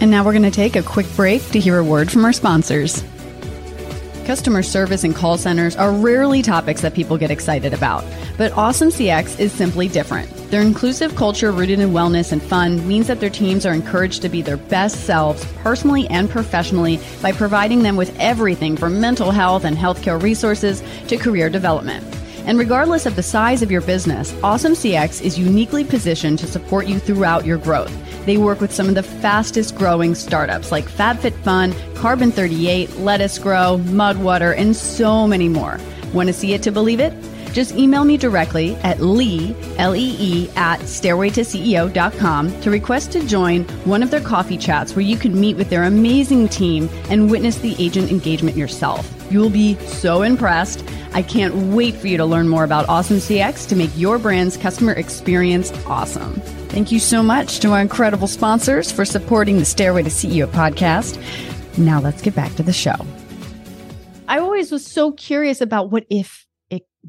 And 0.00 0.10
now 0.10 0.24
we're 0.24 0.32
going 0.32 0.42
to 0.42 0.50
take 0.50 0.74
a 0.74 0.82
quick 0.82 1.06
break 1.14 1.42
to 1.50 1.60
hear 1.60 1.78
a 1.78 1.84
word 1.84 2.10
from 2.10 2.24
our 2.24 2.32
sponsors. 2.32 3.04
Customer 4.24 4.62
service 4.62 5.04
and 5.04 5.14
call 5.14 5.36
centers 5.36 5.76
are 5.76 5.92
rarely 5.92 6.42
topics 6.42 6.80
that 6.80 6.94
people 6.94 7.18
get 7.18 7.30
excited 7.30 7.74
about, 7.74 8.04
but 8.38 8.52
Awesome 8.52 8.88
CX 8.88 9.38
is 9.38 9.52
simply 9.52 9.86
different. 9.86 10.28
Their 10.50 10.62
inclusive 10.62 11.14
culture 11.14 11.52
rooted 11.52 11.78
in 11.78 11.90
wellness 11.90 12.32
and 12.32 12.42
fun 12.42 12.86
means 12.88 13.06
that 13.06 13.20
their 13.20 13.30
teams 13.30 13.66
are 13.66 13.74
encouraged 13.74 14.22
to 14.22 14.28
be 14.30 14.40
their 14.40 14.56
best 14.56 15.04
selves 15.04 15.44
personally 15.62 16.08
and 16.08 16.30
professionally 16.30 16.98
by 17.20 17.32
providing 17.32 17.82
them 17.82 17.96
with 17.96 18.18
everything 18.18 18.76
from 18.76 19.00
mental 19.00 19.30
health 19.30 19.64
and 19.64 19.76
healthcare 19.76 20.20
resources 20.20 20.82
to 21.08 21.18
career 21.18 21.50
development. 21.50 22.04
And 22.46 22.60
regardless 22.60 23.06
of 23.06 23.16
the 23.16 23.24
size 23.24 23.60
of 23.60 23.72
your 23.72 23.80
business, 23.80 24.32
Awesome 24.40 24.72
CX 24.72 25.20
is 25.20 25.36
uniquely 25.36 25.82
positioned 25.82 26.38
to 26.38 26.46
support 26.46 26.86
you 26.86 27.00
throughout 27.00 27.44
your 27.44 27.58
growth. 27.58 27.92
They 28.24 28.38
work 28.38 28.60
with 28.60 28.72
some 28.72 28.88
of 28.88 28.94
the 28.94 29.02
fastest 29.02 29.76
growing 29.76 30.14
startups 30.14 30.70
like 30.70 30.84
FabFitFun, 30.84 31.96
Carbon 31.96 32.30
38, 32.30 32.98
Lettuce 32.98 33.38
Grow, 33.38 33.78
Mudwater, 33.86 34.56
and 34.56 34.76
so 34.76 35.26
many 35.26 35.48
more. 35.48 35.80
Want 36.12 36.28
to 36.28 36.32
see 36.32 36.54
it 36.54 36.62
to 36.62 36.70
believe 36.70 37.00
it? 37.00 37.12
Just 37.56 37.74
email 37.74 38.04
me 38.04 38.18
directly 38.18 38.76
at 38.82 39.00
lee, 39.00 39.56
L-E-E, 39.78 40.50
at 40.56 40.78
stairwaytoceo.com 40.80 42.60
to 42.60 42.70
request 42.70 43.12
to 43.12 43.26
join 43.26 43.64
one 43.86 44.02
of 44.02 44.10
their 44.10 44.20
coffee 44.20 44.58
chats 44.58 44.94
where 44.94 45.02
you 45.06 45.16
can 45.16 45.40
meet 45.40 45.56
with 45.56 45.70
their 45.70 45.84
amazing 45.84 46.50
team 46.50 46.90
and 47.08 47.30
witness 47.30 47.56
the 47.56 47.74
agent 47.82 48.10
engagement 48.10 48.58
yourself. 48.58 49.10
You 49.30 49.40
will 49.40 49.48
be 49.48 49.74
so 49.86 50.20
impressed. 50.20 50.84
I 51.14 51.22
can't 51.22 51.54
wait 51.72 51.94
for 51.94 52.08
you 52.08 52.18
to 52.18 52.26
learn 52.26 52.46
more 52.46 52.62
about 52.62 52.90
Awesome 52.90 53.16
CX 53.16 53.66
to 53.68 53.74
make 53.74 53.96
your 53.96 54.18
brand's 54.18 54.58
customer 54.58 54.92
experience 54.92 55.72
awesome. 55.86 56.34
Thank 56.68 56.92
you 56.92 57.00
so 57.00 57.22
much 57.22 57.60
to 57.60 57.72
our 57.72 57.80
incredible 57.80 58.28
sponsors 58.28 58.92
for 58.92 59.06
supporting 59.06 59.56
the 59.56 59.64
Stairway 59.64 60.02
to 60.02 60.10
CEO 60.10 60.46
podcast. 60.46 61.16
Now 61.78 62.02
let's 62.02 62.20
get 62.20 62.34
back 62.34 62.54
to 62.56 62.62
the 62.62 62.74
show. 62.74 62.96
I 64.28 64.40
always 64.40 64.70
was 64.70 64.84
so 64.84 65.12
curious 65.12 65.62
about 65.62 65.90
what 65.90 66.04
if 66.10 66.45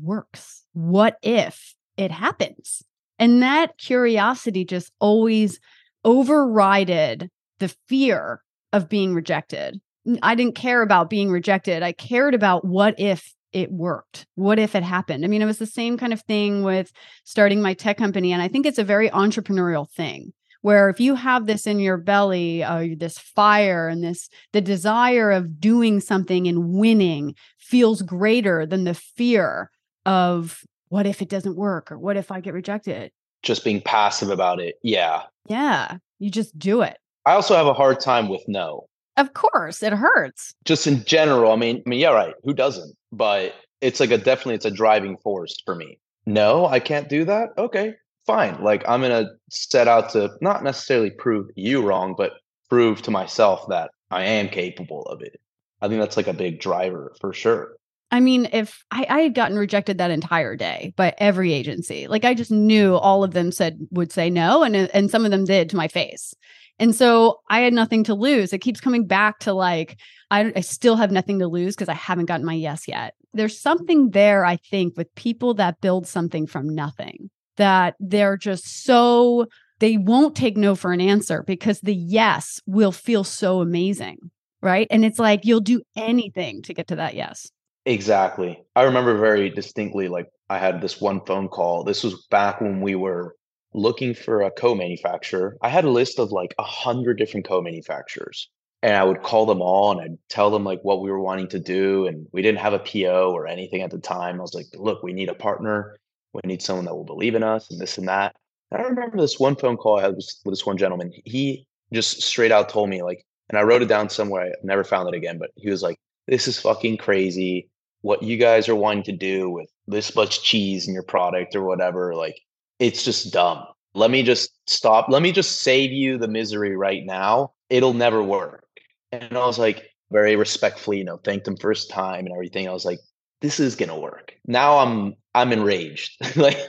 works? 0.02 0.64
What 0.74 1.18
if 1.22 1.76
it 1.98 2.12
happens? 2.12 2.84
And 3.20 3.42
that 3.42 3.78
curiosity 3.78 4.66
just 4.66 4.92
always 5.00 5.60
overrided 6.06 7.30
the 7.60 7.74
fear 7.88 8.42
of 8.74 8.90
being 8.90 9.14
rejected. 9.14 9.80
I 10.22 10.36
didn't 10.36 10.56
care 10.56 10.82
about 10.82 11.10
being 11.10 11.32
rejected. 11.32 11.84
I 11.84 11.92
cared 11.92 12.34
about 12.34 12.64
what 12.66 13.00
if 13.00 13.34
it 13.54 13.72
worked? 13.72 14.26
What 14.36 14.60
if 14.60 14.76
it 14.76 14.84
happened? 14.84 15.26
I 15.26 15.28
mean, 15.28 15.42
it 15.42 15.46
was 15.46 15.58
the 15.58 15.66
same 15.66 15.98
kind 15.98 16.14
of 16.14 16.22
thing 16.22 16.64
with 16.64 16.92
starting 17.24 17.62
my 17.62 17.74
tech 17.74 17.98
company. 17.98 18.32
And 18.32 18.42
I 18.42 18.48
think 18.48 18.66
it's 18.66 18.78
a 18.78 18.84
very 18.84 19.10
entrepreneurial 19.10 19.90
thing 19.90 20.34
where 20.62 20.90
if 20.90 21.00
you 21.00 21.16
have 21.16 21.46
this 21.46 21.66
in 21.66 21.80
your 21.80 21.98
belly, 21.98 22.64
uh, 22.64 22.88
this 22.98 23.18
fire 23.18 23.88
and 23.88 24.04
this, 24.04 24.30
the 24.54 24.62
desire 24.62 25.32
of 25.32 25.60
doing 25.60 26.00
something 26.00 26.48
and 26.48 26.74
winning 26.74 27.36
feels 27.58 28.02
greater 28.02 28.66
than 28.66 28.84
the 28.84 28.94
fear 28.94 29.72
of 30.08 30.64
what 30.90 31.06
if 31.06 31.22
it 31.22 31.30
doesn't 31.30 31.56
work 31.56 31.92
or 31.92 32.00
what 32.00 32.18
if 32.18 32.32
I 32.32 32.40
get 32.40 32.54
rejected? 32.54 33.12
Just 33.44 33.64
being 33.64 33.82
passive 33.82 34.30
about 34.30 34.60
it. 34.60 34.76
Yeah. 34.82 35.24
Yeah. 35.48 35.98
You 36.20 36.32
just 36.32 36.58
do 36.58 36.82
it. 36.82 36.98
I 37.26 37.34
also 37.34 37.56
have 37.56 37.68
a 37.68 37.74
hard 37.74 38.00
time 38.00 38.30
with 38.30 38.42
no. 38.48 38.88
Of 39.18 39.34
course, 39.34 39.84
it 39.84 39.94
hurts. 39.94 40.54
Just 40.64 40.88
in 40.88 41.04
general, 41.04 41.52
I 41.52 41.56
mean, 41.56 41.84
I 41.86 41.90
mean, 41.90 42.00
yeah, 42.00 42.12
right. 42.12 42.36
Who 42.44 42.54
doesn't? 42.54 42.96
But 43.12 43.54
it's 43.82 44.00
like 44.00 44.12
a 44.12 44.18
definitely 44.18 44.56
it's 44.56 44.66
a 44.66 44.72
driving 44.72 45.18
force 45.18 45.58
for 45.66 45.76
me. 45.76 46.00
No, 46.26 46.68
I 46.68 46.80
can't 46.80 47.10
do 47.10 47.26
that. 47.26 47.50
Okay, 47.58 47.96
fine. 48.26 48.62
Like 48.64 48.84
I'm 48.88 49.02
gonna 49.02 49.30
set 49.50 49.88
out 49.88 50.12
to 50.12 50.32
not 50.42 50.64
necessarily 50.64 51.10
prove 51.10 51.50
you 51.56 51.82
wrong, 51.82 52.14
but 52.18 52.34
prove 52.70 53.02
to 53.04 53.12
myself 53.12 53.66
that 53.70 53.92
I 54.12 54.24
am 54.24 54.50
capable 54.50 55.04
of 55.04 55.22
it. 55.22 55.40
I 55.82 55.88
think 55.88 56.00
that's 56.00 56.18
like 56.18 56.28
a 56.28 56.34
big 56.34 56.60
driver 56.60 57.14
for 57.20 57.34
sure. 57.34 57.77
I 58.10 58.20
mean, 58.20 58.48
if 58.54 58.84
I, 58.90 59.06
I 59.10 59.20
had 59.20 59.36
gotten 59.36 59.58
rejected 59.58 59.98
that 59.98 60.12
entire 60.12 60.56
day 60.56 60.94
by 60.96 61.14
every 61.18 61.54
agency, 61.54 62.08
like 62.08 62.24
I 62.24 62.34
just 62.34 62.52
knew 62.52 62.96
all 62.96 63.24
of 63.24 63.34
them 63.34 63.52
said 63.52 63.80
would 63.92 64.12
say 64.12 64.30
no, 64.30 64.64
and 64.64 64.76
and 64.76 65.12
some 65.12 65.26
of 65.26 65.32
them 65.32 65.44
did 65.44 65.70
to 65.70 65.76
my 65.76 65.88
face. 65.88 66.34
And 66.80 66.96
so 66.96 67.40
I 67.50 67.62
had 67.62 67.74
nothing 67.74 68.04
to 68.06 68.14
lose. 68.14 68.54
It 68.54 68.60
keeps 68.60 68.80
coming 68.80 69.08
back 69.08 69.40
to 69.40 69.54
like, 69.54 70.00
I, 70.30 70.54
I 70.56 70.62
still 70.62 70.96
have 70.96 71.12
nothing 71.12 71.40
to 71.40 71.48
lose 71.48 71.76
because 71.76 71.90
I 71.90 71.96
haven't 71.96 72.28
gotten 72.28 72.46
my 72.46 72.54
yes 72.54 72.88
yet. 72.88 73.16
There's 73.34 73.60
something 73.60 74.12
there, 74.12 74.46
I 74.46 74.58
think, 74.58 74.96
with 74.96 75.14
people 75.16 75.56
that 75.56 75.82
build 75.82 76.08
something 76.08 76.46
from 76.46 76.70
nothing, 76.70 77.30
that 77.58 77.96
they're 78.00 78.38
just 78.38 78.84
so, 78.84 79.48
they 79.80 79.98
won't 79.98 80.36
take 80.36 80.56
no 80.56 80.76
for 80.76 80.92
an 80.92 81.02
answer 81.02 81.44
because 81.48 81.80
the 81.82 81.96
yes 81.96 82.62
will 82.68 82.92
feel 82.92 83.24
so 83.24 83.62
amazing. 83.62 84.18
Right. 84.62 84.88
And 84.92 85.04
it's 85.04 85.20
like 85.20 85.46
you'll 85.46 85.62
do 85.62 85.82
anything 85.96 86.62
to 86.64 86.74
get 86.74 86.88
to 86.90 86.96
that 86.98 87.16
yes. 87.16 87.52
Exactly. 87.88 88.62
I 88.76 88.84
remember 88.84 89.18
very 89.18 89.50
distinctly, 89.50 90.10
like, 90.10 90.28
I 90.50 90.58
had 90.58 90.82
this 90.82 91.00
one 91.00 91.22
phone 91.26 91.48
call. 91.48 91.86
This 91.86 92.04
was 92.04 92.28
back 92.30 92.60
when 92.60 92.82
we 92.82 92.96
were 92.96 93.38
looking 93.74 94.14
for 94.14 94.42
a 94.42 94.52
co-manufacturer. 94.52 95.58
I 95.62 95.70
had 95.70 95.86
a 95.86 95.90
list 95.90 96.20
of 96.20 96.34
like 96.34 96.54
a 96.60 96.64
hundred 96.64 97.18
different 97.18 97.48
co-manufacturers. 97.48 98.50
And 98.84 98.98
I 98.98 99.06
would 99.06 99.24
call 99.24 99.46
them 99.46 99.62
all 99.62 99.92
and 99.92 100.02
I'd 100.02 100.18
tell 100.30 100.52
them 100.52 100.66
like 100.66 100.82
what 100.82 101.02
we 101.02 101.10
were 101.10 101.22
wanting 101.22 101.48
to 101.50 101.60
do. 101.60 102.08
And 102.08 102.28
we 102.34 102.42
didn't 102.42 102.60
have 102.60 102.74
a 102.74 102.80
PO 102.80 103.32
or 103.32 103.48
anything 103.48 103.82
at 103.82 103.92
the 103.92 104.00
time. 104.00 104.38
I 104.38 104.42
was 104.42 104.54
like, 104.54 104.68
look, 104.74 105.02
we 105.02 105.14
need 105.14 105.30
a 105.30 105.34
partner. 105.34 105.96
We 106.34 106.42
need 106.44 106.62
someone 106.62 106.86
that 106.86 106.96
will 106.96 107.06
believe 107.06 107.36
in 107.36 107.44
us 107.44 107.72
and 107.72 107.80
this 107.80 107.98
and 107.98 108.10
that. 108.10 108.36
And 108.72 108.82
I 108.82 108.86
remember 108.86 109.18
this 109.18 109.40
one 109.40 109.56
phone 109.56 109.78
call 109.78 109.98
I 109.98 110.04
had 110.04 110.16
with 110.16 110.30
this 110.46 110.66
one 110.66 110.78
gentleman. 110.78 111.14
He 111.24 111.66
just 111.94 112.22
straight 112.22 112.52
out 112.52 112.68
told 112.68 112.90
me, 112.90 113.02
like, 113.02 113.24
and 113.50 113.58
I 113.58 113.62
wrote 113.64 113.82
it 113.82 113.88
down 113.88 114.10
somewhere. 114.10 114.48
I 114.48 114.52
never 114.62 114.84
found 114.84 115.08
it 115.08 115.16
again, 115.16 115.38
but 115.38 115.52
he 115.56 115.70
was 115.70 115.82
like, 115.82 115.98
this 116.28 116.50
is 116.50 116.60
fucking 116.60 116.98
crazy. 116.98 117.70
What 118.02 118.24
you 118.24 118.38
guys 118.38 118.70
are 118.70 118.76
wanting 118.76 119.04
to 119.04 119.12
do 119.12 119.50
with 119.50 119.70
this 119.88 120.16
much 120.16 120.44
cheese 120.44 120.88
in 120.88 120.94
your 120.94 121.04
product 121.04 121.56
or 121.56 121.64
whatever, 121.64 122.16
like, 122.16 122.40
it's 122.80 123.04
just 123.04 123.34
dumb. 123.34 123.66
Let 123.94 124.12
me 124.12 124.24
just 124.24 124.52
stop. 124.68 125.08
Let 125.10 125.22
me 125.22 125.32
just 125.32 125.62
save 125.62 125.92
you 125.92 126.18
the 126.18 126.28
misery 126.28 126.76
right 126.78 127.04
now. 127.06 127.54
It'll 127.70 127.94
never 127.94 128.22
work. 128.22 128.66
And 129.12 129.36
I 129.36 129.46
was 129.46 129.58
like, 129.58 129.90
very 130.12 130.36
respectfully, 130.36 131.00
you 131.00 131.04
know, 131.04 131.18
thanked 131.18 131.46
them 131.46 131.58
first 131.58 131.90
time 131.90 132.26
and 132.26 132.34
everything. 132.34 132.68
I 132.68 132.74
was 132.74 132.86
like, 132.86 133.00
this 133.42 133.60
is 133.60 133.76
gonna 133.76 134.00
work. 134.00 134.34
Now 134.46 134.78
I'm 134.78 135.16
I'm 135.34 135.52
enraged. 135.52 136.18
like 136.36 136.60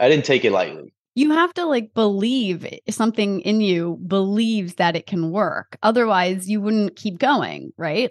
I 0.00 0.08
didn't 0.08 0.24
take 0.24 0.44
it 0.44 0.52
lightly. 0.52 0.92
You 1.14 1.30
have 1.32 1.52
to 1.54 1.66
like 1.66 1.92
believe 1.94 2.66
something 2.88 3.40
in 3.42 3.60
you 3.60 3.98
believes 4.06 4.74
that 4.74 4.96
it 4.96 5.06
can 5.06 5.30
work. 5.30 5.76
Otherwise, 5.82 6.48
you 6.48 6.60
wouldn't 6.60 6.96
keep 6.96 7.18
going, 7.18 7.72
right? 7.76 8.10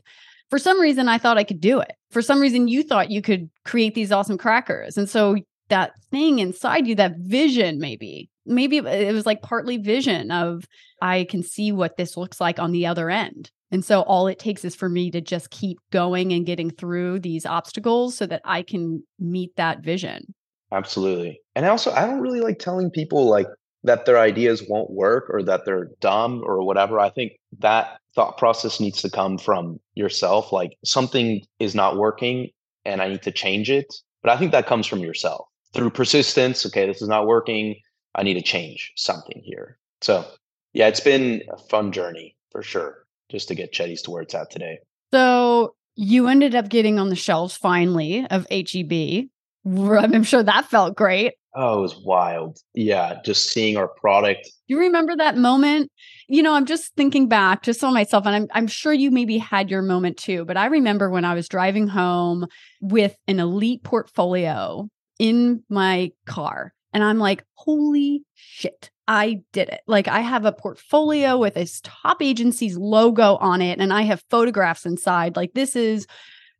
For 0.51 0.59
some 0.59 0.79
reason, 0.79 1.07
I 1.07 1.17
thought 1.17 1.37
I 1.37 1.43
could 1.43 1.61
do 1.61 1.79
it. 1.79 1.93
For 2.11 2.21
some 2.21 2.39
reason, 2.39 2.67
you 2.67 2.83
thought 2.83 3.09
you 3.09 3.21
could 3.21 3.49
create 3.65 3.95
these 3.95 4.11
awesome 4.11 4.37
crackers. 4.37 4.97
And 4.97 5.09
so 5.09 5.37
that 5.69 5.93
thing 6.11 6.39
inside 6.39 6.85
you, 6.85 6.93
that 6.95 7.15
vision, 7.17 7.79
maybe, 7.79 8.29
maybe 8.45 8.77
it 8.77 9.13
was 9.13 9.25
like 9.25 9.41
partly 9.41 9.77
vision 9.77 10.29
of 10.29 10.65
I 11.01 11.25
can 11.29 11.41
see 11.41 11.71
what 11.71 11.95
this 11.95 12.17
looks 12.17 12.41
like 12.41 12.59
on 12.59 12.73
the 12.73 12.85
other 12.85 13.09
end. 13.09 13.49
And 13.71 13.85
so 13.85 14.01
all 14.01 14.27
it 14.27 14.39
takes 14.39 14.65
is 14.65 14.75
for 14.75 14.89
me 14.89 15.09
to 15.11 15.21
just 15.21 15.51
keep 15.51 15.79
going 15.89 16.33
and 16.33 16.45
getting 16.45 16.69
through 16.69 17.19
these 17.19 17.45
obstacles 17.45 18.17
so 18.17 18.25
that 18.25 18.41
I 18.43 18.61
can 18.61 19.01
meet 19.17 19.55
that 19.55 19.79
vision. 19.79 20.33
Absolutely. 20.73 21.39
And 21.55 21.65
also, 21.65 21.91
I 21.91 22.05
don't 22.05 22.19
really 22.19 22.41
like 22.41 22.59
telling 22.59 22.91
people 22.91 23.27
like 23.27 23.47
that 23.83 24.05
their 24.05 24.19
ideas 24.19 24.65
won't 24.67 24.91
work 24.91 25.27
or 25.29 25.41
that 25.43 25.63
they're 25.63 25.91
dumb 26.01 26.43
or 26.45 26.61
whatever. 26.65 26.99
I 26.99 27.09
think 27.09 27.31
that 27.59 28.00
thought 28.15 28.37
process 28.37 28.79
needs 28.79 29.01
to 29.01 29.09
come 29.09 29.37
from 29.37 29.79
yourself. 29.95 30.51
Like 30.51 30.77
something 30.83 31.41
is 31.59 31.75
not 31.75 31.97
working 31.97 32.49
and 32.85 33.01
I 33.01 33.07
need 33.07 33.21
to 33.23 33.31
change 33.31 33.69
it. 33.69 33.93
But 34.21 34.31
I 34.31 34.37
think 34.37 34.51
that 34.51 34.67
comes 34.67 34.87
from 34.87 34.99
yourself 34.99 35.47
through 35.73 35.89
persistence, 35.91 36.65
okay, 36.65 36.85
this 36.85 37.01
is 37.01 37.07
not 37.07 37.27
working. 37.27 37.75
I 38.15 38.23
need 38.23 38.33
to 38.35 38.41
change 38.41 38.91
something 38.95 39.41
here. 39.43 39.77
So, 40.01 40.25
yeah, 40.73 40.87
it's 40.87 40.99
been 40.99 41.41
a 41.51 41.57
fun 41.57 41.91
journey 41.91 42.35
for 42.51 42.61
sure, 42.61 43.05
just 43.29 43.47
to 43.47 43.55
get 43.55 43.71
Cheddies 43.71 44.01
to 44.03 44.11
where 44.11 44.21
it's 44.21 44.35
at 44.35 44.51
today. 44.51 44.79
So, 45.13 45.75
you 45.95 46.27
ended 46.27 46.55
up 46.55 46.69
getting 46.69 46.99
on 46.99 47.09
the 47.09 47.15
shelves 47.15 47.55
finally 47.55 48.25
of 48.29 48.47
HEB. 48.49 49.27
I'm 49.65 50.23
sure 50.23 50.43
that 50.43 50.69
felt 50.69 50.95
great. 50.95 51.33
Oh, 51.53 51.79
it 51.79 51.81
was 51.81 51.97
wild. 51.97 52.59
Yeah, 52.73 53.19
just 53.25 53.49
seeing 53.51 53.75
our 53.75 53.89
product. 53.89 54.49
You 54.67 54.79
remember 54.79 55.15
that 55.17 55.37
moment? 55.37 55.91
You 56.29 56.41
know, 56.43 56.53
I'm 56.53 56.65
just 56.65 56.95
thinking 56.95 57.27
back 57.27 57.63
just 57.63 57.83
on 57.83 57.93
myself, 57.93 58.25
and 58.25 58.35
I'm, 58.35 58.47
I'm 58.53 58.67
sure 58.67 58.93
you 58.93 59.11
maybe 59.11 59.37
had 59.37 59.69
your 59.69 59.81
moment 59.81 60.15
too. 60.17 60.45
But 60.45 60.55
I 60.55 60.67
remember 60.67 61.09
when 61.09 61.25
I 61.25 61.33
was 61.33 61.49
driving 61.49 61.89
home 61.89 62.47
with 62.79 63.15
an 63.27 63.39
elite 63.41 63.83
portfolio 63.83 64.87
in 65.19 65.63
my 65.69 66.11
car 66.25 66.73
And 66.93 67.03
I'm 67.03 67.19
like, 67.19 67.43
holy 67.53 68.23
shit, 68.33 68.91
I 69.07 69.41
did 69.53 69.69
it. 69.69 69.81
Like, 69.87 70.07
I 70.07 70.19
have 70.21 70.45
a 70.45 70.51
portfolio 70.51 71.37
with 71.37 71.53
this 71.53 71.81
top 71.83 72.21
agency's 72.21 72.77
logo 72.77 73.35
on 73.37 73.61
it, 73.61 73.79
and 73.79 73.93
I 73.93 74.03
have 74.03 74.23
photographs 74.29 74.85
inside. 74.85 75.35
Like, 75.35 75.53
this 75.53 75.75
is 75.75 76.05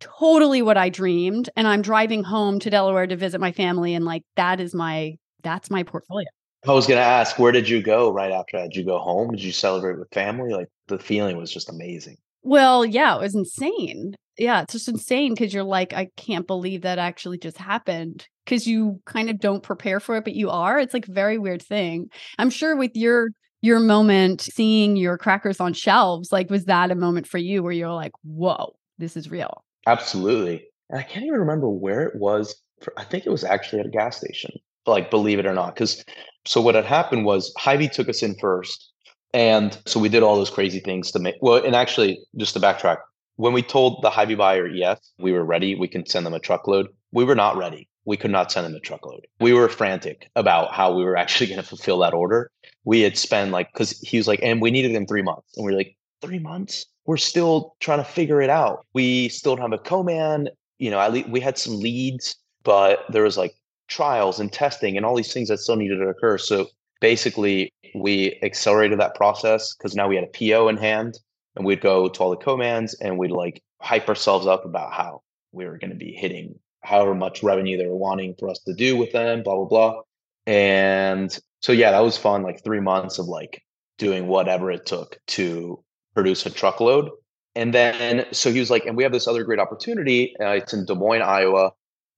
totally 0.02 0.62
what 0.62 0.76
I 0.76 0.90
dreamed. 0.90 1.50
And 1.56 1.68
I'm 1.68 1.82
driving 1.82 2.24
home 2.24 2.60
to 2.60 2.70
Delaware 2.70 3.08
to 3.08 3.16
visit 3.16 3.40
my 3.40 3.54
family. 3.54 3.94
And 3.94 4.04
like, 4.04 4.24
that 4.36 4.60
is 4.60 4.76
my, 4.76 5.16
that's 5.44 5.72
my 5.72 5.84
portfolio. 5.84 6.28
I 6.68 6.74
was 6.74 6.86
going 6.86 7.00
to 7.00 7.04
ask, 7.04 7.40
where 7.40 7.52
did 7.52 7.70
you 7.70 7.82
go 7.82 8.12
right 8.12 8.32
after 8.32 8.58
that? 8.58 8.72
Did 8.72 8.76
you 8.76 8.86
go 8.86 9.00
home? 9.00 9.32
Did 9.32 9.42
you 9.44 9.52
celebrate 9.52 9.98
with 9.98 10.10
family? 10.12 10.54
Like, 10.54 10.68
the 10.88 11.00
feeling 11.00 11.38
was 11.38 11.52
just 11.52 11.70
amazing. 11.70 12.18
Well, 12.44 12.86
yeah, 12.86 13.16
it 13.16 13.22
was 13.22 13.36
insane. 13.36 14.16
Yeah, 14.38 14.62
it's 14.62 14.74
just 14.74 14.88
insane 14.88 15.34
because 15.34 15.54
you're 15.54 15.64
like, 15.64 15.94
I 15.94 16.10
can't 16.18 16.48
believe 16.48 16.82
that 16.82 17.00
actually 17.00 17.38
just 17.38 17.58
happened 17.58 18.28
because 18.46 18.68
you 18.68 19.00
kind 19.06 19.30
of 19.30 19.40
don't 19.40 19.64
prepare 19.64 20.00
for 20.00 20.18
it, 20.18 20.24
but 20.24 20.34
you 20.34 20.50
are. 20.50 20.80
It's 20.80 20.94
like 20.94 21.08
a 21.08 21.12
very 21.12 21.38
weird 21.38 21.62
thing. 21.62 22.10
I'm 22.38 22.50
sure 22.50 22.76
with 22.76 22.92
your 22.96 23.30
your 23.62 23.80
moment 23.80 24.42
seeing 24.42 24.96
your 24.96 25.18
crackers 25.18 25.60
on 25.60 25.74
shelves, 25.74 26.32
like 26.32 26.50
was 26.50 26.66
that 26.66 26.90
a 26.90 26.96
moment 26.96 27.28
for 27.28 27.38
you 27.38 27.62
where 27.62 27.72
you're 27.72 27.94
like, 27.94 28.14
whoa, 28.24 28.76
this 28.98 29.16
is 29.16 29.30
real? 29.30 29.64
Absolutely. 29.88 30.66
And 30.90 31.00
I 31.00 31.04
can't 31.04 31.26
even 31.26 31.40
remember 31.40 31.70
where 31.70 32.04
it 32.04 32.16
was. 32.16 32.56
For, 32.82 32.94
I 32.98 33.04
think 33.04 33.26
it 33.26 33.32
was 33.32 33.44
actually 33.44 33.80
at 33.80 33.86
a 33.86 33.90
gas 33.90 34.18
station, 34.18 34.52
like 34.86 35.12
believe 35.12 35.40
it 35.40 35.46
or 35.46 35.54
not. 35.54 35.76
Because 35.76 36.04
so 36.46 36.62
what 36.62 36.76
had 36.76 36.86
happened 36.86 37.26
was 37.26 37.54
Hy-Vee 37.58 37.90
took 37.90 38.10
us 38.10 38.24
in 38.24 38.36
first 38.40 38.92
and 39.34 39.78
so 39.86 40.00
we 40.00 40.10
did 40.10 40.24
all 40.24 40.36
those 40.36 40.50
crazy 40.50 40.80
things 40.80 41.12
to 41.12 41.20
make, 41.20 41.36
well, 41.42 41.64
and 41.64 41.76
actually, 41.76 42.20
just 42.38 42.54
to 42.54 42.60
backtrack, 42.60 42.98
when 43.38 43.54
we 43.54 43.62
told 43.62 44.02
the 44.02 44.10
Hy-Vee 44.10 44.36
buyer, 44.36 44.68
yes, 44.68 45.00
we 45.20 45.32
were 45.32 45.46
ready, 45.46 45.76
we 45.76 45.88
can 45.88 46.06
send 46.06 46.26
them 46.26 46.34
a 46.34 46.40
truckload, 46.40 46.88
we 47.12 47.24
were 47.24 47.36
not 47.36 47.58
ready. 47.58 47.88
We 48.04 48.18
could 48.18 48.32
not 48.32 48.52
send 48.52 48.66
them 48.66 48.74
a 48.74 48.80
truckload. 48.80 49.28
We 49.40 49.54
were 49.54 49.70
frantic 49.70 50.28
about 50.36 50.74
how 50.74 50.92
we 50.96 51.04
were 51.04 51.16
actually 51.18 51.48
going 51.48 51.62
to 51.62 51.66
fulfill 51.66 52.00
that 52.00 52.16
order. 52.16 52.52
We 52.84 53.02
had 53.02 53.16
spent 53.16 53.52
like, 53.52 53.72
because 53.72 54.00
he 54.00 54.18
was 54.18 54.28
like, 54.28 54.40
and 54.42 54.60
we 54.60 54.72
needed 54.72 54.94
in 54.94 55.06
three 55.06 55.22
months. 55.22 55.56
And 55.56 55.66
we 55.66 55.72
are 55.72 55.78
like, 55.78 55.96
three 56.20 56.40
months? 56.40 56.88
We're 57.06 57.18
still 57.18 57.76
trying 57.80 58.00
to 58.00 58.04
figure 58.04 58.42
it 58.42 58.50
out. 58.50 58.86
We 58.94 59.30
still 59.30 59.56
don't 59.56 59.72
have 59.72 59.80
a 59.80 59.84
co-man. 59.84 60.50
You 60.80 60.92
know, 60.92 61.00
at 61.00 61.14
least 61.14 61.30
we 61.30 61.40
had 61.40 61.58
some 61.58 61.80
leads, 61.80 62.36
but 62.64 63.06
there 63.10 63.24
was 63.24 63.38
like 63.38 63.54
trials 63.88 64.40
and 64.40 64.52
testing 64.52 64.98
and 64.98 65.06
all 65.06 65.16
these 65.16 65.34
things 65.34 65.50
that 65.50 65.60
still 65.60 65.76
needed 65.76 65.98
to 65.98 66.08
occur. 66.08 66.38
So 66.38 66.68
basically 67.02 67.74
we 67.94 68.40
accelerated 68.42 69.00
that 69.00 69.16
process 69.16 69.76
because 69.76 69.96
now 69.96 70.08
we 70.08 70.16
had 70.16 70.24
a 70.24 70.28
PO 70.28 70.70
in 70.70 70.78
hand 70.78 71.20
and 71.56 71.66
we'd 71.66 71.82
go 71.82 72.08
to 72.08 72.20
all 72.22 72.30
the 72.30 72.38
co-mans 72.38 72.94
and 72.96 73.18
we'd 73.18 73.32
like 73.32 73.62
hype 73.82 74.08
ourselves 74.08 74.48
up 74.48 74.64
about 74.64 74.94
how 74.94 75.22
we 75.52 75.66
were 75.66 75.78
going 75.78 75.92
to 75.92 75.98
be 75.98 76.14
hitting 76.14 76.58
however 76.84 77.14
much 77.14 77.44
revenue 77.44 77.78
they 77.78 77.88
were 77.88 77.96
wanting 77.96 78.36
for 78.40 78.50
us 78.50 78.60
to 78.60 78.74
do 78.74 78.98
with 78.98 79.12
them, 79.12 79.44
blah, 79.44 79.56
blah, 79.56 79.66
blah. 79.66 80.02
And 80.48 81.38
so, 81.62 81.72
yeah, 81.72 81.92
that 81.92 82.00
was 82.00 82.18
fun. 82.18 82.44
Like 82.44 82.64
three 82.64 82.80
months 82.80 83.20
of 83.20 83.28
like 83.28 83.62
doing 83.98 84.28
whatever 84.28 84.72
it 84.72 84.86
took 84.86 85.18
to 85.28 85.84
produce 86.14 86.46
a 86.46 86.50
truckload. 86.50 87.10
And 87.56 87.74
then, 87.74 88.26
so 88.32 88.52
he 88.52 88.60
was 88.60 88.70
like, 88.70 88.86
and 88.86 88.96
we 88.96 89.04
have 89.04 89.12
this 89.12 89.28
other 89.28 89.44
great 89.44 89.60
opportunity. 89.60 90.34
Uh, 90.40 90.52
it's 90.52 90.74
in 90.74 90.86
Des 90.86 90.96
Moines, 90.96 91.22
Iowa. 91.22 91.72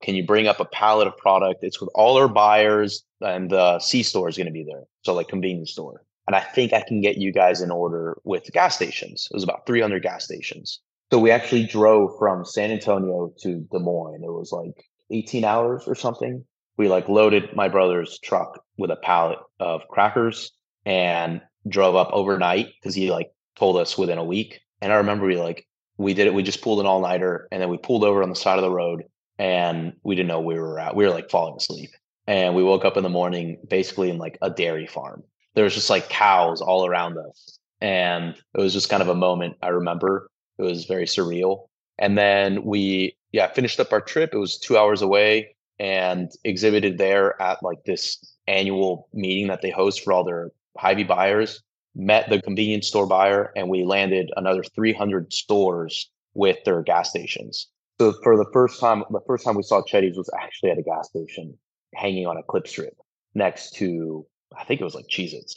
Can 0.03 0.15
you 0.15 0.25
bring 0.25 0.47
up 0.47 0.59
a 0.59 0.65
pallet 0.65 1.07
of 1.07 1.17
product? 1.17 1.63
It's 1.63 1.79
with 1.79 1.89
all 1.95 2.17
our 2.17 2.27
buyers, 2.27 3.03
and 3.21 3.49
the 3.49 3.79
C 3.79 4.03
store 4.03 4.29
is 4.29 4.37
going 4.37 4.47
to 4.47 4.53
be 4.53 4.63
there. 4.63 4.83
So, 5.03 5.13
like 5.13 5.29
convenience 5.29 5.71
store. 5.71 6.03
And 6.27 6.35
I 6.35 6.41
think 6.41 6.73
I 6.73 6.83
can 6.87 7.01
get 7.01 7.17
you 7.17 7.31
guys 7.31 7.61
in 7.61 7.71
order 7.71 8.17
with 8.23 8.51
gas 8.53 8.75
stations. 8.75 9.27
It 9.31 9.35
was 9.35 9.43
about 9.43 9.65
300 9.65 10.03
gas 10.03 10.23
stations. 10.23 10.79
So 11.11 11.19
we 11.19 11.31
actually 11.31 11.65
drove 11.65 12.17
from 12.17 12.45
San 12.45 12.71
Antonio 12.71 13.33
to 13.41 13.67
Des 13.71 13.79
Moines. 13.79 14.23
It 14.23 14.31
was 14.31 14.51
like 14.51 14.85
18 15.11 15.45
hours 15.45 15.83
or 15.85 15.95
something. 15.95 16.43
We 16.77 16.87
like 16.87 17.07
loaded 17.07 17.55
my 17.55 17.69
brother's 17.69 18.19
truck 18.23 18.63
with 18.77 18.89
a 18.89 18.95
pallet 18.95 19.37
of 19.59 19.81
crackers 19.89 20.51
and 20.85 21.41
drove 21.67 21.95
up 21.95 22.09
overnight 22.11 22.69
because 22.79 22.95
he 22.95 23.11
like 23.11 23.31
told 23.55 23.77
us 23.77 23.97
within 23.97 24.17
a 24.17 24.23
week. 24.23 24.61
And 24.81 24.91
I 24.91 24.95
remember 24.95 25.25
we 25.25 25.37
like 25.37 25.65
we 25.97 26.13
did 26.13 26.27
it. 26.27 26.33
We 26.33 26.43
just 26.43 26.61
pulled 26.61 26.79
an 26.79 26.85
all 26.85 27.01
nighter 27.01 27.47
and 27.51 27.61
then 27.61 27.69
we 27.69 27.77
pulled 27.77 28.03
over 28.03 28.23
on 28.23 28.29
the 28.29 28.35
side 28.35 28.57
of 28.57 28.63
the 28.63 28.71
road 28.71 29.03
and 29.37 29.93
we 30.03 30.15
didn't 30.15 30.27
know 30.27 30.41
we 30.41 30.59
were 30.59 30.79
at. 30.79 30.95
We 30.95 31.05
were 31.05 31.11
like 31.11 31.29
falling 31.29 31.55
asleep. 31.57 31.91
And 32.25 32.55
we 32.55 32.63
woke 32.63 32.85
up 32.85 32.97
in 32.97 33.03
the 33.03 33.09
morning 33.09 33.57
basically 33.67 34.09
in 34.09 34.17
like 34.17 34.37
a 34.41 34.49
dairy 34.49 34.87
farm. 34.87 35.23
There 35.55 35.65
was 35.65 35.73
just 35.73 35.89
like 35.89 36.09
cows 36.09 36.61
all 36.61 36.85
around 36.85 37.17
us. 37.17 37.59
And 37.81 38.35
it 38.35 38.61
was 38.61 38.73
just 38.73 38.89
kind 38.89 39.03
of 39.03 39.09
a 39.09 39.15
moment 39.15 39.57
I 39.61 39.69
remember. 39.69 40.29
It 40.57 40.63
was 40.63 40.85
very 40.85 41.05
surreal. 41.05 41.67
And 41.99 42.17
then 42.17 42.63
we, 42.63 43.17
yeah, 43.31 43.51
finished 43.51 43.79
up 43.79 43.91
our 43.91 44.01
trip. 44.01 44.31
It 44.33 44.37
was 44.37 44.57
two 44.57 44.77
hours 44.77 45.01
away 45.01 45.55
and 45.79 46.31
exhibited 46.43 46.97
there 46.97 47.39
at 47.41 47.61
like 47.61 47.83
this 47.85 48.17
annual 48.47 49.09
meeting 49.13 49.47
that 49.47 49.61
they 49.61 49.69
host 49.69 50.03
for 50.03 50.13
all 50.13 50.23
their 50.23 50.51
Hy-Vee 50.77 51.03
buyers. 51.03 51.61
Met 51.95 52.29
the 52.29 52.41
convenience 52.41 52.87
store 52.87 53.05
buyer, 53.05 53.51
and 53.55 53.69
we 53.69 53.83
landed 53.83 54.31
another 54.35 54.63
300 54.63 55.31
stores 55.31 56.09
with 56.33 56.57
their 56.65 56.81
gas 56.81 57.09
stations. 57.09 57.67
So 57.99 58.13
for 58.23 58.35
the 58.35 58.49
first 58.51 58.79
time, 58.79 59.03
the 59.11 59.21
first 59.27 59.45
time 59.45 59.55
we 59.55 59.63
saw 59.63 59.83
Cheddies 59.83 60.17
was 60.17 60.29
actually 60.41 60.71
at 60.71 60.79
a 60.79 60.83
gas 60.83 61.07
station, 61.09 61.57
hanging 61.93 62.25
on 62.25 62.37
a 62.37 62.43
clip 62.43 62.67
strip 62.67 62.95
next 63.35 63.75
to, 63.75 64.25
I 64.57 64.63
think 64.63 64.81
it 64.81 64.83
was 64.83 64.95
like 64.95 65.05
Cheez-Its 65.07 65.55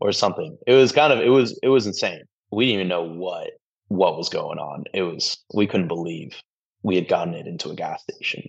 or 0.00 0.12
something. 0.12 0.56
It 0.66 0.72
was 0.74 0.92
kind 0.92 1.12
of, 1.12 1.20
it 1.20 1.28
was, 1.28 1.58
it 1.62 1.68
was 1.68 1.86
insane. 1.86 2.22
We 2.50 2.66
didn't 2.66 2.74
even 2.76 2.88
know 2.88 3.02
what, 3.02 3.50
what 3.88 4.16
was 4.16 4.28
going 4.28 4.58
on. 4.58 4.84
It 4.94 5.02
was, 5.02 5.36
we 5.54 5.66
couldn't 5.66 5.88
believe 5.88 6.34
we 6.82 6.94
had 6.94 7.08
gotten 7.08 7.34
it 7.34 7.46
into 7.46 7.70
a 7.70 7.74
gas 7.74 8.02
station. 8.02 8.42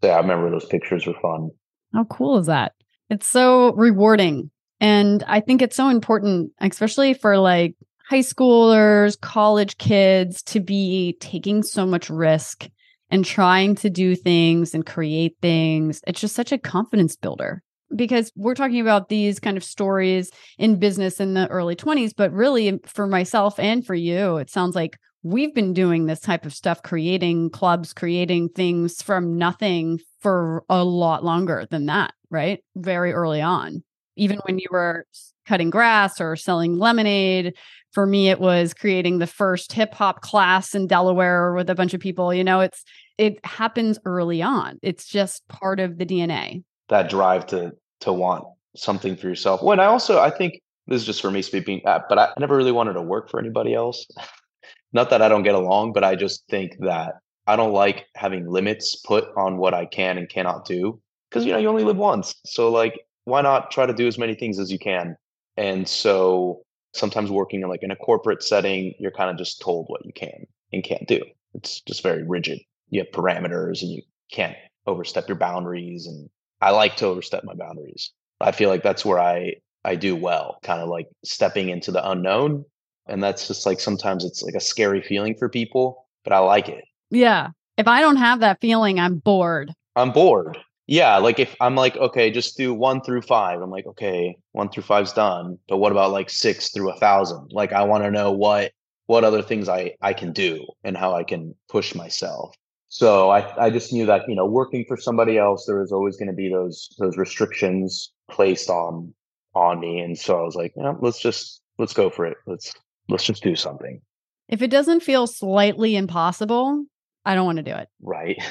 So 0.00 0.08
yeah, 0.08 0.14
I 0.14 0.20
remember 0.20 0.50
those 0.50 0.66
pictures 0.66 1.06
were 1.06 1.20
fun. 1.20 1.50
How 1.92 2.04
cool 2.04 2.38
is 2.38 2.46
that? 2.46 2.72
It's 3.10 3.26
so 3.26 3.72
rewarding. 3.74 4.50
And 4.80 5.24
I 5.26 5.40
think 5.40 5.62
it's 5.62 5.76
so 5.76 5.88
important, 5.88 6.52
especially 6.60 7.14
for 7.14 7.38
like 7.38 7.74
high 8.08 8.20
schoolers, 8.20 9.20
college 9.20 9.76
kids, 9.78 10.42
to 10.44 10.60
be 10.60 11.16
taking 11.20 11.62
so 11.62 11.84
much 11.84 12.08
risk 12.08 12.68
and 13.10 13.24
trying 13.24 13.74
to 13.76 13.90
do 13.90 14.14
things 14.14 14.74
and 14.74 14.86
create 14.86 15.36
things. 15.40 16.00
It's 16.06 16.20
just 16.20 16.34
such 16.34 16.52
a 16.52 16.58
confidence 16.58 17.16
builder 17.16 17.62
because 17.94 18.32
we're 18.36 18.54
talking 18.54 18.80
about 18.80 19.08
these 19.08 19.40
kind 19.40 19.56
of 19.56 19.64
stories 19.64 20.30
in 20.58 20.78
business 20.78 21.20
in 21.20 21.34
the 21.34 21.48
early 21.48 21.74
20s, 21.74 22.12
but 22.16 22.32
really 22.32 22.68
um, 22.68 22.80
for 22.84 23.06
myself 23.06 23.58
and 23.58 23.84
for 23.84 23.94
you, 23.94 24.36
it 24.36 24.50
sounds 24.50 24.74
like 24.74 24.98
we've 25.22 25.54
been 25.54 25.72
doing 25.72 26.06
this 26.06 26.20
type 26.20 26.46
of 26.46 26.54
stuff, 26.54 26.82
creating 26.82 27.50
clubs, 27.50 27.92
creating 27.92 28.50
things 28.50 29.02
from 29.02 29.36
nothing 29.36 29.98
for 30.20 30.64
a 30.68 30.84
lot 30.84 31.24
longer 31.24 31.66
than 31.70 31.86
that, 31.86 32.12
right? 32.30 32.60
Very 32.76 33.12
early 33.12 33.40
on. 33.40 33.82
Even 34.18 34.38
when 34.44 34.58
you 34.58 34.66
were 34.70 35.06
cutting 35.46 35.70
grass 35.70 36.20
or 36.20 36.36
selling 36.36 36.78
lemonade 36.78 37.54
for 37.92 38.06
me 38.06 38.28
it 38.28 38.38
was 38.38 38.74
creating 38.74 39.18
the 39.18 39.26
first 39.26 39.72
hip 39.72 39.94
hop 39.94 40.20
class 40.20 40.74
in 40.74 40.86
Delaware 40.86 41.54
with 41.54 41.70
a 41.70 41.74
bunch 41.74 41.94
of 41.94 42.00
people 42.00 42.32
you 42.34 42.44
know 42.44 42.60
it's 42.60 42.84
it 43.16 43.44
happens 43.44 43.98
early 44.04 44.42
on 44.42 44.78
it's 44.82 45.06
just 45.06 45.46
part 45.48 45.80
of 45.80 45.98
the 45.98 46.06
DNA 46.06 46.62
that 46.88 47.08
drive 47.08 47.46
to 47.46 47.72
to 48.00 48.12
want 48.12 48.44
something 48.76 49.16
for 49.16 49.28
yourself 49.28 49.62
when 49.62 49.80
I 49.80 49.86
also 49.86 50.20
I 50.20 50.30
think 50.30 50.60
this 50.86 51.00
is 51.00 51.06
just 51.06 51.22
for 51.22 51.30
me 51.30 51.42
speaking 51.42 51.80
uh, 51.86 52.00
but 52.08 52.18
I 52.18 52.32
never 52.38 52.56
really 52.56 52.72
wanted 52.72 52.92
to 52.94 53.02
work 53.02 53.30
for 53.30 53.40
anybody 53.40 53.74
else. 53.74 54.06
Not 54.92 55.10
that 55.10 55.20
I 55.20 55.28
don't 55.28 55.42
get 55.42 55.54
along 55.54 55.92
but 55.92 56.04
I 56.04 56.14
just 56.14 56.44
think 56.48 56.76
that 56.80 57.14
I 57.46 57.56
don't 57.56 57.72
like 57.72 58.06
having 58.14 58.46
limits 58.46 58.96
put 58.96 59.24
on 59.36 59.56
what 59.56 59.72
I 59.72 59.86
can 59.86 60.18
and 60.18 60.28
cannot 60.28 60.66
do 60.66 61.00
because 61.30 61.44
you 61.46 61.52
know 61.52 61.58
you 61.58 61.68
only 61.68 61.84
live 61.84 61.96
once 61.96 62.34
so 62.44 62.70
like 62.70 63.00
why 63.28 63.40
not 63.40 63.70
try 63.70 63.86
to 63.86 63.94
do 63.94 64.06
as 64.06 64.18
many 64.18 64.34
things 64.34 64.58
as 64.58 64.70
you 64.72 64.78
can 64.78 65.16
and 65.56 65.88
so 65.88 66.62
sometimes 66.94 67.30
working 67.30 67.62
in 67.62 67.68
like 67.68 67.82
in 67.82 67.90
a 67.90 67.96
corporate 67.96 68.42
setting, 68.42 68.94
you're 68.98 69.10
kind 69.10 69.30
of 69.30 69.36
just 69.36 69.60
told 69.60 69.86
what 69.88 70.04
you 70.04 70.12
can 70.12 70.46
and 70.72 70.84
can't 70.84 71.06
do. 71.06 71.20
It's 71.54 71.80
just 71.82 72.02
very 72.02 72.22
rigid. 72.22 72.60
You 72.90 73.00
have 73.00 73.12
parameters 73.12 73.82
and 73.82 73.90
you 73.90 74.02
can't 74.32 74.56
overstep 74.86 75.28
your 75.28 75.36
boundaries. 75.36 76.06
And 76.06 76.28
I 76.60 76.70
like 76.70 76.96
to 76.96 77.06
overstep 77.06 77.44
my 77.44 77.54
boundaries. 77.54 78.12
I 78.40 78.52
feel 78.52 78.68
like 78.68 78.82
that's 78.82 79.04
where 79.04 79.18
I 79.18 79.54
I 79.84 79.94
do 79.94 80.16
well, 80.16 80.58
kind 80.62 80.82
of 80.82 80.88
like 80.88 81.08
stepping 81.24 81.70
into 81.70 81.92
the 81.92 82.08
unknown. 82.08 82.64
And 83.06 83.22
that's 83.22 83.48
just 83.48 83.64
like 83.64 83.80
sometimes 83.80 84.24
it's 84.24 84.42
like 84.42 84.54
a 84.54 84.60
scary 84.60 85.02
feeling 85.02 85.34
for 85.38 85.48
people, 85.48 86.06
but 86.24 86.32
I 86.32 86.38
like 86.38 86.68
it. 86.68 86.84
Yeah. 87.10 87.48
If 87.78 87.88
I 87.88 88.00
don't 88.00 88.16
have 88.16 88.40
that 88.40 88.60
feeling, 88.60 89.00
I'm 89.00 89.16
bored. 89.16 89.72
I'm 89.96 90.12
bored 90.12 90.58
yeah 90.88 91.16
like 91.18 91.38
if 91.38 91.54
i'm 91.60 91.76
like 91.76 91.96
okay 91.98 92.30
just 92.30 92.56
do 92.56 92.74
one 92.74 93.00
through 93.00 93.22
five 93.22 93.60
i'm 93.60 93.70
like 93.70 93.86
okay 93.86 94.36
one 94.52 94.68
through 94.68 94.82
five's 94.82 95.12
done 95.12 95.56
but 95.68 95.76
what 95.76 95.92
about 95.92 96.10
like 96.10 96.28
six 96.28 96.70
through 96.70 96.90
a 96.90 96.98
thousand? 96.98 97.52
Like 97.52 97.72
i 97.72 97.84
want 97.84 98.02
to 98.02 98.10
know 98.10 98.32
what 98.32 98.72
what 99.06 99.22
other 99.22 99.42
things 99.42 99.68
i 99.68 99.94
i 100.02 100.12
can 100.12 100.32
do 100.32 100.66
and 100.82 100.96
how 100.96 101.14
i 101.14 101.22
can 101.22 101.54
push 101.68 101.94
myself. 101.94 102.56
So 102.88 103.30
i 103.30 103.66
i 103.66 103.70
just 103.70 103.92
knew 103.92 104.06
that 104.06 104.22
you 104.28 104.34
know 104.34 104.46
working 104.46 104.84
for 104.88 104.96
somebody 104.96 105.38
else 105.38 105.66
there 105.66 105.78
was 105.78 105.92
always 105.92 106.16
going 106.16 106.28
to 106.28 106.34
be 106.34 106.48
those 106.48 106.88
those 106.98 107.16
restrictions 107.16 108.12
placed 108.30 108.68
on 108.70 109.14
on 109.54 109.80
me 109.80 110.00
and 110.00 110.18
so 110.18 110.38
i 110.38 110.42
was 110.42 110.54
like 110.54 110.72
yeah, 110.76 110.94
let's 111.00 111.20
just 111.20 111.62
let's 111.78 111.94
go 111.94 112.10
for 112.10 112.26
it. 112.26 112.36
Let's 112.46 112.74
let's 113.08 113.24
just 113.24 113.42
do 113.42 113.56
something. 113.56 114.00
If 114.48 114.62
it 114.62 114.70
doesn't 114.70 115.00
feel 115.00 115.26
slightly 115.26 115.96
impossible 115.96 116.84
I 117.28 117.34
don't 117.34 117.44
want 117.44 117.58
to 117.58 117.62
do 117.62 117.74
it. 117.74 117.90
Right. 118.00 118.42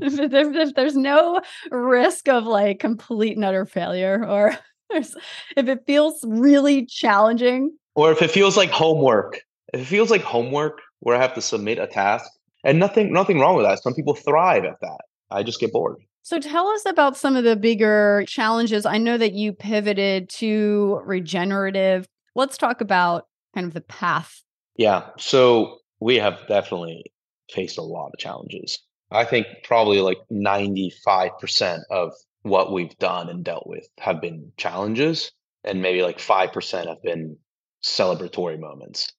if, 0.00 0.30
there, 0.30 0.60
if 0.60 0.74
there's 0.76 0.96
no 0.96 1.40
risk 1.72 2.28
of 2.28 2.44
like 2.44 2.78
complete 2.78 3.34
and 3.34 3.44
utter 3.44 3.66
failure, 3.66 4.24
or 4.24 4.56
if 4.90 5.16
it 5.56 5.80
feels 5.84 6.20
really 6.24 6.86
challenging, 6.86 7.76
or 7.96 8.12
if 8.12 8.22
it 8.22 8.30
feels 8.30 8.56
like 8.56 8.70
homework, 8.70 9.40
if 9.72 9.80
it 9.80 9.86
feels 9.86 10.08
like 10.08 10.22
homework 10.22 10.82
where 11.00 11.16
I 11.16 11.20
have 11.20 11.34
to 11.34 11.40
submit 11.40 11.80
a 11.80 11.88
task, 11.88 12.30
and 12.62 12.78
nothing, 12.78 13.12
nothing 13.12 13.40
wrong 13.40 13.56
with 13.56 13.66
that. 13.66 13.82
Some 13.82 13.92
people 13.92 14.14
thrive 14.14 14.64
at 14.64 14.78
that. 14.80 15.00
I 15.32 15.42
just 15.42 15.58
get 15.58 15.72
bored. 15.72 15.96
So 16.22 16.38
tell 16.38 16.68
us 16.68 16.86
about 16.86 17.16
some 17.16 17.34
of 17.34 17.42
the 17.42 17.56
bigger 17.56 18.24
challenges. 18.28 18.86
I 18.86 18.98
know 18.98 19.18
that 19.18 19.32
you 19.32 19.52
pivoted 19.52 20.28
to 20.30 21.02
regenerative. 21.04 22.06
Let's 22.36 22.56
talk 22.56 22.80
about 22.80 23.26
kind 23.52 23.66
of 23.66 23.74
the 23.74 23.80
path. 23.80 24.44
Yeah. 24.76 25.08
So 25.18 25.78
we 26.00 26.16
have 26.16 26.38
definitely 26.46 27.12
faced 27.54 27.78
a 27.78 27.82
lot 27.82 28.10
of 28.12 28.18
challenges. 28.18 28.78
I 29.10 29.24
think 29.24 29.46
probably 29.62 30.00
like 30.00 30.18
95% 30.32 31.80
of 31.90 32.12
what 32.42 32.72
we've 32.72 32.96
done 32.98 33.28
and 33.28 33.44
dealt 33.44 33.66
with 33.66 33.86
have 33.98 34.20
been 34.20 34.52
challenges, 34.56 35.30
and 35.62 35.80
maybe 35.80 36.02
like 36.02 36.18
5% 36.18 36.88
have 36.88 37.02
been 37.02 37.36
celebratory 37.82 38.58
moments. 38.58 39.10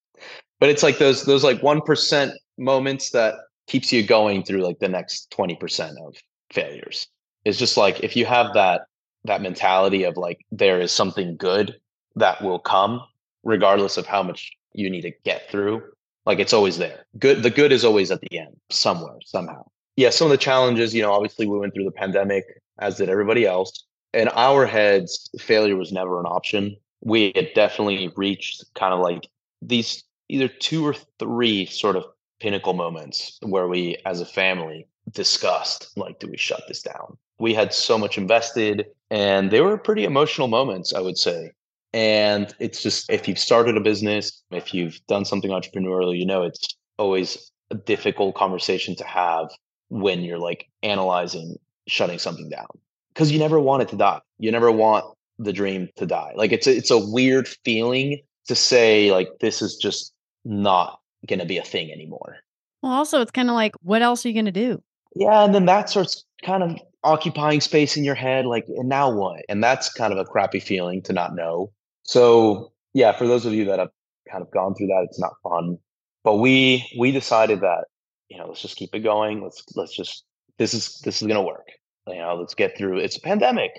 But 0.60 0.70
it's 0.70 0.84
like 0.84 0.98
those 0.98 1.26
those 1.26 1.44
like 1.44 1.62
1% 1.62 2.32
moments 2.58 3.12
that 3.12 3.36
keeps 3.68 3.92
you 3.92 4.04
going 4.04 4.44
through 4.44 4.64
like 4.64 4.80
the 4.80 4.88
next 4.88 5.34
20% 5.38 5.96
of 6.06 6.16
failures. 6.52 7.08
It's 7.46 7.58
just 7.58 7.78
like 7.78 8.02
if 8.02 8.16
you 8.16 8.26
have 8.26 8.54
that 8.54 8.82
that 9.26 9.42
mentality 9.42 10.04
of 10.04 10.18
like 10.18 10.40
there 10.52 10.80
is 10.80 10.92
something 10.92 11.36
good 11.36 11.76
that 12.16 12.42
will 12.42 12.60
come 12.60 13.02
regardless 13.44 13.98
of 13.98 14.06
how 14.06 14.22
much 14.22 14.52
you 14.74 14.90
need 14.90 15.02
to 15.02 15.12
get 15.24 15.50
through 15.50 15.82
like 16.26 16.40
it's 16.40 16.54
always 16.54 16.78
there. 16.78 17.06
Good. 17.20 17.44
The 17.44 17.50
good 17.50 17.72
is 17.72 17.86
always 17.86 18.12
at 18.12 18.22
the 18.22 18.40
end, 18.40 18.56
somewhere, 18.70 19.18
somehow. 19.26 19.66
Yeah. 19.96 20.10
Some 20.10 20.28
of 20.28 20.32
the 20.32 20.38
challenges, 20.38 20.94
you 20.94 21.02
know, 21.02 21.12
obviously 21.12 21.48
we 21.48 21.58
went 21.58 21.74
through 21.74 21.86
the 21.86 21.92
pandemic, 21.92 22.46
as 22.80 22.98
did 22.98 23.10
everybody 23.10 23.46
else. 23.46 23.86
In 24.14 24.30
our 24.30 24.66
heads, 24.66 25.30
failure 25.40 25.76
was 25.76 25.92
never 25.92 26.20
an 26.20 26.26
option. 26.26 26.78
We 27.02 27.32
had 27.36 27.50
definitely 27.54 28.12
reached 28.16 28.64
kind 28.74 28.94
of 28.94 29.00
like 29.00 29.28
these 29.62 30.04
either 30.30 30.48
two 30.48 30.86
or 30.86 30.96
three 31.20 31.66
sort 31.66 31.96
of 31.96 32.06
pinnacle 32.40 32.74
moments 32.74 33.38
where 33.42 33.68
we, 33.68 33.98
as 34.06 34.22
a 34.22 34.26
family, 34.26 34.88
discussed 35.12 35.92
like, 35.96 36.20
do 36.20 36.28
we 36.28 36.38
shut 36.38 36.64
this 36.68 36.82
down? 36.82 37.18
We 37.38 37.54
had 37.54 37.74
so 37.74 37.98
much 37.98 38.18
invested, 38.18 38.88
and 39.12 39.52
they 39.52 39.62
were 39.62 39.78
pretty 39.78 40.06
emotional 40.06 40.48
moments, 40.48 40.94
I 40.94 41.02
would 41.02 41.18
say. 41.18 41.52
And 41.96 42.54
it's 42.60 42.84
just 42.84 43.10
if 43.10 43.26
you've 43.26 43.40
started 43.40 43.78
a 43.78 43.80
business, 43.80 44.44
if 44.52 44.74
you've 44.74 45.00
done 45.08 45.24
something 45.24 45.50
entrepreneurial, 45.50 46.16
you 46.16 46.26
know 46.26 46.44
it's 46.44 46.76
always 46.98 47.50
a 47.72 47.76
difficult 47.76 48.36
conversation 48.36 48.98
to 48.98 49.06
have 49.06 49.48
when 49.88 50.22
you're 50.22 50.38
like 50.38 50.68
analyzing 50.84 51.56
shutting 51.88 52.20
something 52.20 52.50
down 52.50 52.68
because 53.14 53.32
you 53.32 53.40
never 53.40 53.62
want 53.62 53.82
it 53.82 53.88
to 53.90 53.96
die. 53.96 54.20
You 54.40 54.52
never 54.52 54.74
want 54.74 55.06
the 55.40 55.54
dream 55.54 55.88
to 55.96 56.06
die. 56.06 56.34
Like 56.36 56.52
it's 56.52 56.68
a, 56.68 56.76
it's 56.76 56.92
a 56.92 57.00
weird 57.00 57.48
feeling 57.48 58.20
to 58.50 58.56
say 58.56 59.12
like 59.12 59.30
this 59.40 59.62
is 59.62 59.78
just 59.78 60.14
not 60.44 61.00
going 61.26 61.40
to 61.40 61.46
be 61.46 61.58
a 61.58 61.64
thing 61.64 61.94
anymore. 61.94 62.36
Well, 62.84 62.92
also 62.92 63.22
it's 63.22 63.32
kind 63.32 63.48
of 63.48 63.56
like 63.56 63.74
what 63.84 64.02
else 64.02 64.26
are 64.26 64.28
you 64.28 64.34
going 64.34 64.46
to 64.48 64.52
do? 64.52 64.84
Yeah, 65.16 65.46
and 65.46 65.56
then 65.56 65.66
that 65.68 65.90
starts 65.90 66.26
kind 66.44 66.62
of 66.62 66.78
occupying 67.06 67.62
space 67.62 67.96
in 67.96 68.04
your 68.04 68.16
head 68.16 68.46
like 68.46 68.66
and 68.68 68.90
now 68.90 69.10
what? 69.10 69.46
And 69.48 69.64
that's 69.64 69.94
kind 69.94 70.12
of 70.12 70.20
a 70.20 70.26
crappy 70.26 70.60
feeling 70.60 71.02
to 71.04 71.14
not 71.14 71.34
know. 71.36 71.72
So 72.06 72.72
yeah, 72.94 73.12
for 73.12 73.28
those 73.28 73.46
of 73.46 73.54
you 73.54 73.66
that 73.66 73.80
have 73.80 73.90
kind 74.32 74.42
of 74.42 74.50
gone 74.52 74.74
through 74.76 74.88
that, 74.88 75.06
it's 75.10 75.20
not 75.20 75.34
fun. 75.44 75.78
But 76.24 76.38
we 76.38 76.90
we 76.98 77.12
decided 77.12 77.62
that 77.62 77.86
you 78.30 78.38
know 78.38 78.48
let's 78.48 78.62
just 78.62 78.78
keep 78.78 78.96
it 78.96 79.00
going. 79.00 79.44
Let's 79.44 79.64
let's 79.76 79.96
just 79.96 80.24
this 80.58 80.74
is 80.74 81.00
this 81.04 81.22
is 81.22 81.28
gonna 81.28 81.44
work. 81.44 81.68
You 82.08 82.18
know, 82.18 82.36
let's 82.36 82.54
get 82.54 82.78
through. 82.78 83.00
It's 83.00 83.18
a 83.18 83.22
pandemic, 83.22 83.72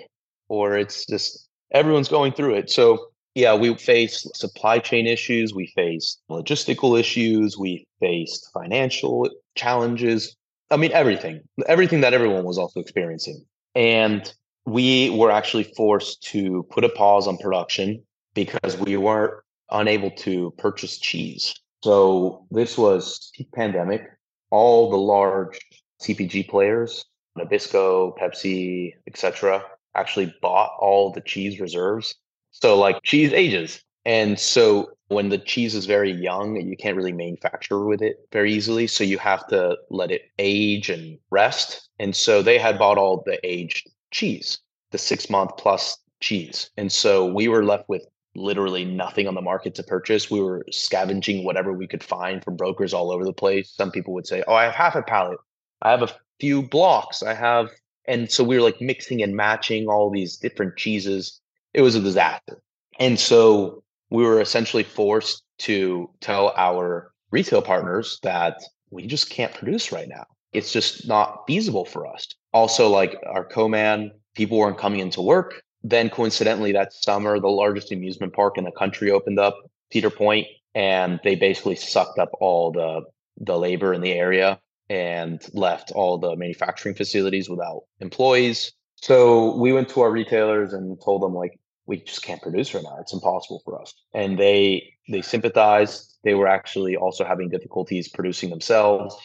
or 0.49 0.77
it's 0.77 1.05
just 1.05 1.47
everyone's 1.71 2.09
going 2.09 2.33
through 2.33 2.55
it. 2.55 2.69
So 2.69 3.07
yeah, 3.35 3.53
we 3.53 3.75
faced 3.75 4.35
supply 4.35 4.79
chain 4.79 5.05
issues, 5.05 5.53
we 5.53 5.71
faced 5.75 6.19
logistical 6.29 6.99
issues, 6.99 7.57
we 7.57 7.85
faced 7.99 8.49
financial 8.53 9.29
challenges. 9.55 10.35
I 10.71 10.77
mean, 10.77 10.91
everything, 10.91 11.41
everything 11.67 12.01
that 12.01 12.13
everyone 12.13 12.43
was 12.45 12.57
also 12.57 12.79
experiencing. 12.79 13.45
And 13.75 14.33
we 14.65 15.11
were 15.11 15.29
actually 15.31 15.63
forced 15.77 16.23
to 16.31 16.65
put 16.71 16.83
a 16.83 16.89
pause 16.89 17.27
on 17.27 17.37
production 17.37 18.03
because 18.37 18.77
we 18.77 18.95
weren't 18.97 19.33
unable 19.71 20.11
to 20.11 20.53
purchase 20.59 20.99
cheese. 20.99 21.55
So 21.83 22.45
this 22.51 22.77
was 22.77 23.31
peak 23.33 23.51
pandemic. 23.51 24.03
All 24.51 24.91
the 24.91 24.97
large 24.97 25.59
CPG 26.03 26.47
players, 26.47 27.03
Nabisco, 27.35 28.15
Pepsi, 28.15 28.91
etc., 29.07 29.63
actually 29.95 30.31
bought 30.39 30.69
all 30.79 31.11
the 31.11 31.21
cheese 31.21 31.59
reserves. 31.59 32.13
So 32.51 32.77
like 32.77 33.01
cheese 33.01 33.33
ages. 33.33 33.81
And 34.05 34.39
so 34.39 34.91
when 35.07 35.29
the 35.29 35.39
cheese 35.39 35.73
is 35.73 35.87
very 35.87 36.11
young, 36.11 36.61
you 36.61 36.77
can't 36.77 36.95
really 36.95 37.13
manufacture 37.13 37.85
with 37.85 38.03
it 38.03 38.17
very 38.31 38.53
easily. 38.53 38.85
So 38.85 39.03
you 39.03 39.17
have 39.17 39.47
to 39.47 39.77
let 39.89 40.11
it 40.11 40.21
age 40.37 40.91
and 40.91 41.17
rest. 41.31 41.89
And 41.97 42.15
so 42.15 42.43
they 42.43 42.59
had 42.59 42.77
bought 42.77 42.99
all 42.99 43.23
the 43.25 43.39
aged 43.43 43.89
cheese, 44.11 44.59
the 44.91 44.99
six 44.99 45.27
month 45.27 45.57
plus 45.57 45.97
cheese. 46.19 46.69
And 46.77 46.91
so 46.91 47.25
we 47.25 47.47
were 47.47 47.63
left 47.63 47.89
with 47.89 48.05
literally 48.37 48.85
nothing 48.85 49.27
on 49.27 49.35
the 49.35 49.41
market 49.41 49.75
to 49.75 49.83
purchase. 49.83 50.29
We 50.29 50.39
were 50.39 50.63
scavenging 50.71 51.43
whatever 51.43 51.73
we 51.73 51.87
could 51.87 52.03
find 52.03 52.43
from 52.43 52.55
brokers 52.55 52.93
all 52.93 53.11
over 53.11 53.25
the 53.25 53.33
place. 53.33 53.73
Some 53.75 53.91
people 53.91 54.13
would 54.13 54.27
say, 54.27 54.43
Oh, 54.47 54.53
I 54.53 54.65
have 54.65 54.75
half 54.75 54.95
a 54.95 55.01
pallet. 55.01 55.39
I 55.81 55.91
have 55.91 56.03
a 56.03 56.15
few 56.39 56.61
blocks. 56.61 57.23
I 57.23 57.33
have, 57.33 57.69
and 58.05 58.31
so 58.31 58.43
we 58.43 58.55
were 58.55 58.61
like 58.61 58.79
mixing 58.79 59.21
and 59.23 59.35
matching 59.35 59.87
all 59.87 60.09
these 60.09 60.37
different 60.37 60.77
cheeses. 60.77 61.41
It 61.73 61.81
was 61.81 61.95
a 61.95 62.01
disaster. 62.01 62.61
And 62.99 63.19
so 63.19 63.83
we 64.09 64.23
were 64.23 64.39
essentially 64.39 64.83
forced 64.83 65.43
to 65.59 66.09
tell 66.21 66.53
our 66.55 67.11
retail 67.31 67.61
partners 67.61 68.19
that 68.23 68.61
we 68.91 69.07
just 69.07 69.29
can't 69.29 69.53
produce 69.53 69.91
right 69.91 70.07
now. 70.07 70.25
It's 70.53 70.71
just 70.71 71.07
not 71.07 71.43
feasible 71.45 71.85
for 71.85 72.07
us. 72.07 72.27
Also, 72.53 72.87
like 72.87 73.17
our 73.27 73.43
co-man, 73.43 74.11
people 74.35 74.57
weren't 74.57 74.77
coming 74.77 75.01
into 75.01 75.21
work 75.21 75.61
then 75.83 76.09
coincidentally 76.09 76.71
that 76.71 76.93
summer 76.93 77.39
the 77.39 77.47
largest 77.47 77.91
amusement 77.91 78.33
park 78.33 78.57
in 78.57 78.63
the 78.63 78.71
country 78.71 79.11
opened 79.11 79.39
up 79.39 79.57
cedar 79.91 80.09
point 80.09 80.47
and 80.75 81.19
they 81.23 81.35
basically 81.35 81.75
sucked 81.75 82.19
up 82.19 82.29
all 82.39 82.71
the 82.71 83.01
the 83.39 83.57
labor 83.57 83.93
in 83.93 84.01
the 84.01 84.13
area 84.13 84.59
and 84.89 85.45
left 85.53 85.91
all 85.91 86.17
the 86.17 86.35
manufacturing 86.35 86.95
facilities 86.95 87.49
without 87.49 87.83
employees. 87.99 88.71
So 88.95 89.55
we 89.57 89.73
went 89.73 89.89
to 89.89 90.01
our 90.01 90.11
retailers 90.11 90.73
and 90.73 90.99
told 91.03 91.21
them 91.21 91.33
like 91.33 91.59
we 91.85 91.97
just 91.97 92.23
can't 92.23 92.41
produce 92.41 92.73
right 92.73 92.83
now. 92.83 92.97
It's 92.99 93.13
impossible 93.13 93.61
for 93.63 93.79
us. 93.81 93.93
And 94.13 94.39
they 94.39 94.93
they 95.09 95.21
sympathized. 95.21 96.17
They 96.23 96.33
were 96.33 96.47
actually 96.47 96.95
also 96.95 97.23
having 97.23 97.49
difficulties 97.49 98.07
producing 98.07 98.49
themselves. 98.49 99.15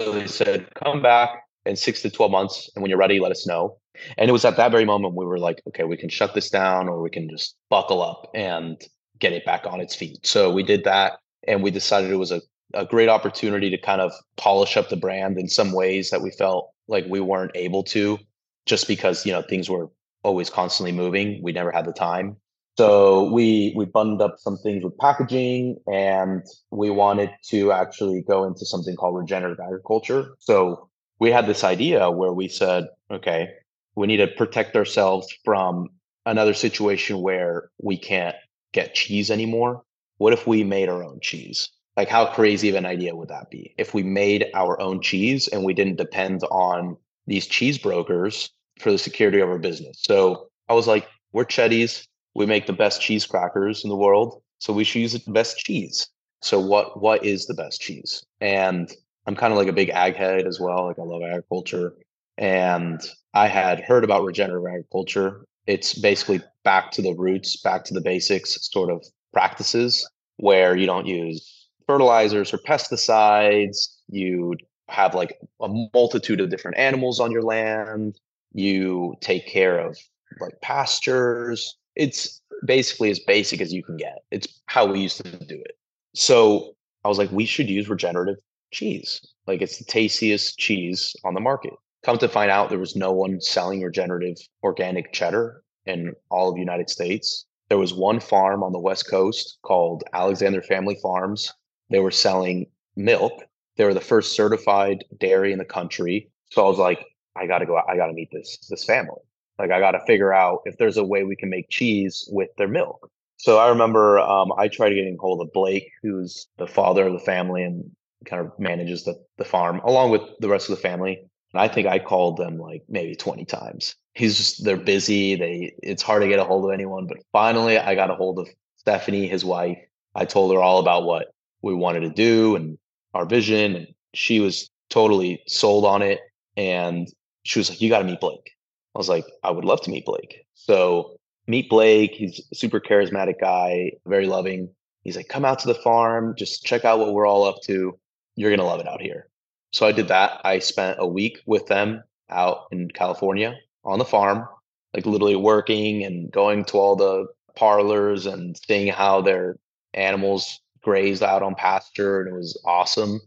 So 0.00 0.12
they 0.12 0.26
said 0.26 0.68
come 0.74 1.02
back 1.02 1.42
in 1.64 1.76
six 1.76 2.02
to 2.02 2.10
12 2.10 2.32
months 2.32 2.70
and 2.74 2.82
when 2.82 2.88
you're 2.88 2.98
ready 2.98 3.20
let 3.20 3.30
us 3.30 3.46
know 3.46 3.78
and 4.16 4.28
it 4.28 4.32
was 4.32 4.44
at 4.44 4.56
that 4.56 4.70
very 4.70 4.84
moment 4.84 5.14
we 5.14 5.24
were 5.24 5.38
like, 5.38 5.62
okay, 5.68 5.84
we 5.84 5.96
can 5.96 6.08
shut 6.08 6.34
this 6.34 6.50
down 6.50 6.88
or 6.88 7.02
we 7.02 7.10
can 7.10 7.28
just 7.28 7.56
buckle 7.70 8.02
up 8.02 8.30
and 8.34 8.80
get 9.18 9.32
it 9.32 9.44
back 9.44 9.66
on 9.66 9.80
its 9.80 9.94
feet. 9.94 10.26
So 10.26 10.52
we 10.52 10.62
did 10.62 10.84
that 10.84 11.14
and 11.46 11.62
we 11.62 11.70
decided 11.70 12.10
it 12.10 12.16
was 12.16 12.32
a, 12.32 12.40
a 12.74 12.84
great 12.84 13.08
opportunity 13.08 13.70
to 13.70 13.78
kind 13.78 14.00
of 14.00 14.12
polish 14.36 14.76
up 14.76 14.88
the 14.88 14.96
brand 14.96 15.38
in 15.38 15.48
some 15.48 15.72
ways 15.72 16.10
that 16.10 16.22
we 16.22 16.30
felt 16.30 16.70
like 16.88 17.04
we 17.08 17.20
weren't 17.20 17.52
able 17.54 17.82
to 17.84 18.18
just 18.66 18.88
because, 18.88 19.26
you 19.26 19.32
know, 19.32 19.42
things 19.42 19.68
were 19.68 19.90
always 20.22 20.50
constantly 20.50 20.92
moving. 20.92 21.40
We 21.42 21.52
never 21.52 21.70
had 21.70 21.84
the 21.84 21.92
time. 21.92 22.36
So 22.78 23.30
we 23.30 23.74
we 23.76 23.84
bundled 23.84 24.22
up 24.22 24.36
some 24.38 24.56
things 24.56 24.82
with 24.82 24.96
packaging 24.96 25.76
and 25.92 26.42
we 26.70 26.88
wanted 26.88 27.30
to 27.48 27.70
actually 27.70 28.22
go 28.22 28.44
into 28.44 28.64
something 28.64 28.96
called 28.96 29.16
regenerative 29.16 29.60
agriculture. 29.60 30.34
So 30.38 30.88
we 31.18 31.30
had 31.30 31.46
this 31.46 31.64
idea 31.64 32.10
where 32.10 32.32
we 32.32 32.48
said, 32.48 32.86
okay, 33.10 33.48
we 33.94 34.06
need 34.06 34.18
to 34.18 34.26
protect 34.26 34.76
ourselves 34.76 35.26
from 35.44 35.88
another 36.26 36.54
situation 36.54 37.20
where 37.20 37.70
we 37.82 37.96
can't 37.96 38.36
get 38.72 38.94
cheese 38.94 39.30
anymore. 39.30 39.82
What 40.18 40.32
if 40.32 40.46
we 40.46 40.64
made 40.64 40.88
our 40.88 41.04
own 41.04 41.20
cheese? 41.20 41.68
Like, 41.96 42.08
how 42.08 42.26
crazy 42.26 42.70
of 42.70 42.74
an 42.76 42.86
idea 42.86 43.14
would 43.14 43.28
that 43.28 43.50
be? 43.50 43.74
If 43.76 43.92
we 43.92 44.02
made 44.02 44.46
our 44.54 44.80
own 44.80 45.02
cheese 45.02 45.48
and 45.48 45.64
we 45.64 45.74
didn't 45.74 45.96
depend 45.96 46.42
on 46.44 46.96
these 47.26 47.46
cheese 47.46 47.76
brokers 47.78 48.50
for 48.78 48.90
the 48.90 48.98
security 48.98 49.40
of 49.40 49.48
our 49.48 49.58
business. 49.58 49.98
So 50.02 50.48
I 50.68 50.74
was 50.74 50.86
like, 50.86 51.06
we're 51.32 51.44
Cheddies. 51.44 52.06
We 52.34 52.46
make 52.46 52.66
the 52.66 52.72
best 52.72 53.02
cheese 53.02 53.26
crackers 53.26 53.84
in 53.84 53.90
the 53.90 53.96
world. 53.96 54.42
So 54.58 54.72
we 54.72 54.84
should 54.84 55.02
use 55.02 55.12
the 55.12 55.32
best 55.32 55.58
cheese. 55.58 56.08
So 56.40 56.58
what 56.58 57.00
what 57.00 57.24
is 57.24 57.46
the 57.46 57.54
best 57.54 57.80
cheese? 57.80 58.24
And 58.40 58.90
I'm 59.26 59.36
kind 59.36 59.52
of 59.52 59.58
like 59.58 59.68
a 59.68 59.72
big 59.72 59.90
ag 59.90 60.16
head 60.16 60.46
as 60.46 60.58
well. 60.58 60.86
Like 60.86 60.98
I 60.98 61.02
love 61.02 61.22
agriculture. 61.22 61.94
And 62.38 63.00
I 63.34 63.48
had 63.48 63.80
heard 63.80 64.04
about 64.04 64.24
regenerative 64.24 64.66
agriculture. 64.66 65.44
It's 65.66 65.94
basically 65.94 66.42
back 66.64 66.90
to 66.92 67.02
the 67.02 67.14
roots, 67.14 67.56
back 67.62 67.84
to 67.84 67.94
the 67.94 68.00
basics 68.00 68.58
sort 68.70 68.90
of 68.90 69.04
practices 69.32 70.08
where 70.36 70.76
you 70.76 70.86
don't 70.86 71.06
use 71.06 71.68
fertilizers 71.86 72.52
or 72.52 72.58
pesticides. 72.58 73.88
You 74.08 74.56
have 74.88 75.14
like 75.14 75.38
a 75.60 75.68
multitude 75.94 76.40
of 76.40 76.50
different 76.50 76.78
animals 76.78 77.20
on 77.20 77.30
your 77.30 77.42
land. 77.42 78.18
You 78.52 79.14
take 79.20 79.46
care 79.46 79.78
of 79.78 79.96
like 80.40 80.60
pastures. 80.60 81.76
It's 81.96 82.40
basically 82.66 83.10
as 83.10 83.18
basic 83.20 83.60
as 83.60 83.72
you 83.72 83.82
can 83.82 83.96
get. 83.96 84.18
It's 84.30 84.60
how 84.66 84.86
we 84.86 85.00
used 85.00 85.24
to 85.24 85.44
do 85.44 85.60
it. 85.60 85.76
So 86.14 86.74
I 87.04 87.08
was 87.08 87.18
like, 87.18 87.32
we 87.32 87.46
should 87.46 87.70
use 87.70 87.88
regenerative 87.88 88.38
cheese. 88.70 89.20
Like 89.46 89.62
it's 89.62 89.78
the 89.78 89.84
tastiest 89.84 90.58
cheese 90.58 91.16
on 91.24 91.34
the 91.34 91.40
market. 91.40 91.72
Come 92.02 92.18
to 92.18 92.28
find 92.28 92.50
out, 92.50 92.68
there 92.68 92.78
was 92.78 92.96
no 92.96 93.12
one 93.12 93.40
selling 93.40 93.82
regenerative 93.82 94.36
organic 94.62 95.12
cheddar 95.12 95.62
in 95.86 96.14
all 96.30 96.48
of 96.48 96.54
the 96.54 96.60
United 96.60 96.90
States. 96.90 97.46
There 97.68 97.78
was 97.78 97.94
one 97.94 98.20
farm 98.20 98.62
on 98.62 98.72
the 98.72 98.80
West 98.80 99.08
Coast 99.08 99.58
called 99.62 100.04
Alexandre 100.12 100.62
Family 100.62 100.98
Farms. 101.00 101.52
They 101.90 102.00
were 102.00 102.10
selling 102.10 102.66
milk. 102.96 103.44
They 103.76 103.84
were 103.84 103.94
the 103.94 104.00
first 104.00 104.34
certified 104.34 105.04
dairy 105.18 105.52
in 105.52 105.58
the 105.58 105.64
country. 105.64 106.30
So 106.50 106.64
I 106.64 106.68
was 106.68 106.78
like, 106.78 107.06
I 107.36 107.46
gotta 107.46 107.66
go. 107.66 107.80
I 107.88 107.96
gotta 107.96 108.12
meet 108.12 108.28
this 108.30 108.58
this 108.68 108.84
family. 108.84 109.20
Like 109.58 109.70
I 109.70 109.80
gotta 109.80 110.00
figure 110.06 110.32
out 110.32 110.60
if 110.64 110.76
there's 110.76 110.98
a 110.98 111.04
way 111.04 111.24
we 111.24 111.36
can 111.36 111.48
make 111.48 111.70
cheese 111.70 112.28
with 112.30 112.50
their 112.58 112.68
milk. 112.68 113.10
So 113.38 113.58
I 113.58 113.68
remember 113.68 114.18
um, 114.20 114.52
I 114.58 114.68
tried 114.68 114.90
getting 114.90 115.16
hold 115.18 115.40
of 115.40 115.52
Blake, 115.52 115.90
who's 116.02 116.46
the 116.58 116.66
father 116.66 117.06
of 117.06 117.12
the 117.12 117.18
family 117.18 117.62
and 117.62 117.90
kind 118.26 118.44
of 118.44 118.52
manages 118.58 119.04
the, 119.04 119.14
the 119.38 119.44
farm 119.44 119.80
along 119.84 120.10
with 120.10 120.22
the 120.40 120.48
rest 120.48 120.68
of 120.68 120.76
the 120.76 120.82
family. 120.82 121.24
And 121.52 121.60
I 121.60 121.68
think 121.68 121.86
I 121.86 121.98
called 121.98 122.36
them 122.36 122.58
like 122.58 122.82
maybe 122.88 123.14
20 123.14 123.44
times. 123.44 123.94
He's 124.14 124.36
just, 124.36 124.64
they're 124.64 124.76
busy. 124.76 125.36
They, 125.36 125.74
it's 125.82 126.02
hard 126.02 126.22
to 126.22 126.28
get 126.28 126.38
a 126.38 126.44
hold 126.44 126.64
of 126.64 126.72
anyone. 126.72 127.06
But 127.06 127.18
finally, 127.32 127.78
I 127.78 127.94
got 127.94 128.10
a 128.10 128.14
hold 128.14 128.38
of 128.38 128.48
Stephanie, 128.76 129.28
his 129.28 129.44
wife. 129.44 129.78
I 130.14 130.24
told 130.24 130.52
her 130.52 130.60
all 130.60 130.78
about 130.78 131.04
what 131.04 131.28
we 131.62 131.74
wanted 131.74 132.00
to 132.00 132.10
do 132.10 132.56
and 132.56 132.78
our 133.14 133.26
vision. 133.26 133.76
And 133.76 133.86
she 134.14 134.40
was 134.40 134.70
totally 134.90 135.42
sold 135.46 135.84
on 135.84 136.02
it. 136.02 136.20
And 136.56 137.08
she 137.44 137.58
was 137.58 137.70
like, 137.70 137.80
You 137.80 137.88
got 137.88 138.00
to 138.00 138.04
meet 138.04 138.20
Blake. 138.20 138.50
I 138.94 138.98
was 138.98 139.08
like, 139.08 139.24
I 139.42 139.50
would 139.50 139.64
love 139.64 139.80
to 139.82 139.90
meet 139.90 140.04
Blake. 140.04 140.44
So 140.54 141.16
meet 141.46 141.68
Blake. 141.70 142.12
He's 142.12 142.40
a 142.52 142.54
super 142.54 142.80
charismatic 142.80 143.40
guy, 143.40 143.92
very 144.06 144.26
loving. 144.26 144.68
He's 145.02 145.16
like, 145.16 145.28
come 145.28 145.44
out 145.44 145.58
to 145.60 145.68
the 145.68 145.74
farm, 145.74 146.34
just 146.36 146.64
check 146.64 146.84
out 146.84 146.98
what 146.98 147.12
we're 147.12 147.26
all 147.26 147.44
up 147.44 147.60
to. 147.64 147.98
You're 148.36 148.50
going 148.50 148.60
to 148.60 148.66
love 148.66 148.80
it 148.80 148.88
out 148.88 149.00
here. 149.00 149.28
So 149.72 149.86
I 149.86 149.92
did 149.92 150.08
that. 150.08 150.40
I 150.44 150.58
spent 150.58 150.98
a 151.00 151.06
week 151.06 151.40
with 151.46 151.66
them 151.66 152.02
out 152.30 152.66
in 152.70 152.88
California 152.90 153.56
on 153.84 153.98
the 153.98 154.04
farm, 154.04 154.46
like 154.94 155.06
literally 155.06 155.36
working 155.36 156.04
and 156.04 156.30
going 156.30 156.64
to 156.66 156.78
all 156.78 156.96
the 156.96 157.26
parlors 157.56 158.26
and 158.26 158.56
seeing 158.56 158.88
how 158.88 159.20
their 159.20 159.56
animals 159.94 160.60
grazed 160.82 161.22
out 161.22 161.42
on 161.42 161.54
pasture. 161.54 162.20
And 162.20 162.28
it 162.28 162.36
was 162.36 162.60
awesome. 162.64 163.20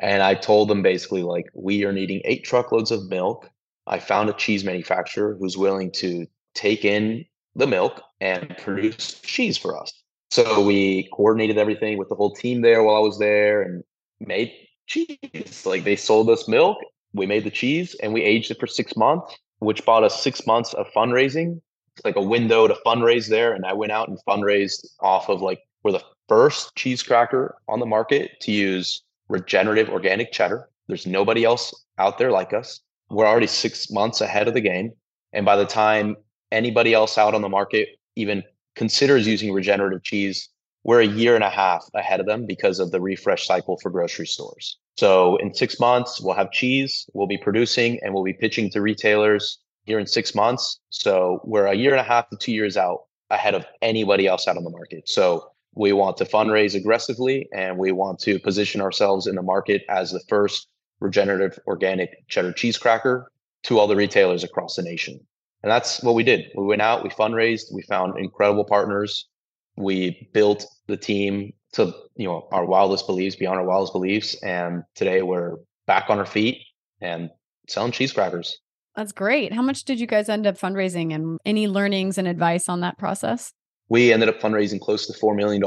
And 0.00 0.22
I 0.22 0.34
told 0.34 0.68
them 0.68 0.82
basically, 0.82 1.22
like, 1.22 1.46
we 1.54 1.84
are 1.84 1.92
needing 1.92 2.20
eight 2.24 2.44
truckloads 2.44 2.90
of 2.90 3.08
milk. 3.08 3.48
I 3.86 4.00
found 4.00 4.28
a 4.28 4.34
cheese 4.34 4.64
manufacturer 4.64 5.36
who's 5.38 5.56
willing 5.56 5.92
to 5.92 6.26
take 6.54 6.84
in 6.84 7.24
the 7.54 7.66
milk 7.66 8.02
and 8.20 8.56
produce 8.58 9.20
cheese 9.20 9.56
for 9.56 9.80
us. 9.80 9.92
So 10.30 10.64
we 10.64 11.08
coordinated 11.12 11.58
everything 11.58 11.98
with 11.98 12.08
the 12.08 12.16
whole 12.16 12.34
team 12.34 12.62
there 12.62 12.82
while 12.82 12.96
I 12.96 13.00
was 13.00 13.18
there 13.18 13.62
and 13.62 13.84
made 14.18 14.52
cheese. 14.86 15.64
Like 15.66 15.84
they 15.84 15.96
sold 15.96 16.30
us 16.30 16.48
milk, 16.48 16.78
we 17.12 17.26
made 17.26 17.44
the 17.44 17.50
cheese, 17.50 17.94
and 18.02 18.12
we 18.12 18.22
aged 18.22 18.50
it 18.50 18.60
for 18.60 18.66
six 18.66 18.96
months, 18.96 19.36
which 19.58 19.84
bought 19.84 20.04
us 20.04 20.22
six 20.22 20.46
months 20.46 20.74
of 20.74 20.86
fundraising. 20.94 21.60
It's 21.96 22.04
like 22.04 22.16
a 22.16 22.22
window 22.22 22.66
to 22.66 22.76
fundraise 22.84 23.28
there. 23.28 23.52
And 23.54 23.64
I 23.64 23.72
went 23.72 23.92
out 23.92 24.08
and 24.08 24.18
fundraised 24.28 24.86
off 25.00 25.28
of 25.28 25.40
like 25.40 25.60
we're 25.82 25.92
the 25.92 26.04
first 26.28 26.74
cheese 26.76 27.02
cracker 27.02 27.56
on 27.68 27.80
the 27.80 27.86
market 27.86 28.32
to 28.40 28.52
use 28.52 29.02
regenerative 29.28 29.88
organic 29.90 30.32
cheddar. 30.32 30.68
There's 30.88 31.06
nobody 31.06 31.44
else 31.44 31.74
out 31.98 32.18
there 32.18 32.30
like 32.30 32.52
us. 32.52 32.80
We're 33.10 33.26
already 33.26 33.46
six 33.46 33.90
months 33.90 34.20
ahead 34.20 34.48
of 34.48 34.54
the 34.54 34.60
game. 34.60 34.92
And 35.32 35.44
by 35.44 35.56
the 35.56 35.66
time 35.66 36.16
anybody 36.50 36.94
else 36.94 37.18
out 37.18 37.34
on 37.34 37.42
the 37.42 37.48
market 37.48 37.88
even 38.16 38.42
considers 38.74 39.26
using 39.26 39.52
regenerative 39.52 40.02
cheese, 40.02 40.48
we're 40.84 41.00
a 41.00 41.06
year 41.06 41.34
and 41.34 41.42
a 41.42 41.50
half 41.50 41.84
ahead 41.94 42.20
of 42.20 42.26
them 42.26 42.46
because 42.46 42.78
of 42.78 42.90
the 42.90 43.00
refresh 43.00 43.46
cycle 43.46 43.78
for 43.82 43.90
grocery 43.90 44.26
stores. 44.26 44.78
So 44.96 45.36
in 45.36 45.54
six 45.54 45.80
months, 45.80 46.20
we'll 46.20 46.34
have 46.34 46.52
cheese, 46.52 47.08
we'll 47.14 47.26
be 47.26 47.38
producing, 47.38 47.98
and 48.02 48.14
we'll 48.14 48.22
be 48.22 48.34
pitching 48.34 48.70
to 48.70 48.80
retailers 48.80 49.58
here 49.84 49.98
in 49.98 50.06
six 50.06 50.34
months. 50.34 50.80
So 50.90 51.40
we're 51.44 51.66
a 51.66 51.74
year 51.74 51.92
and 51.92 52.00
a 52.00 52.04
half 52.04 52.28
to 52.30 52.36
two 52.36 52.52
years 52.52 52.76
out 52.76 53.00
ahead 53.30 53.54
of 53.54 53.66
anybody 53.82 54.26
else 54.26 54.46
out 54.46 54.56
on 54.56 54.64
the 54.64 54.70
market. 54.70 55.08
So 55.08 55.50
we 55.74 55.92
want 55.92 56.16
to 56.18 56.24
fundraise 56.24 56.74
aggressively 56.74 57.48
and 57.52 57.78
we 57.78 57.90
want 57.90 58.20
to 58.20 58.38
position 58.38 58.80
ourselves 58.80 59.26
in 59.26 59.34
the 59.34 59.42
market 59.42 59.82
as 59.88 60.12
the 60.12 60.20
first 60.28 60.68
regenerative 61.00 61.58
organic 61.66 62.10
cheddar 62.28 62.52
cheese 62.52 62.78
cracker 62.78 63.32
to 63.64 63.78
all 63.78 63.86
the 63.86 63.96
retailers 63.96 64.44
across 64.44 64.76
the 64.76 64.82
nation. 64.82 65.18
And 65.62 65.70
that's 65.70 66.02
what 66.02 66.14
we 66.14 66.22
did. 66.22 66.44
We 66.54 66.64
went 66.64 66.82
out, 66.82 67.02
we 67.02 67.10
fundraised, 67.10 67.72
we 67.72 67.82
found 67.82 68.18
incredible 68.18 68.64
partners. 68.64 69.26
We 69.76 70.28
built 70.32 70.66
the 70.86 70.96
team 70.96 71.52
to, 71.72 71.92
you 72.16 72.26
know, 72.26 72.48
our 72.52 72.64
wildest 72.64 73.06
beliefs, 73.06 73.36
beyond 73.36 73.58
our 73.58 73.66
wildest 73.66 73.92
beliefs. 73.92 74.34
And 74.42 74.84
today 74.94 75.22
we're 75.22 75.56
back 75.86 76.06
on 76.08 76.18
our 76.18 76.26
feet 76.26 76.62
and 77.00 77.30
selling 77.68 77.92
cheese 77.92 78.12
crackers. 78.12 78.58
That's 78.96 79.12
great. 79.12 79.52
How 79.52 79.62
much 79.62 79.84
did 79.84 79.98
you 79.98 80.06
guys 80.06 80.28
end 80.28 80.46
up 80.46 80.56
fundraising 80.56 81.12
and 81.14 81.38
any 81.44 81.66
learnings 81.66 82.16
and 82.16 82.28
advice 82.28 82.68
on 82.68 82.80
that 82.80 82.96
process? 82.96 83.52
We 83.88 84.12
ended 84.12 84.28
up 84.28 84.40
fundraising 84.40 84.80
close 84.80 85.06
to 85.08 85.12
$4 85.12 85.34
million. 85.34 85.60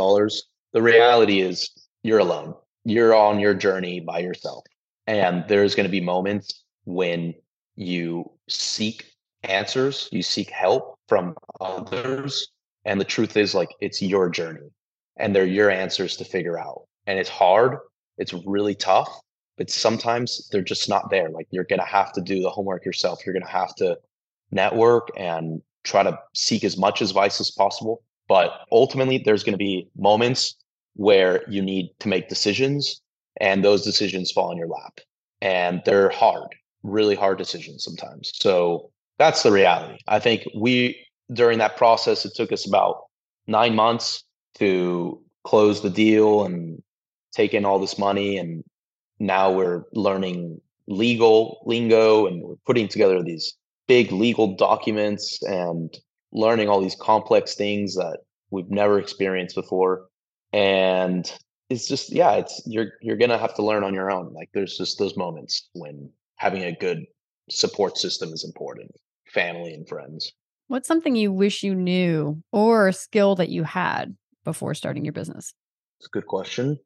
The 0.73 0.81
reality 0.81 1.41
is 1.41 1.69
you're 2.03 2.19
alone. 2.19 2.55
You're 2.85 3.13
on 3.13 3.39
your 3.39 3.53
journey 3.53 3.99
by 3.99 4.19
yourself. 4.19 4.63
And 5.07 5.43
there's 5.47 5.75
going 5.75 5.85
to 5.85 5.91
be 5.91 6.01
moments 6.01 6.63
when 6.85 7.33
you 7.75 8.31
seek 8.47 9.05
answers, 9.43 10.09
you 10.11 10.21
seek 10.21 10.49
help 10.49 10.97
from 11.07 11.35
others. 11.59 12.47
And 12.87 12.99
the 12.99 13.05
truth 13.05 13.37
is, 13.37 13.53
like, 13.53 13.69
it's 13.81 14.01
your 14.01 14.29
journey 14.29 14.69
and 15.17 15.35
they're 15.35 15.45
your 15.45 15.69
answers 15.69 16.15
to 16.17 16.25
figure 16.25 16.57
out. 16.57 16.83
And 17.05 17.19
it's 17.19 17.29
hard, 17.29 17.77
it's 18.17 18.33
really 18.33 18.75
tough, 18.75 19.09
but 19.57 19.69
sometimes 19.69 20.47
they're 20.49 20.61
just 20.61 20.87
not 20.87 21.09
there. 21.09 21.29
Like, 21.29 21.47
you're 21.51 21.65
going 21.65 21.79
to 21.79 21.85
have 21.85 22.13
to 22.13 22.21
do 22.21 22.41
the 22.41 22.49
homework 22.49 22.85
yourself. 22.85 23.25
You're 23.25 23.33
going 23.33 23.45
to 23.45 23.51
have 23.51 23.75
to 23.75 23.97
network 24.51 25.09
and 25.17 25.61
try 25.83 26.03
to 26.03 26.17
seek 26.33 26.63
as 26.63 26.77
much 26.77 27.01
advice 27.01 27.39
as 27.41 27.51
possible. 27.51 28.01
But 28.27 28.51
ultimately, 28.71 29.21
there's 29.23 29.43
going 29.43 29.53
to 29.53 29.57
be 29.57 29.89
moments 29.97 30.55
where 30.95 31.43
you 31.49 31.61
need 31.61 31.91
to 31.99 32.07
make 32.07 32.27
decisions, 32.27 33.01
and 33.39 33.63
those 33.63 33.83
decisions 33.83 34.31
fall 34.31 34.51
in 34.51 34.57
your 34.57 34.67
lap. 34.67 34.99
And 35.41 35.81
they're 35.85 36.09
hard, 36.09 36.55
really 36.83 37.15
hard 37.15 37.37
decisions 37.37 37.83
sometimes. 37.83 38.31
So 38.35 38.91
that's 39.17 39.43
the 39.43 39.51
reality. 39.51 39.99
I 40.07 40.19
think 40.19 40.45
we, 40.55 41.06
during 41.31 41.59
that 41.59 41.77
process, 41.77 42.25
it 42.25 42.33
took 42.35 42.51
us 42.51 42.67
about 42.67 43.03
nine 43.47 43.75
months 43.75 44.23
to 44.59 45.21
close 45.43 45.81
the 45.81 45.89
deal 45.89 46.45
and 46.45 46.81
take 47.33 47.53
in 47.53 47.65
all 47.65 47.79
this 47.79 47.97
money. 47.97 48.37
And 48.37 48.63
now 49.19 49.51
we're 49.51 49.83
learning 49.93 50.59
legal 50.87 51.61
lingo 51.65 52.27
and 52.27 52.41
we're 52.43 52.55
putting 52.65 52.87
together 52.87 53.21
these 53.21 53.53
big 53.87 54.11
legal 54.11 54.55
documents 54.55 55.41
and 55.43 55.95
learning 56.31 56.69
all 56.69 56.81
these 56.81 56.95
complex 56.95 57.55
things 57.55 57.95
that 57.95 58.19
we've 58.51 58.69
never 58.69 58.99
experienced 58.99 59.55
before. 59.55 60.07
And 60.53 61.31
it's 61.69 61.87
just, 61.87 62.11
yeah, 62.11 62.33
it's 62.33 62.61
you're 62.65 62.91
you're 63.01 63.17
gonna 63.17 63.37
have 63.37 63.53
to 63.55 63.65
learn 63.65 63.83
on 63.83 63.93
your 63.93 64.09
own. 64.11 64.33
Like 64.33 64.49
there's 64.53 64.77
just 64.77 64.97
those 64.99 65.17
moments 65.17 65.67
when 65.73 66.09
having 66.37 66.63
a 66.63 66.71
good 66.75 67.05
support 67.49 67.97
system 67.97 68.31
is 68.31 68.43
important 68.43 68.91
family 69.33 69.73
and 69.73 69.87
friends. 69.87 70.31
What's 70.69 70.87
something 70.87 71.15
you 71.15 71.31
wish 71.31 71.63
you 71.63 71.73
knew 71.73 72.43
or 72.51 72.89
a 72.89 72.93
skill 72.93 73.35
that 73.35 73.47
you 73.47 73.63
had 73.63 74.17
before 74.43 74.73
starting 74.73 75.05
your 75.05 75.13
business? 75.13 75.53
It's 75.99 76.07
a 76.07 76.11
good 76.11 76.27
question. 76.27 76.77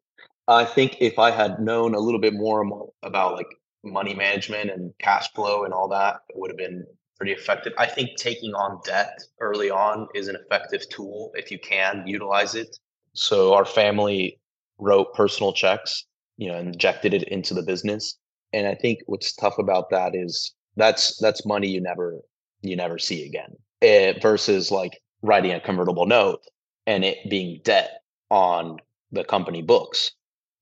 I 0.47 0.65
think 0.65 0.97
if 0.99 1.17
I 1.17 1.31
had 1.31 1.59
known 1.59 1.95
a 1.95 1.99
little 1.99 2.19
bit 2.19 2.35
more 2.35 2.63
about 3.01 3.35
like 3.35 3.47
money 3.83 4.13
management 4.13 4.69
and 4.69 4.93
cash 4.99 5.31
flow 5.33 5.63
and 5.63 5.73
all 5.73 5.87
that, 5.89 6.17
it 6.29 6.35
would 6.37 6.51
have 6.51 6.59
been 6.59 6.85
pretty 7.17 7.31
effective. 7.31 7.73
I 7.79 7.87
think 7.87 8.17
taking 8.17 8.53
on 8.53 8.81
debt 8.85 9.19
early 9.39 9.71
on 9.71 10.07
is 10.13 10.27
an 10.27 10.35
effective 10.35 10.87
tool 10.89 11.31
if 11.33 11.49
you 11.49 11.57
can 11.57 12.03
utilize 12.05 12.53
it. 12.53 12.77
So 13.13 13.55
our 13.55 13.65
family 13.65 14.39
wrote 14.77 15.13
personal 15.15 15.53
checks, 15.53 16.05
you 16.37 16.49
know, 16.49 16.57
injected 16.59 17.15
it 17.15 17.23
into 17.23 17.55
the 17.55 17.63
business. 17.63 18.15
And 18.53 18.67
I 18.67 18.75
think 18.75 18.99
what's 19.07 19.33
tough 19.33 19.57
about 19.57 19.89
that 19.89 20.13
is 20.13 20.53
that's 20.75 21.17
that's 21.17 21.47
money 21.47 21.67
you 21.67 21.81
never 21.81 22.21
you 22.61 22.75
never 22.75 22.99
see 22.99 23.25
again 23.25 23.55
it, 23.81 24.17
eh, 24.17 24.19
versus 24.21 24.71
like 24.71 25.01
writing 25.21 25.51
a 25.51 25.59
convertible 25.59 26.05
note 26.05 26.41
and 26.87 27.03
it 27.03 27.17
being 27.29 27.59
debt 27.63 28.01
on 28.29 28.77
the 29.11 29.23
company 29.23 29.61
books. 29.61 30.11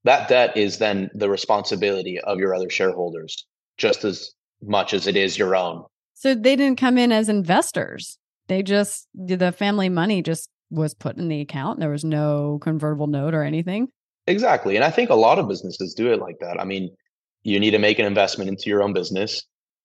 That 0.06 0.30
debt 0.30 0.56
is 0.58 0.78
then 0.78 1.10
the 1.14 1.30
responsibility 1.30 2.20
of 2.20 2.40
your 2.40 2.56
other 2.56 2.70
shareholders 2.70 3.46
just 3.78 4.04
as 4.04 4.32
much 4.62 4.94
as 4.94 5.08
it 5.08 5.16
is 5.16 5.38
your 5.38 5.56
own. 5.56 5.86
So 6.16 6.36
they 6.36 6.56
didn't 6.56 6.80
come 6.80 6.98
in 6.98 7.12
as 7.12 7.30
investors. 7.30 8.18
They 8.48 8.64
just, 8.64 9.08
the 9.14 9.52
family 9.52 9.90
money 9.90 10.22
just 10.22 10.50
was 10.70 10.94
put 10.94 11.18
in 11.18 11.28
the 11.28 11.42
account. 11.42 11.80
There 11.80 11.90
was 11.90 12.04
no 12.04 12.60
convertible 12.62 13.08
note 13.08 13.34
or 13.34 13.44
anything. 13.44 13.90
Exactly. 14.28 14.76
And 14.76 14.84
I 14.84 14.92
think 14.92 15.10
a 15.10 15.16
lot 15.16 15.40
of 15.40 15.48
businesses 15.48 15.94
do 15.94 16.12
it 16.12 16.20
like 16.20 16.40
that. 16.40 16.60
I 16.60 16.66
mean, 16.66 16.90
You 17.44 17.60
need 17.60 17.72
to 17.72 17.80
make 17.80 18.00
an 18.00 18.06
investment 18.06 18.50
into 18.50 18.70
your 18.70 18.84
own 18.84 18.94
business. 18.94 19.44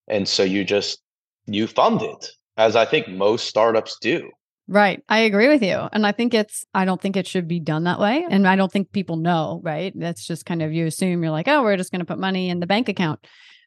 And 0.09 0.29
so 0.29 0.43
you 0.43 0.65
just 0.65 1.01
you 1.47 1.67
fund 1.67 2.03
it, 2.03 2.31
as 2.57 2.77
I 2.77 2.85
think 2.85 3.09
most 3.09 3.47
startups 3.47 3.99
do. 4.01 4.31
Right. 4.67 5.03
I 5.09 5.21
agree 5.21 5.49
with 5.49 5.63
you. 5.63 5.77
And 5.93 6.07
I 6.07 6.13
think 6.13 6.33
it's, 6.33 6.65
I 6.73 6.87
don't 6.87 7.01
think 7.01 7.17
it 7.17 7.27
should 7.27 7.47
be 7.47 7.61
done 7.61 7.85
that 7.85 8.01
way. 8.01 8.25
And 8.31 8.49
I 8.49 8.57
don't 8.57 8.73
think 8.73 8.93
people 8.93 9.17
know, 9.17 9.61
right? 9.63 9.93
That's 9.95 10.27
just 10.27 10.47
kind 10.47 10.63
of, 10.63 10.73
you 10.73 10.87
assume 10.87 11.23
you're 11.23 11.33
like, 11.33 11.49
oh, 11.49 11.63
we're 11.63 11.77
just 11.77 11.91
going 11.91 12.01
to 12.01 12.07
put 12.07 12.19
money 12.19 12.49
in 12.49 12.61
the 12.61 12.67
bank 12.67 12.89
account. 12.89 13.27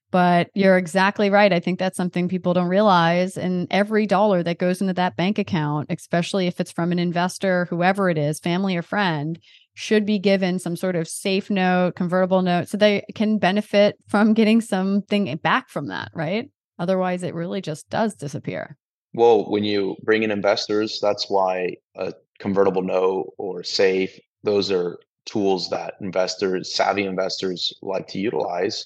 But 0.09 0.49
you're 0.55 0.77
exactly 0.77 1.29
right. 1.29 1.51
I 1.51 1.59
think 1.59 1.77
that's 1.77 1.97
something 1.97 2.29
people 2.29 2.53
don't 2.53 2.69
realize. 2.69 3.38
And 3.38 3.67
every 3.69 4.07
dollar 4.07 4.41
that 4.41 4.57
goes 4.57 4.81
into 4.81 4.93
that 4.93 5.17
bank 5.17 5.38
account, 5.38 5.91
especially 5.91 6.47
if 6.47 6.59
it's 6.59 6.71
from 6.71 6.91
an 6.91 6.97
investor, 6.97 7.65
whoever 7.65 8.09
it 8.09 8.17
is, 8.17 8.39
family 8.39 8.75
or 8.77 8.81
friend, 8.81 9.38
should 9.75 10.05
be 10.05 10.17
given 10.17 10.57
some 10.57 10.75
sort 10.77 10.95
of 10.95 11.07
safe 11.07 11.51
note, 11.51 11.95
convertible 11.95 12.41
note, 12.41 12.69
so 12.69 12.77
they 12.77 13.05
can 13.13 13.38
benefit 13.38 13.97
from 14.07 14.33
getting 14.33 14.61
something 14.61 15.35
back 15.43 15.69
from 15.69 15.89
that, 15.89 16.09
right? 16.15 16.49
Otherwise, 16.80 17.23
it 17.23 17.34
really 17.34 17.61
just 17.61 17.89
does 17.89 18.15
disappear. 18.15 18.78
Well, 19.13 19.49
when 19.49 19.63
you 19.63 19.95
bring 20.03 20.23
in 20.23 20.32
investors, 20.32 20.99
that's 21.01 21.30
why 21.30 21.78
a 21.95 22.13
convertible 22.39 22.84
note 22.84 23.34
or 23.38 23.63
safe, 23.63 24.17
those 24.43 24.71
are 24.71 24.99
tools 25.25 25.69
that 25.69 25.95
investors, 26.01 26.73
savvy 26.73 27.03
investors 27.03 27.73
like 27.82 28.07
to 28.07 28.19
utilize. 28.19 28.86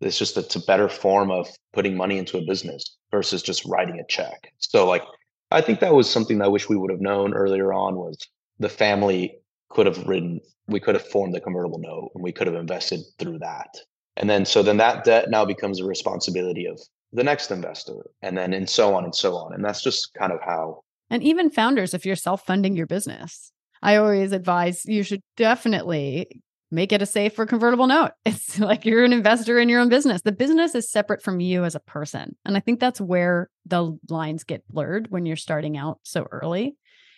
It's 0.00 0.18
just 0.18 0.36
it's 0.36 0.56
a 0.56 0.64
better 0.64 0.88
form 0.88 1.30
of 1.30 1.48
putting 1.72 1.96
money 1.96 2.18
into 2.18 2.38
a 2.38 2.44
business 2.44 2.96
versus 3.10 3.42
just 3.42 3.64
writing 3.64 3.98
a 3.98 4.06
check. 4.06 4.52
So 4.58 4.86
like 4.86 5.02
I 5.50 5.60
think 5.60 5.80
that 5.80 5.94
was 5.94 6.08
something 6.08 6.38
that 6.38 6.44
I 6.44 6.48
wish 6.48 6.68
we 6.68 6.76
would 6.76 6.90
have 6.90 7.00
known 7.00 7.34
earlier 7.34 7.72
on 7.72 7.96
was 7.96 8.18
the 8.58 8.68
family 8.68 9.38
could 9.70 9.86
have 9.86 10.06
written 10.06 10.40
we 10.68 10.80
could 10.80 10.94
have 10.94 11.06
formed 11.06 11.34
the 11.34 11.40
convertible 11.40 11.78
note 11.78 12.10
and 12.14 12.22
we 12.22 12.32
could 12.32 12.46
have 12.46 12.56
invested 12.56 13.00
through 13.18 13.38
that. 13.38 13.74
And 14.16 14.28
then 14.28 14.44
so 14.44 14.62
then 14.62 14.76
that 14.76 15.04
debt 15.04 15.30
now 15.30 15.44
becomes 15.44 15.80
a 15.80 15.84
responsibility 15.84 16.66
of 16.66 16.80
the 17.12 17.24
next 17.24 17.50
investor 17.50 18.10
and 18.22 18.36
then 18.36 18.52
and 18.52 18.68
so 18.68 18.94
on 18.94 19.04
and 19.04 19.14
so 19.14 19.36
on 19.36 19.54
and 19.54 19.64
that's 19.64 19.82
just 19.82 20.12
kind 20.14 20.32
of 20.32 20.40
how 20.44 20.82
and 21.10 21.22
even 21.22 21.50
founders 21.50 21.94
if 21.94 22.04
you're 22.04 22.16
self-funding 22.16 22.76
your 22.76 22.86
business 22.86 23.52
i 23.82 23.96
always 23.96 24.32
advise 24.32 24.84
you 24.84 25.02
should 25.02 25.22
definitely 25.36 26.42
make 26.70 26.92
it 26.92 27.02
a 27.02 27.06
safe 27.06 27.38
or 27.38 27.46
convertible 27.46 27.86
note. 27.86 28.10
It's 28.24 28.58
like 28.58 28.84
you're 28.84 29.04
an 29.04 29.12
investor 29.12 29.58
in 29.58 29.68
your 29.68 29.80
own 29.80 29.88
business. 29.88 30.22
The 30.22 30.32
business 30.32 30.74
is 30.74 30.90
separate 30.90 31.22
from 31.22 31.40
you 31.40 31.64
as 31.64 31.74
a 31.74 31.80
person 31.80 32.36
and 32.44 32.56
i 32.56 32.60
think 32.60 32.80
that's 32.80 33.00
where 33.00 33.48
the 33.66 33.96
lines 34.08 34.44
get 34.44 34.66
blurred 34.68 35.10
when 35.10 35.26
you're 35.26 35.36
starting 35.36 35.76
out 35.76 35.98
so 36.02 36.26
early 36.30 36.76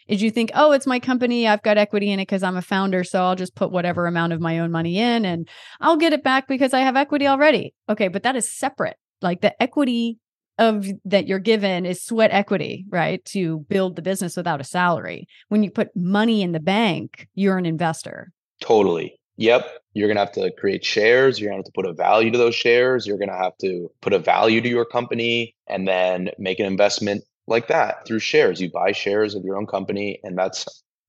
is 0.08 0.22
you 0.22 0.30
think 0.30 0.50
oh 0.54 0.72
it's 0.72 0.86
my 0.86 0.98
company 0.98 1.46
i've 1.46 1.62
got 1.62 1.78
equity 1.78 2.10
in 2.10 2.18
it 2.20 2.22
because 2.22 2.42
i'm 2.42 2.56
a 2.56 2.62
founder 2.62 3.04
so 3.04 3.22
i'll 3.22 3.36
just 3.36 3.54
put 3.54 3.70
whatever 3.70 4.06
amount 4.06 4.32
of 4.32 4.40
my 4.40 4.58
own 4.58 4.70
money 4.70 4.98
in 4.98 5.24
and 5.24 5.48
i'll 5.80 5.96
get 5.96 6.12
it 6.12 6.24
back 6.24 6.48
because 6.48 6.72
i 6.74 6.80
have 6.80 6.96
equity 6.96 7.26
already. 7.26 7.74
Okay 7.88 8.08
but 8.08 8.22
that 8.22 8.36
is 8.36 8.50
separate 8.50 8.96
like 9.22 9.40
the 9.40 9.60
equity 9.62 10.18
of 10.58 10.86
that 11.06 11.26
you're 11.26 11.38
given 11.38 11.86
is 11.86 12.02
sweat 12.02 12.30
equity, 12.32 12.84
right? 12.90 13.24
To 13.26 13.60
build 13.68 13.96
the 13.96 14.02
business 14.02 14.36
without 14.36 14.60
a 14.60 14.64
salary. 14.64 15.26
When 15.48 15.62
you 15.62 15.70
put 15.70 15.94
money 15.96 16.42
in 16.42 16.52
the 16.52 16.60
bank, 16.60 17.28
you're 17.34 17.56
an 17.56 17.66
investor. 17.66 18.30
Totally. 18.60 19.18
Yep. 19.36 19.66
You're 19.94 20.08
going 20.08 20.16
to 20.16 20.20
have 20.20 20.32
to 20.32 20.52
create 20.58 20.84
shares. 20.84 21.40
You're 21.40 21.50
going 21.50 21.62
to 21.62 21.66
have 21.66 21.72
to 21.72 21.82
put 21.82 21.86
a 21.86 21.94
value 21.94 22.30
to 22.30 22.38
those 22.38 22.54
shares. 22.54 23.06
You're 23.06 23.16
going 23.16 23.30
to 23.30 23.36
have 23.36 23.56
to 23.62 23.90
put 24.02 24.12
a 24.12 24.18
value 24.18 24.60
to 24.60 24.68
your 24.68 24.84
company 24.84 25.56
and 25.66 25.88
then 25.88 26.28
make 26.38 26.60
an 26.60 26.66
investment 26.66 27.24
like 27.46 27.68
that 27.68 28.06
through 28.06 28.18
shares. 28.18 28.60
You 28.60 28.70
buy 28.70 28.92
shares 28.92 29.34
of 29.34 29.42
your 29.42 29.56
own 29.56 29.66
company, 29.66 30.20
and 30.22 30.36
that's 30.36 30.66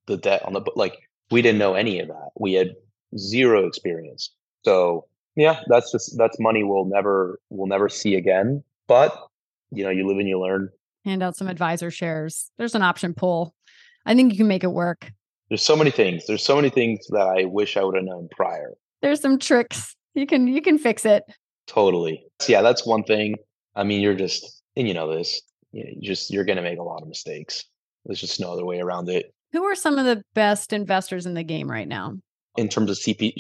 the 0.08 0.18
debt 0.18 0.44
on 0.46 0.54
the 0.54 0.62
book. 0.62 0.76
Like 0.78 0.98
we 1.30 1.42
didn't 1.42 1.60
know 1.60 1.74
any 1.74 2.00
of 2.00 2.08
that. 2.08 2.30
We 2.40 2.54
had 2.54 2.74
zero 3.18 3.68
experience. 3.68 4.32
So 4.64 5.06
yeah, 5.36 5.60
that's 5.68 5.92
just 5.92 6.18
that's 6.18 6.40
money 6.40 6.64
we'll 6.64 6.86
never 6.86 7.40
we'll 7.50 7.68
never 7.68 7.90
see 7.90 8.16
again. 8.16 8.64
But 8.88 9.16
you 9.72 9.84
know, 9.84 9.90
you 9.90 10.08
live 10.08 10.18
and 10.18 10.28
you 10.28 10.40
learn. 10.40 10.70
Hand 11.06 11.24
out 11.24 11.36
some 11.36 11.48
advisor 11.48 11.90
shares. 11.90 12.52
There's 12.58 12.76
an 12.76 12.82
option 12.82 13.14
pool. 13.14 13.56
I 14.06 14.16
think 14.16 14.32
you 14.32 14.38
can 14.38 14.48
make 14.48 14.64
it 14.64 14.72
work. 14.72 15.12
There's 15.50 15.64
so 15.64 15.76
many 15.76 15.92
things. 15.92 16.26
There's 16.28 16.44
so 16.44 16.56
many 16.56 16.70
things 16.70 17.06
that 17.10 17.28
I 17.28 17.46
wish 17.46 17.78
I 17.78 17.84
would 17.84 17.96
have 17.96 18.04
known 18.04 18.30
prior. 18.32 18.74
There's 19.02 19.22
some 19.22 19.40
tricks. 19.40 19.96
You 20.14 20.26
can 20.26 20.48
you 20.48 20.62
can 20.62 20.78
fix 20.78 21.06
it. 21.06 21.24
Totally. 21.68 22.24
Yeah, 22.48 22.62
that's 22.62 22.86
one 22.86 23.04
thing. 23.04 23.36
I 23.76 23.84
mean, 23.84 24.02
you're 24.02 24.16
just 24.16 24.62
and 24.76 24.88
you 24.88 24.94
know 24.94 25.14
this. 25.14 25.42
You, 25.72 25.86
just 26.02 26.32
you're 26.32 26.46
going 26.46 26.58
to 26.58 26.62
make 26.62 26.80
a 26.80 26.84
lot 26.84 27.02
of 27.02 27.08
mistakes. 27.08 27.66
There's 28.06 28.20
just 28.20 28.40
no 28.40 28.52
other 28.52 28.66
way 28.66 28.80
around 28.80 29.10
it. 29.10 29.34
Who 29.54 29.64
are 29.64 29.76
some 29.76 29.98
of 29.98 30.06
the 30.06 30.24
best 30.34 30.74
investors 30.74 31.26
in 31.26 31.34
the 31.34 31.44
game 31.44 31.70
right 31.70 31.88
now? 31.88 32.18
In 32.58 32.68
terms 32.68 32.90
of 32.90 32.98
CP, 32.98 33.34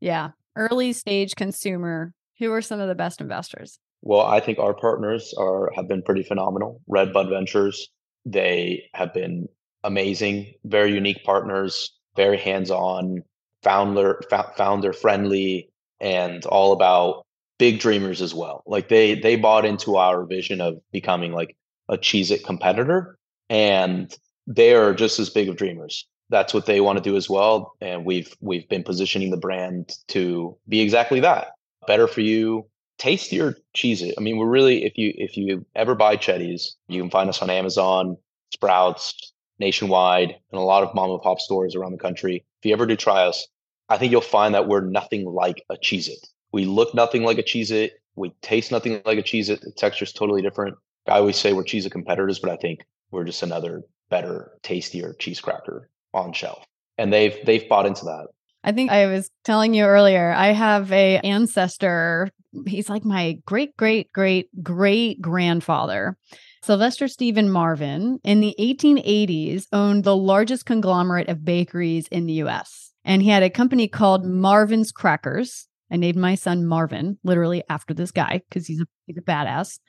yeah, 0.00 0.30
early 0.56 0.92
stage 0.92 1.34
consumer, 1.36 2.12
who 2.38 2.52
are 2.52 2.62
some 2.62 2.80
of 2.80 2.88
the 2.88 2.94
best 2.94 3.20
investors? 3.20 3.78
Well, 4.02 4.22
I 4.22 4.40
think 4.40 4.58
our 4.58 4.74
partners 4.74 5.34
are 5.38 5.70
have 5.74 5.88
been 5.88 6.02
pretty 6.02 6.22
phenomenal. 6.22 6.80
Redbud 6.88 7.28
Ventures, 7.28 7.88
they 8.24 8.84
have 8.94 9.14
been 9.14 9.48
amazing, 9.84 10.52
very 10.64 10.92
unique 10.92 11.24
partners, 11.24 11.92
very 12.16 12.38
hands-on, 12.38 13.22
founder 13.62 14.20
founder 14.56 14.92
friendly, 14.92 15.70
and 16.00 16.44
all 16.46 16.72
about 16.72 17.24
big 17.58 17.78
dreamers 17.78 18.20
as 18.20 18.34
well. 18.34 18.64
Like 18.66 18.88
they 18.88 19.14
they 19.14 19.36
bought 19.36 19.64
into 19.64 19.96
our 19.96 20.26
vision 20.26 20.60
of 20.60 20.78
becoming 20.90 21.32
like 21.32 21.56
a 21.88 21.96
Cheez 21.96 22.30
It 22.30 22.44
competitor, 22.44 23.18
and 23.48 24.12
they 24.46 24.74
are 24.74 24.94
just 24.94 25.20
as 25.20 25.30
big 25.30 25.48
of 25.48 25.56
dreamers 25.56 26.06
that's 26.32 26.52
what 26.52 26.66
they 26.66 26.80
want 26.80 26.96
to 26.96 27.02
do 27.02 27.16
as 27.16 27.30
well. 27.30 27.76
And 27.80 28.04
we've 28.04 28.34
we've 28.40 28.68
been 28.68 28.82
positioning 28.82 29.30
the 29.30 29.36
brand 29.36 29.92
to 30.08 30.56
be 30.68 30.80
exactly 30.80 31.20
that. 31.20 31.52
Better 31.86 32.08
for 32.08 32.20
you 32.22 32.66
tastier 32.98 33.56
Cheez-It 33.74 34.14
i 34.16 34.20
mean 34.20 34.36
we're 34.36 34.46
really 34.46 34.84
if 34.84 34.96
you 34.96 35.12
if 35.16 35.36
you 35.36 35.64
ever 35.74 35.94
buy 35.94 36.14
Cheddies, 36.14 36.76
you 36.88 37.00
can 37.00 37.10
find 37.10 37.28
us 37.28 37.42
on 37.42 37.50
amazon 37.50 38.16
sprouts 38.52 39.32
nationwide 39.62 40.30
and 40.50 40.58
a 40.58 40.60
lot 40.60 40.82
of 40.82 40.94
mom 40.94 41.10
and 41.10 41.22
pop 41.22 41.40
stores 41.40 41.74
around 41.74 41.92
the 41.92 41.98
country. 41.98 42.44
If 42.60 42.66
you 42.66 42.72
ever 42.72 42.86
do 42.86 42.96
try 42.96 43.26
us. 43.26 43.46
I 43.88 43.98
think 43.98 44.12
you'll 44.12 44.20
find 44.20 44.54
that 44.54 44.68
we're 44.68 44.80
nothing 44.80 45.26
like 45.26 45.62
a 45.68 45.76
Cheez-It. 45.76 46.26
We 46.52 46.64
look 46.64 46.94
nothing 46.94 47.24
like 47.24 47.38
a 47.38 47.42
Cheez-It. 47.42 47.92
We 48.16 48.30
taste 48.40 48.70
nothing 48.70 49.02
like 49.04 49.18
a 49.18 49.22
Cheez-It. 49.22 49.60
The 49.60 49.72
texture 49.72 50.04
is 50.04 50.12
totally 50.12 50.42
different. 50.42 50.76
I 51.06 51.18
always 51.18 51.36
say 51.36 51.52
we're 51.52 51.64
Cheez-It 51.64 51.92
competitors 51.92 52.38
but 52.38 52.50
i 52.50 52.56
think 52.56 52.84
we're 53.10 53.24
just 53.24 53.42
another 53.42 53.82
better 54.08 54.52
tastier 54.62 55.14
cheese 55.18 55.40
cracker 55.40 55.90
on 56.14 56.32
shelf 56.32 56.64
and 56.98 57.12
they've 57.12 57.36
they've 57.44 57.68
bought 57.68 57.86
into 57.86 58.04
that 58.04 58.26
i 58.64 58.72
think 58.72 58.90
i 58.90 59.06
was 59.06 59.30
telling 59.44 59.74
you 59.74 59.84
earlier 59.84 60.32
i 60.32 60.48
have 60.48 60.90
a 60.92 61.18
ancestor 61.18 62.30
he's 62.66 62.90
like 62.90 63.04
my 63.04 63.38
great 63.46 63.76
great 63.76 64.12
great 64.12 64.48
great 64.62 65.20
grandfather 65.20 66.16
Sylvester 66.62 67.08
Stephen 67.08 67.50
Marvin 67.50 68.20
in 68.22 68.40
the 68.40 68.54
1880s 68.60 69.66
owned 69.72 70.04
the 70.04 70.16
largest 70.16 70.64
conglomerate 70.64 71.28
of 71.28 71.44
bakeries 71.44 72.06
in 72.06 72.26
the 72.26 72.34
US. 72.34 72.92
And 73.04 73.20
he 73.20 73.30
had 73.30 73.42
a 73.42 73.50
company 73.50 73.88
called 73.88 74.24
Marvin's 74.24 74.92
Crackers. 74.92 75.66
I 75.90 75.96
named 75.96 76.16
my 76.16 76.36
son 76.36 76.64
Marvin 76.64 77.18
literally 77.24 77.64
after 77.68 77.92
this 77.92 78.12
guy 78.12 78.42
because 78.48 78.66
he's 78.66 78.80
a, 78.80 78.86
he's 79.06 79.18
a 79.18 79.22
badass. 79.22 79.80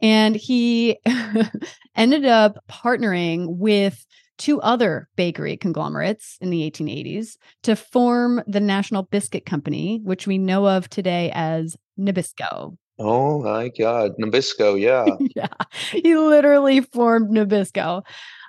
And 0.00 0.34
he 0.34 0.98
ended 1.94 2.24
up 2.24 2.64
partnering 2.66 3.58
with 3.58 4.04
two 4.42 4.60
other 4.60 5.08
bakery 5.14 5.56
conglomerates 5.56 6.36
in 6.40 6.50
the 6.50 6.68
1880s 6.68 7.36
to 7.62 7.76
form 7.76 8.42
the 8.48 8.58
National 8.58 9.04
Biscuit 9.04 9.46
Company, 9.46 10.00
which 10.02 10.26
we 10.26 10.36
know 10.36 10.66
of 10.66 10.90
today 10.90 11.30
as 11.32 11.76
Nabisco. 11.96 12.76
Oh 12.98 13.40
my 13.40 13.68
God, 13.68 14.10
Nabisco, 14.20 14.78
yeah. 14.80 15.06
yeah, 15.36 15.46
he 15.92 16.16
literally 16.16 16.80
formed 16.80 17.30
Nabisco. 17.30 18.02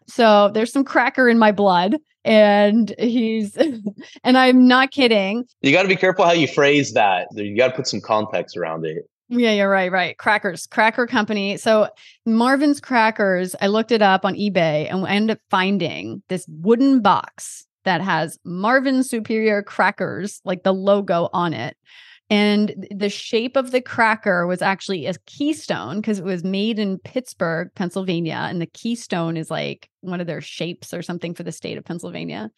So 0.07 0.49
there's 0.51 0.73
some 0.73 0.83
cracker 0.83 1.29
in 1.29 1.37
my 1.37 1.51
blood. 1.51 1.97
And 2.25 2.95
he's, 2.97 3.55
and 4.23 4.37
I'm 4.37 4.67
not 4.67 4.91
kidding. 4.91 5.43
You 5.61 5.73
got 5.73 5.83
to 5.83 5.87
be 5.87 5.95
careful 5.95 6.25
how 6.25 6.31
you 6.31 6.47
phrase 6.47 6.93
that. 6.93 7.27
You 7.33 7.55
got 7.55 7.67
to 7.67 7.75
put 7.75 7.87
some 7.87 8.01
context 8.01 8.57
around 8.57 8.85
it. 8.85 9.03
Yeah, 9.35 9.51
you're 9.51 9.69
right, 9.69 9.91
right. 9.91 10.15
Crackers, 10.17 10.67
Cracker 10.67 11.07
Company. 11.07 11.57
So 11.57 11.89
Marvin's 12.25 12.79
Crackers, 12.79 13.55
I 13.59 13.67
looked 13.67 13.91
it 13.91 14.01
up 14.01 14.25
on 14.25 14.35
eBay 14.35 14.91
and 14.91 15.05
I 15.05 15.15
ended 15.15 15.37
up 15.37 15.41
finding 15.49 16.21
this 16.29 16.45
wooden 16.47 17.01
box 17.01 17.65
that 17.83 18.01
has 18.01 18.37
Marvin 18.45 19.03
Superior 19.03 19.63
Crackers, 19.63 20.39
like 20.45 20.63
the 20.63 20.73
logo 20.73 21.29
on 21.33 21.53
it. 21.53 21.75
And 22.29 22.87
the 22.91 23.09
shape 23.09 23.57
of 23.57 23.71
the 23.71 23.81
cracker 23.81 24.45
was 24.45 24.61
actually 24.61 25.07
a 25.07 25.15
keystone 25.25 25.99
because 25.99 26.19
it 26.19 26.25
was 26.25 26.43
made 26.43 26.77
in 26.77 26.99
Pittsburgh, 26.99 27.69
Pennsylvania. 27.75 28.47
And 28.49 28.61
the 28.61 28.67
keystone 28.67 29.35
is 29.35 29.49
like 29.49 29.89
one 30.01 30.21
of 30.21 30.27
their 30.27 30.41
shapes 30.41 30.93
or 30.93 31.01
something 31.01 31.33
for 31.33 31.43
the 31.43 31.51
state 31.51 31.77
of 31.77 31.85
Pennsylvania. 31.85 32.51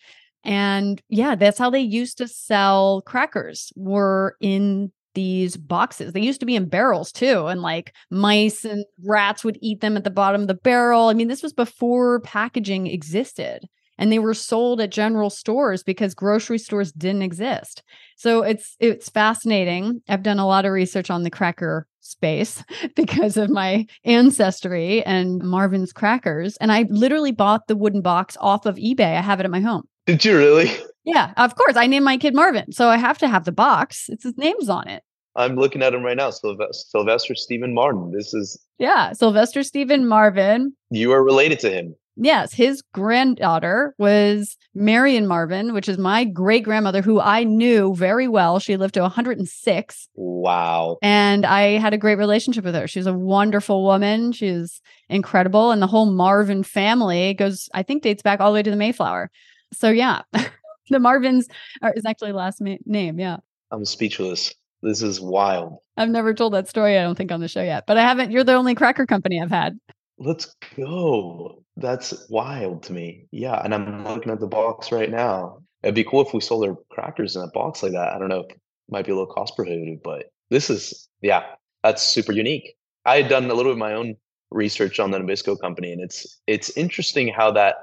And 0.43 1.01
yeah, 1.09 1.35
that's 1.35 1.57
how 1.57 1.69
they 1.69 1.79
used 1.79 2.17
to 2.19 2.27
sell 2.27 3.01
crackers 3.01 3.71
were 3.75 4.35
in 4.41 4.91
these 5.15 5.57
boxes. 5.57 6.13
They 6.13 6.21
used 6.21 6.39
to 6.41 6.45
be 6.45 6.55
in 6.55 6.67
barrels 6.69 7.11
too, 7.11 7.47
and 7.47 7.61
like 7.61 7.93
mice 8.11 8.63
and 8.65 8.85
rats 9.03 9.43
would 9.43 9.57
eat 9.61 9.81
them 9.81 9.97
at 9.97 10.03
the 10.03 10.09
bottom 10.11 10.41
of 10.41 10.47
the 10.47 10.53
barrel. 10.53 11.07
I 11.07 11.13
mean, 11.13 11.27
this 11.27 11.41
was 11.43 11.53
before 11.53 12.19
packaging 12.21 12.87
existed. 12.87 13.67
and 13.97 14.11
they 14.11 14.19
were 14.19 14.33
sold 14.33 14.81
at 14.81 14.91
general 14.91 15.29
stores 15.29 15.81
because 15.81 16.13
grocery 16.13 16.57
stores 16.59 16.91
didn't 16.91 17.21
exist. 17.21 17.81
So 18.17 18.43
it's 18.43 18.75
it's 18.79 19.09
fascinating. 19.09 20.01
I've 20.09 20.21
done 20.23 20.37
a 20.39 20.45
lot 20.45 20.65
of 20.65 20.73
research 20.73 21.09
on 21.09 21.23
the 21.23 21.29
cracker 21.29 21.87
space 22.01 22.61
because 22.95 23.37
of 23.37 23.49
my 23.49 23.85
ancestry 24.03 25.01
and 25.05 25.41
Marvin's 25.41 25.93
crackers 25.93 26.57
and 26.57 26.71
I 26.71 26.85
literally 26.89 27.31
bought 27.31 27.67
the 27.67 27.75
wooden 27.77 28.01
box 28.01 28.35
off 28.41 28.65
of 28.65 28.75
eBay. 28.75 29.17
I 29.17 29.21
have 29.21 29.39
it 29.39 29.45
at 29.45 29.51
my 29.51 29.61
home. 29.61 29.87
Did 30.05 30.25
you 30.25 30.37
really? 30.37 30.71
Yeah, 31.05 31.33
of 31.37 31.55
course. 31.55 31.75
I 31.75 31.87
named 31.87 32.05
my 32.05 32.17
kid 32.17 32.33
Marvin, 32.33 32.71
so 32.71 32.89
I 32.89 32.97
have 32.97 33.17
to 33.19 33.27
have 33.27 33.45
the 33.45 33.51
box. 33.51 34.05
It's 34.09 34.23
his 34.23 34.37
name's 34.37 34.69
on 34.69 34.87
it. 34.87 35.03
I'm 35.35 35.55
looking 35.55 35.83
at 35.83 35.93
him 35.93 36.03
right 36.03 36.15
now, 36.15 36.29
Sylvester, 36.29 36.71
Sylvester 36.73 37.35
Stephen 37.35 37.73
Martin. 37.73 38.11
This 38.15 38.33
is 38.33 38.59
yeah, 38.79 39.13
Sylvester 39.13 39.63
Stephen 39.63 40.07
Marvin. 40.07 40.73
You 40.89 41.11
are 41.11 41.23
related 41.23 41.59
to 41.59 41.69
him. 41.69 41.95
Yes, 42.17 42.53
his 42.53 42.81
granddaughter 42.93 43.93
was 43.97 44.55
Marion 44.73 45.27
Marvin, 45.27 45.73
which 45.73 45.89
is 45.89 45.97
my 45.97 46.23
great 46.23 46.63
grandmother, 46.63 47.01
who 47.01 47.19
I 47.19 47.43
knew 47.43 47.93
very 47.93 48.29
well. 48.29 48.59
She 48.59 48.77
lived 48.77 48.93
to 48.93 49.01
106. 49.01 50.09
Wow. 50.15 50.97
And 51.01 51.45
I 51.45 51.77
had 51.77 51.93
a 51.93 51.97
great 51.97 52.17
relationship 52.17 52.63
with 52.63 52.73
her. 52.73 52.87
She's 52.87 53.05
a 53.05 53.13
wonderful 53.13 53.83
woman. 53.83 54.31
She's 54.31 54.81
incredible. 55.09 55.71
And 55.71 55.81
the 55.81 55.87
whole 55.87 56.05
Marvin 56.05 56.63
family 56.63 57.33
goes, 57.33 57.67
I 57.73 57.83
think, 57.83 58.03
dates 58.03 58.23
back 58.23 58.39
all 58.39 58.51
the 58.51 58.55
way 58.55 58.63
to 58.63 58.71
the 58.71 58.77
Mayflower. 58.77 59.29
So, 59.73 59.89
yeah, 59.89 60.21
the 60.89 60.97
Marvins 60.97 61.45
are, 61.81 61.93
is 61.93 62.05
actually 62.05 62.31
last 62.31 62.61
ma- 62.61 62.75
name. 62.85 63.19
Yeah. 63.19 63.37
I'm 63.71 63.85
speechless. 63.85 64.53
This 64.81 65.01
is 65.01 65.19
wild. 65.19 65.79
I've 65.97 66.09
never 66.09 66.33
told 66.33 66.53
that 66.53 66.67
story, 66.67 66.97
I 66.97 67.03
don't 67.03 67.15
think, 67.15 67.31
on 67.31 67.39
the 67.39 67.47
show 67.47 67.63
yet, 67.63 67.85
but 67.87 67.97
I 67.97 68.01
haven't. 68.01 68.31
You're 68.31 68.43
the 68.43 68.53
only 68.53 68.75
cracker 68.75 69.05
company 69.05 69.41
I've 69.41 69.49
had. 69.49 69.79
Let's 70.17 70.55
go. 70.77 71.63
That's 71.77 72.27
wild 72.29 72.83
to 72.83 72.93
me. 72.93 73.25
Yeah. 73.31 73.61
And 73.63 73.73
I'm 73.73 74.05
looking 74.05 74.31
at 74.31 74.39
the 74.39 74.47
box 74.47 74.91
right 74.91 75.09
now. 75.09 75.59
It'd 75.83 75.95
be 75.95 76.03
cool 76.03 76.21
if 76.21 76.33
we 76.33 76.41
sold 76.41 76.65
our 76.67 76.77
crackers 76.89 77.35
in 77.35 77.41
a 77.41 77.47
box 77.47 77.83
like 77.83 77.91
that. 77.93 78.13
I 78.13 78.19
don't 78.19 78.29
know. 78.29 78.41
It 78.41 78.59
might 78.89 79.05
be 79.05 79.11
a 79.11 79.15
little 79.15 79.33
cost 79.33 79.55
prohibitive, 79.55 80.01
but 80.03 80.27
this 80.49 80.69
is, 80.69 81.09
yeah, 81.21 81.43
that's 81.83 82.01
super 82.03 82.31
unique. 82.31 82.75
I 83.05 83.17
had 83.21 83.29
done 83.29 83.45
a 83.45 83.53
little 83.53 83.71
bit 83.71 83.73
of 83.73 83.77
my 83.77 83.93
own 83.93 84.15
research 84.51 84.99
on 84.99 85.11
the 85.11 85.19
Nabisco 85.19 85.59
company, 85.59 85.91
and 85.91 86.01
it's 86.01 86.39
it's 86.47 86.75
interesting 86.77 87.27
how 87.27 87.51
that 87.51 87.75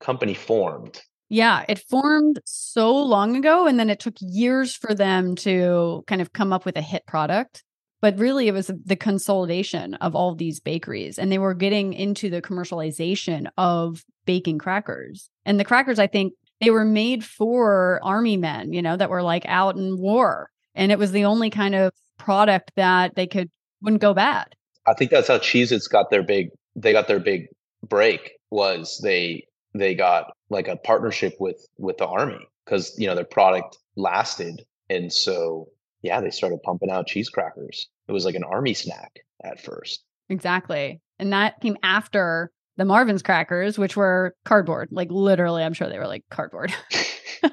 company 0.00 0.34
formed. 0.34 1.00
Yeah, 1.28 1.64
it 1.68 1.78
formed 1.78 2.40
so 2.44 2.94
long 2.96 3.36
ago 3.36 3.66
and 3.66 3.78
then 3.78 3.90
it 3.90 4.00
took 4.00 4.14
years 4.20 4.74
for 4.74 4.94
them 4.94 5.34
to 5.36 6.04
kind 6.06 6.22
of 6.22 6.32
come 6.32 6.52
up 6.52 6.64
with 6.64 6.76
a 6.76 6.82
hit 6.82 7.06
product. 7.06 7.64
But 8.00 8.18
really 8.18 8.46
it 8.46 8.54
was 8.54 8.70
the 8.84 8.96
consolidation 8.96 9.94
of 9.94 10.14
all 10.14 10.34
these 10.34 10.60
bakeries 10.60 11.18
and 11.18 11.32
they 11.32 11.38
were 11.38 11.54
getting 11.54 11.92
into 11.92 12.30
the 12.30 12.40
commercialization 12.40 13.48
of 13.58 14.04
baking 14.24 14.58
crackers. 14.58 15.28
And 15.44 15.58
the 15.58 15.64
crackers 15.64 15.98
I 15.98 16.06
think 16.06 16.32
they 16.60 16.70
were 16.70 16.84
made 16.84 17.24
for 17.24 18.00
army 18.02 18.36
men, 18.36 18.72
you 18.72 18.82
know, 18.82 18.96
that 18.96 19.10
were 19.10 19.22
like 19.22 19.44
out 19.46 19.76
in 19.76 19.98
war. 19.98 20.50
And 20.74 20.92
it 20.92 20.98
was 20.98 21.12
the 21.12 21.24
only 21.24 21.50
kind 21.50 21.74
of 21.74 21.92
product 22.18 22.72
that 22.76 23.16
they 23.16 23.26
could 23.26 23.50
wouldn't 23.82 24.02
go 24.02 24.14
bad. 24.14 24.54
I 24.86 24.94
think 24.94 25.10
that's 25.10 25.28
how 25.28 25.38
Cheez-Its 25.38 25.88
got 25.88 26.10
their 26.10 26.22
big 26.22 26.50
they 26.76 26.92
got 26.92 27.08
their 27.08 27.20
big 27.20 27.48
break 27.82 28.32
was 28.50 29.00
they 29.02 29.47
they 29.78 29.94
got 29.94 30.32
like 30.50 30.68
a 30.68 30.76
partnership 30.76 31.34
with 31.40 31.66
with 31.78 31.96
the 31.98 32.06
army 32.06 32.46
because 32.64 32.94
you 32.98 33.06
know 33.06 33.14
their 33.14 33.24
product 33.24 33.78
lasted 33.96 34.62
and 34.90 35.12
so 35.12 35.68
yeah 36.02 36.20
they 36.20 36.30
started 36.30 36.62
pumping 36.62 36.90
out 36.90 37.06
cheese 37.06 37.28
crackers. 37.28 37.88
It 38.06 38.12
was 38.12 38.24
like 38.24 38.34
an 38.34 38.44
army 38.44 38.74
snack 38.74 39.20
at 39.44 39.60
first. 39.60 40.02
Exactly 40.28 41.00
and 41.18 41.32
that 41.32 41.60
came 41.60 41.76
after 41.82 42.50
the 42.76 42.84
marvin's 42.84 43.22
crackers 43.22 43.78
which 43.78 43.96
were 43.96 44.34
cardboard 44.44 44.88
like 44.92 45.10
literally 45.10 45.62
i'm 45.62 45.72
sure 45.72 45.88
they 45.88 45.98
were 45.98 46.06
like 46.06 46.24
cardboard. 46.30 46.72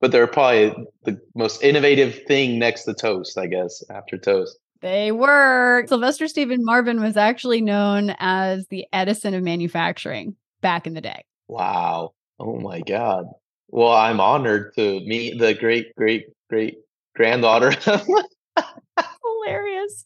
But 0.00 0.12
they're 0.12 0.28
probably 0.28 0.72
the 1.02 1.20
most 1.34 1.60
innovative 1.60 2.22
thing 2.28 2.56
next 2.56 2.84
to 2.84 2.94
toast 2.94 3.36
i 3.36 3.46
guess 3.46 3.82
after 3.90 4.16
toast. 4.16 4.56
They 4.80 5.10
were. 5.10 5.84
Sylvester 5.88 6.28
Stephen 6.28 6.64
Marvin 6.64 7.02
was 7.02 7.16
actually 7.16 7.60
known 7.60 8.14
as 8.20 8.66
the 8.68 8.86
Edison 8.92 9.34
of 9.34 9.42
manufacturing 9.42 10.36
back 10.60 10.86
in 10.86 10.94
the 10.94 11.00
day. 11.00 11.24
Wow. 11.48 12.12
Oh 12.38 12.58
my 12.58 12.80
God. 12.80 13.26
Well, 13.68 13.92
I'm 13.92 14.20
honored 14.20 14.74
to 14.76 15.00
meet 15.00 15.38
the 15.38 15.54
great, 15.54 15.94
great, 15.96 16.26
great 16.48 16.78
granddaughter. 17.14 17.72
Hilarious. 19.24 20.04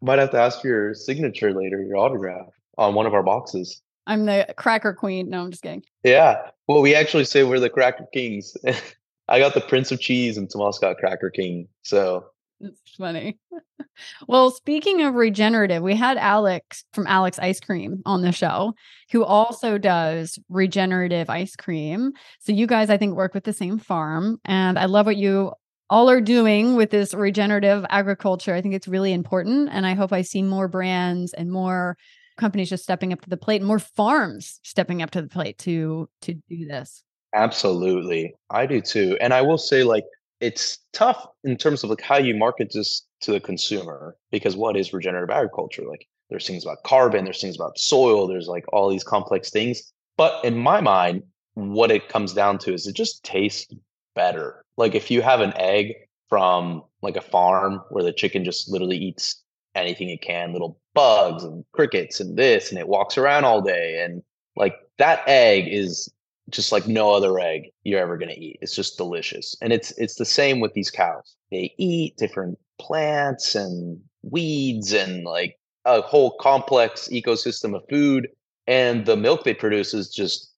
Might 0.00 0.18
have 0.18 0.30
to 0.30 0.38
ask 0.38 0.60
for 0.60 0.68
your 0.68 0.94
signature 0.94 1.52
later, 1.52 1.82
your 1.82 1.96
autograph 1.96 2.48
on 2.76 2.94
one 2.94 3.06
of 3.06 3.14
our 3.14 3.22
boxes. 3.22 3.80
I'm 4.06 4.26
the 4.26 4.52
cracker 4.56 4.92
queen. 4.92 5.30
No, 5.30 5.42
I'm 5.42 5.50
just 5.50 5.62
kidding. 5.62 5.82
Yeah. 6.02 6.50
Well, 6.68 6.82
we 6.82 6.94
actually 6.94 7.24
say 7.24 7.42
we're 7.42 7.60
the 7.60 7.70
cracker 7.70 8.06
kings. 8.12 8.54
I 9.28 9.38
got 9.38 9.54
the 9.54 9.62
Prince 9.62 9.90
of 9.90 10.00
Cheese 10.00 10.36
and 10.36 10.50
Tomas 10.50 10.78
got 10.78 10.98
Cracker 10.98 11.30
King. 11.30 11.68
So 11.82 12.26
it's 12.60 12.80
funny. 12.96 13.38
well, 14.28 14.50
speaking 14.50 15.02
of 15.02 15.14
regenerative, 15.14 15.82
we 15.82 15.94
had 15.94 16.16
Alex 16.16 16.84
from 16.92 17.06
Alec's 17.06 17.38
Ice 17.38 17.60
Cream 17.60 18.02
on 18.06 18.22
the 18.22 18.32
show, 18.32 18.74
who 19.10 19.24
also 19.24 19.78
does 19.78 20.38
regenerative 20.48 21.30
ice 21.30 21.56
cream. 21.56 22.12
So 22.40 22.52
you 22.52 22.66
guys, 22.66 22.90
I 22.90 22.96
think, 22.96 23.16
work 23.16 23.34
with 23.34 23.44
the 23.44 23.52
same 23.52 23.78
farm. 23.78 24.38
And 24.44 24.78
I 24.78 24.86
love 24.86 25.06
what 25.06 25.16
you 25.16 25.52
all 25.90 26.08
are 26.08 26.20
doing 26.20 26.76
with 26.76 26.90
this 26.90 27.14
regenerative 27.14 27.84
agriculture. 27.90 28.54
I 28.54 28.62
think 28.62 28.74
it's 28.74 28.88
really 28.88 29.12
important. 29.12 29.68
And 29.70 29.86
I 29.86 29.94
hope 29.94 30.12
I 30.12 30.22
see 30.22 30.42
more 30.42 30.68
brands 30.68 31.32
and 31.32 31.50
more 31.50 31.96
companies 32.36 32.70
just 32.70 32.82
stepping 32.82 33.12
up 33.12 33.20
to 33.22 33.30
the 33.30 33.36
plate, 33.36 33.62
more 33.62 33.78
farms 33.78 34.60
stepping 34.62 35.02
up 35.02 35.10
to 35.12 35.22
the 35.22 35.28
plate 35.28 35.58
to 35.58 36.08
to 36.22 36.34
do 36.48 36.66
this. 36.66 37.02
Absolutely. 37.34 38.34
I 38.50 38.66
do 38.66 38.80
too. 38.80 39.18
And 39.20 39.34
I 39.34 39.42
will 39.42 39.58
say, 39.58 39.82
like, 39.82 40.04
it's 40.44 40.78
tough 40.92 41.26
in 41.44 41.56
terms 41.56 41.82
of 41.82 41.88
like 41.90 42.02
how 42.02 42.18
you 42.18 42.36
market 42.36 42.70
this 42.74 43.06
to 43.22 43.32
the 43.32 43.40
consumer 43.40 44.14
because 44.30 44.54
what 44.54 44.76
is 44.76 44.92
regenerative 44.92 45.34
agriculture 45.34 45.84
like 45.88 46.06
there's 46.28 46.46
things 46.46 46.64
about 46.64 46.82
carbon 46.84 47.24
there's 47.24 47.40
things 47.40 47.56
about 47.56 47.78
soil 47.78 48.26
there's 48.26 48.46
like 48.46 48.64
all 48.72 48.90
these 48.90 49.04
complex 49.04 49.50
things. 49.50 49.92
But 50.18 50.44
in 50.44 50.56
my 50.58 50.80
mind 50.80 51.22
what 51.54 51.90
it 51.90 52.08
comes 52.08 52.34
down 52.34 52.58
to 52.58 52.74
is 52.74 52.86
it 52.86 52.94
just 52.94 53.24
tastes 53.24 53.72
better. 54.14 54.64
Like 54.76 54.94
if 54.94 55.10
you 55.10 55.22
have 55.22 55.40
an 55.40 55.54
egg 55.56 55.94
from 56.28 56.82
like 57.00 57.16
a 57.16 57.22
farm 57.22 57.80
where 57.88 58.04
the 58.04 58.12
chicken 58.12 58.44
just 58.44 58.70
literally 58.70 58.98
eats 58.98 59.42
anything 59.74 60.10
it 60.10 60.20
can 60.20 60.52
little 60.52 60.78
bugs 60.94 61.42
and 61.42 61.64
crickets 61.72 62.20
and 62.20 62.36
this 62.36 62.70
and 62.70 62.78
it 62.78 62.88
walks 62.88 63.16
around 63.16 63.44
all 63.44 63.62
day 63.62 64.04
and 64.04 64.22
like 64.56 64.76
that 64.98 65.22
egg 65.26 65.66
is 65.68 66.12
just 66.50 66.72
like 66.72 66.86
no 66.86 67.10
other 67.12 67.38
egg 67.38 67.70
you're 67.84 68.00
ever 68.00 68.18
going 68.18 68.30
to 68.30 68.40
eat. 68.40 68.58
It's 68.60 68.74
just 68.74 68.98
delicious. 68.98 69.56
And 69.62 69.72
it's 69.72 69.92
it's 69.92 70.16
the 70.16 70.24
same 70.24 70.60
with 70.60 70.72
these 70.74 70.90
cows. 70.90 71.36
They 71.50 71.74
eat 71.78 72.16
different 72.16 72.58
plants 72.78 73.54
and 73.54 74.00
weeds 74.22 74.92
and 74.92 75.24
like 75.24 75.56
a 75.84 76.00
whole 76.00 76.36
complex 76.38 77.08
ecosystem 77.08 77.74
of 77.76 77.82
food 77.88 78.28
and 78.66 79.04
the 79.04 79.16
milk 79.16 79.44
they 79.44 79.54
produce 79.54 79.94
is 79.94 80.08
just 80.08 80.52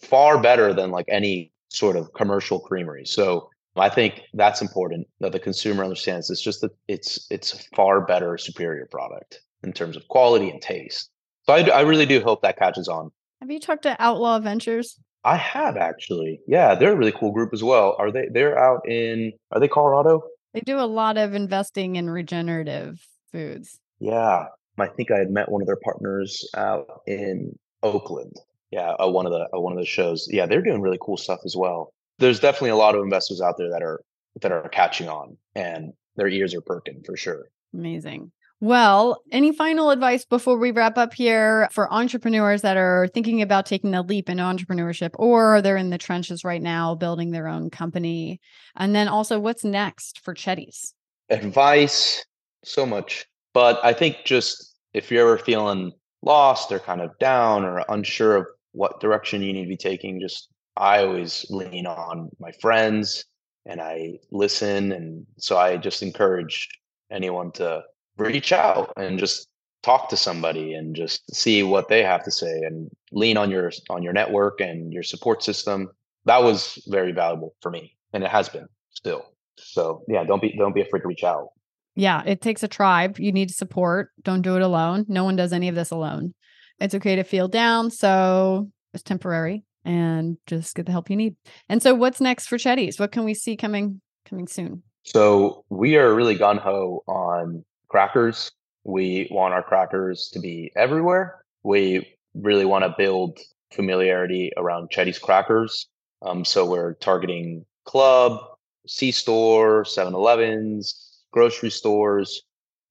far 0.00 0.40
better 0.40 0.74
than 0.74 0.90
like 0.90 1.06
any 1.08 1.52
sort 1.68 1.96
of 1.96 2.12
commercial 2.12 2.58
creamery. 2.58 3.06
So 3.06 3.48
I 3.76 3.88
think 3.88 4.22
that's 4.34 4.60
important 4.60 5.06
that 5.20 5.32
the 5.32 5.38
consumer 5.38 5.82
understands 5.82 6.30
it's 6.30 6.42
just 6.42 6.60
that 6.60 6.72
it's 6.88 7.26
it's 7.30 7.54
a 7.54 7.76
far 7.76 8.00
better 8.00 8.36
superior 8.36 8.86
product 8.90 9.40
in 9.62 9.72
terms 9.72 9.96
of 9.96 10.06
quality 10.08 10.50
and 10.50 10.60
taste. 10.60 11.10
So 11.44 11.54
I, 11.54 11.60
I 11.68 11.80
really 11.82 12.06
do 12.06 12.20
hope 12.20 12.42
that 12.42 12.58
catches 12.58 12.88
on. 12.88 13.10
Have 13.40 13.50
you 13.50 13.58
talked 13.58 13.82
to 13.82 13.96
Outlaw 13.98 14.38
Ventures? 14.38 14.98
I 15.24 15.36
have 15.36 15.76
actually. 15.76 16.40
Yeah, 16.46 16.74
they're 16.74 16.92
a 16.92 16.96
really 16.96 17.12
cool 17.12 17.32
group 17.32 17.50
as 17.52 17.62
well. 17.62 17.96
Are 17.98 18.10
they 18.10 18.28
they're 18.32 18.58
out 18.58 18.88
in 18.88 19.32
are 19.50 19.60
they 19.60 19.68
Colorado? 19.68 20.22
They 20.52 20.60
do 20.60 20.78
a 20.78 20.86
lot 20.86 21.16
of 21.16 21.34
investing 21.34 21.96
in 21.96 22.10
regenerative 22.10 23.00
foods. 23.30 23.80
Yeah. 24.00 24.46
I 24.78 24.86
think 24.88 25.10
I 25.10 25.18
had 25.18 25.30
met 25.30 25.50
one 25.50 25.60
of 25.62 25.66
their 25.66 25.76
partners 25.76 26.48
out 26.56 27.02
in 27.06 27.58
Oakland. 27.82 28.34
Yeah, 28.70 28.92
uh, 28.92 29.08
one 29.08 29.26
of 29.26 29.32
the 29.32 29.48
uh, 29.54 29.60
one 29.60 29.72
of 29.72 29.78
the 29.78 29.84
shows. 29.84 30.28
Yeah, 30.30 30.46
they're 30.46 30.62
doing 30.62 30.80
really 30.80 30.98
cool 31.00 31.18
stuff 31.18 31.40
as 31.44 31.54
well. 31.54 31.92
There's 32.18 32.40
definitely 32.40 32.70
a 32.70 32.76
lot 32.76 32.94
of 32.94 33.02
investors 33.02 33.40
out 33.40 33.58
there 33.58 33.70
that 33.70 33.82
are 33.82 34.00
that 34.40 34.50
are 34.50 34.68
catching 34.70 35.08
on 35.08 35.36
and 35.54 35.92
their 36.16 36.28
ears 36.28 36.54
are 36.54 36.62
perking 36.62 37.02
for 37.04 37.16
sure. 37.16 37.50
Amazing. 37.74 38.32
Well, 38.62 39.24
any 39.32 39.50
final 39.50 39.90
advice 39.90 40.24
before 40.24 40.56
we 40.56 40.70
wrap 40.70 40.96
up 40.96 41.14
here 41.14 41.68
for 41.72 41.92
entrepreneurs 41.92 42.62
that 42.62 42.76
are 42.76 43.08
thinking 43.12 43.42
about 43.42 43.66
taking 43.66 43.90
the 43.90 44.02
leap 44.02 44.30
into 44.30 44.44
entrepreneurship 44.44 45.10
or 45.14 45.60
they're 45.60 45.76
in 45.76 45.90
the 45.90 45.98
trenches 45.98 46.44
right 46.44 46.62
now 46.62 46.94
building 46.94 47.32
their 47.32 47.48
own 47.48 47.70
company? 47.70 48.40
And 48.76 48.94
then 48.94 49.08
also, 49.08 49.40
what's 49.40 49.64
next 49.64 50.20
for 50.20 50.32
Cheddies? 50.32 50.94
Advice, 51.28 52.24
so 52.64 52.86
much. 52.86 53.26
But 53.52 53.80
I 53.82 53.92
think 53.92 54.18
just 54.24 54.76
if 54.94 55.10
you're 55.10 55.28
ever 55.28 55.38
feeling 55.38 55.90
lost 56.22 56.70
or 56.70 56.78
kind 56.78 57.00
of 57.00 57.18
down 57.18 57.64
or 57.64 57.84
unsure 57.88 58.36
of 58.36 58.46
what 58.70 59.00
direction 59.00 59.42
you 59.42 59.52
need 59.52 59.64
to 59.64 59.68
be 59.70 59.76
taking, 59.76 60.20
just 60.20 60.48
I 60.76 61.02
always 61.02 61.44
lean 61.50 61.86
on 61.86 62.30
my 62.38 62.52
friends 62.60 63.24
and 63.66 63.80
I 63.80 64.20
listen. 64.30 64.92
And 64.92 65.26
so 65.38 65.58
I 65.58 65.78
just 65.78 66.00
encourage 66.00 66.68
anyone 67.10 67.50
to 67.54 67.82
reach 68.22 68.52
out 68.52 68.92
and 68.96 69.18
just 69.18 69.48
talk 69.82 70.08
to 70.08 70.16
somebody 70.16 70.74
and 70.74 70.94
just 70.94 71.34
see 71.34 71.62
what 71.62 71.88
they 71.88 72.02
have 72.02 72.22
to 72.24 72.30
say 72.30 72.60
and 72.64 72.90
lean 73.10 73.36
on 73.36 73.50
your 73.50 73.72
on 73.90 74.02
your 74.02 74.12
network 74.12 74.60
and 74.60 74.92
your 74.92 75.02
support 75.02 75.42
system. 75.42 75.88
That 76.24 76.42
was 76.42 76.82
very 76.88 77.12
valuable 77.12 77.54
for 77.60 77.70
me 77.70 77.96
and 78.12 78.22
it 78.22 78.30
has 78.30 78.48
been 78.48 78.66
still. 78.90 79.24
So 79.56 80.02
yeah 80.08 80.24
don't 80.24 80.40
be 80.40 80.54
don't 80.56 80.74
be 80.74 80.82
afraid 80.82 81.00
to 81.00 81.08
reach 81.08 81.24
out. 81.24 81.48
Yeah 81.94 82.22
it 82.24 82.40
takes 82.40 82.62
a 82.62 82.68
tribe. 82.68 83.18
You 83.18 83.32
need 83.32 83.50
support. 83.50 84.10
Don't 84.22 84.42
do 84.42 84.56
it 84.56 84.62
alone. 84.62 85.04
No 85.08 85.24
one 85.24 85.36
does 85.36 85.52
any 85.52 85.68
of 85.68 85.74
this 85.74 85.90
alone. 85.90 86.34
It's 86.78 86.94
okay 86.94 87.16
to 87.16 87.24
feel 87.24 87.48
down 87.48 87.90
so 87.90 88.70
it's 88.94 89.02
temporary 89.02 89.64
and 89.84 90.36
just 90.46 90.74
get 90.74 90.86
the 90.86 90.92
help 90.92 91.10
you 91.10 91.16
need. 91.16 91.34
And 91.68 91.82
so 91.82 91.94
what's 91.94 92.20
next 92.20 92.46
for 92.46 92.56
Cheddies? 92.56 93.00
what 93.00 93.12
can 93.12 93.24
we 93.24 93.34
see 93.34 93.56
coming 93.56 94.00
coming 94.24 94.46
soon? 94.46 94.82
So 95.04 95.64
we 95.68 95.96
are 95.96 96.14
really 96.14 96.36
gun-ho 96.36 97.02
on 97.08 97.64
crackers 97.92 98.50
we 98.84 99.28
want 99.30 99.54
our 99.54 99.62
crackers 99.62 100.28
to 100.30 100.40
be 100.40 100.72
everywhere. 100.76 101.44
We 101.62 102.16
really 102.34 102.64
want 102.64 102.84
to 102.84 102.94
build 102.96 103.38
familiarity 103.72 104.52
around 104.56 104.90
Cheddies 104.90 105.18
crackers. 105.18 105.88
Um, 106.22 106.44
so 106.44 106.68
we're 106.68 106.94
targeting 106.94 107.64
club, 107.84 108.40
C 108.86 109.12
store, 109.12 109.84
7 109.84 110.14
Elevens, 110.14 111.20
grocery 111.32 111.70
stores, 111.70 112.42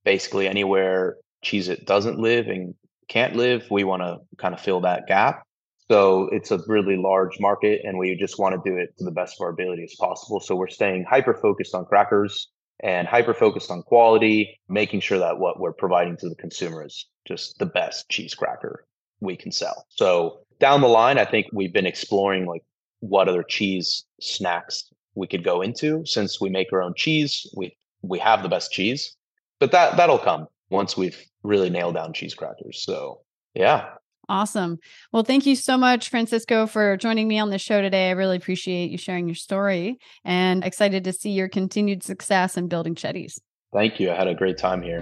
basically 0.06 0.48
anywhere 0.48 1.18
Cheez 1.44 1.70
It 1.70 1.86
doesn't 1.86 2.20
live 2.20 2.48
and 2.48 2.76
can't 3.10 3.36
live. 3.36 3.66
We 3.72 3.84
want 3.84 4.04
to 4.04 4.20
kind 4.38 4.54
of 4.54 4.62
fill 4.62 4.82
that 4.82 5.08
gap. 5.08 5.44
So 5.90 6.30
it's 6.32 6.52
a 6.52 6.62
really 6.68 6.96
large 6.96 7.40
market 7.40 7.82
and 7.84 7.98
we 7.98 8.16
just 8.16 8.40
want 8.40 8.56
to 8.56 8.70
do 8.70 8.78
it 8.78 8.96
to 8.98 9.04
the 9.04 9.12
best 9.12 9.38
of 9.40 9.44
our 9.44 9.50
ability 9.50 9.84
as 9.84 9.96
possible. 9.96 10.40
So 10.40 10.56
we're 10.56 10.70
staying 10.70 11.06
hyper 11.10 11.34
focused 11.34 11.76
on 11.76 11.86
crackers 11.86 12.50
and 12.84 13.08
hyper 13.08 13.34
focused 13.34 13.72
on 13.72 13.84
quality, 13.84 14.60
making 14.68 15.02
sure 15.02 15.20
that 15.20 15.40
what 15.40 15.60
we're 15.60 15.74
providing 15.74 16.18
to 16.18 16.30
the 16.30 16.36
consumer 16.36 16.86
is 16.86 17.08
just 17.26 17.60
the 17.60 17.66
best 17.66 18.10
cheese 18.10 18.34
cracker 18.34 18.86
we 19.20 19.36
can 19.36 19.52
sell. 19.52 19.86
So 19.90 20.40
down 20.60 20.82
the 20.82 20.88
line, 20.88 21.18
I 21.18 21.26
think 21.26 21.48
we've 21.54 21.74
been 21.74 21.86
exploring 21.86 22.46
like 22.46 22.64
what 23.00 23.28
other 23.28 23.44
cheese 23.44 24.06
snacks 24.20 24.92
we 25.16 25.28
could 25.28 25.44
go 25.44 25.62
into 25.62 26.06
since 26.06 26.40
we 26.40 26.50
make 26.50 26.72
our 26.72 26.82
own 26.82 26.94
cheese. 26.96 27.46
We 27.56 27.76
we 28.02 28.18
have 28.20 28.42
the 28.42 28.50
best 28.50 28.72
cheese, 28.72 29.16
but 29.60 29.72
that 29.72 29.98
that'll 29.98 30.18
come 30.18 30.48
once 30.70 30.98
we've 30.98 31.20
really 31.44 31.70
nailed 31.70 31.96
down 31.96 32.14
cheese 32.14 32.34
crackers. 32.34 32.84
So 32.84 33.22
yeah, 33.54 33.90
Awesome. 34.32 34.80
Well, 35.12 35.24
thank 35.24 35.46
you 35.46 35.58
so 35.58 35.78
much, 35.78 36.08
Francisco, 36.08 36.66
for 36.66 36.96
joining 36.96 37.28
me 37.28 37.38
on 37.38 37.50
the 37.50 37.58
show 37.58 37.82
today. 37.82 38.08
I 38.08 38.12
really 38.12 38.38
appreciate 38.38 38.90
you 38.90 38.98
sharing 38.98 39.28
your 39.28 39.36
story 39.36 40.00
and 40.24 40.64
excited 40.64 41.04
to 41.04 41.12
see 41.12 41.32
your 41.32 41.50
continued 41.50 42.02
success 42.02 42.56
in 42.56 42.70
building 42.70 42.96
Cheddies. 42.96 43.42
Thank 43.74 44.00
you. 44.00 44.10
I 44.10 44.16
had 44.16 44.30
a 44.30 44.34
great 44.34 44.58
time 44.58 44.82
here. 44.82 45.02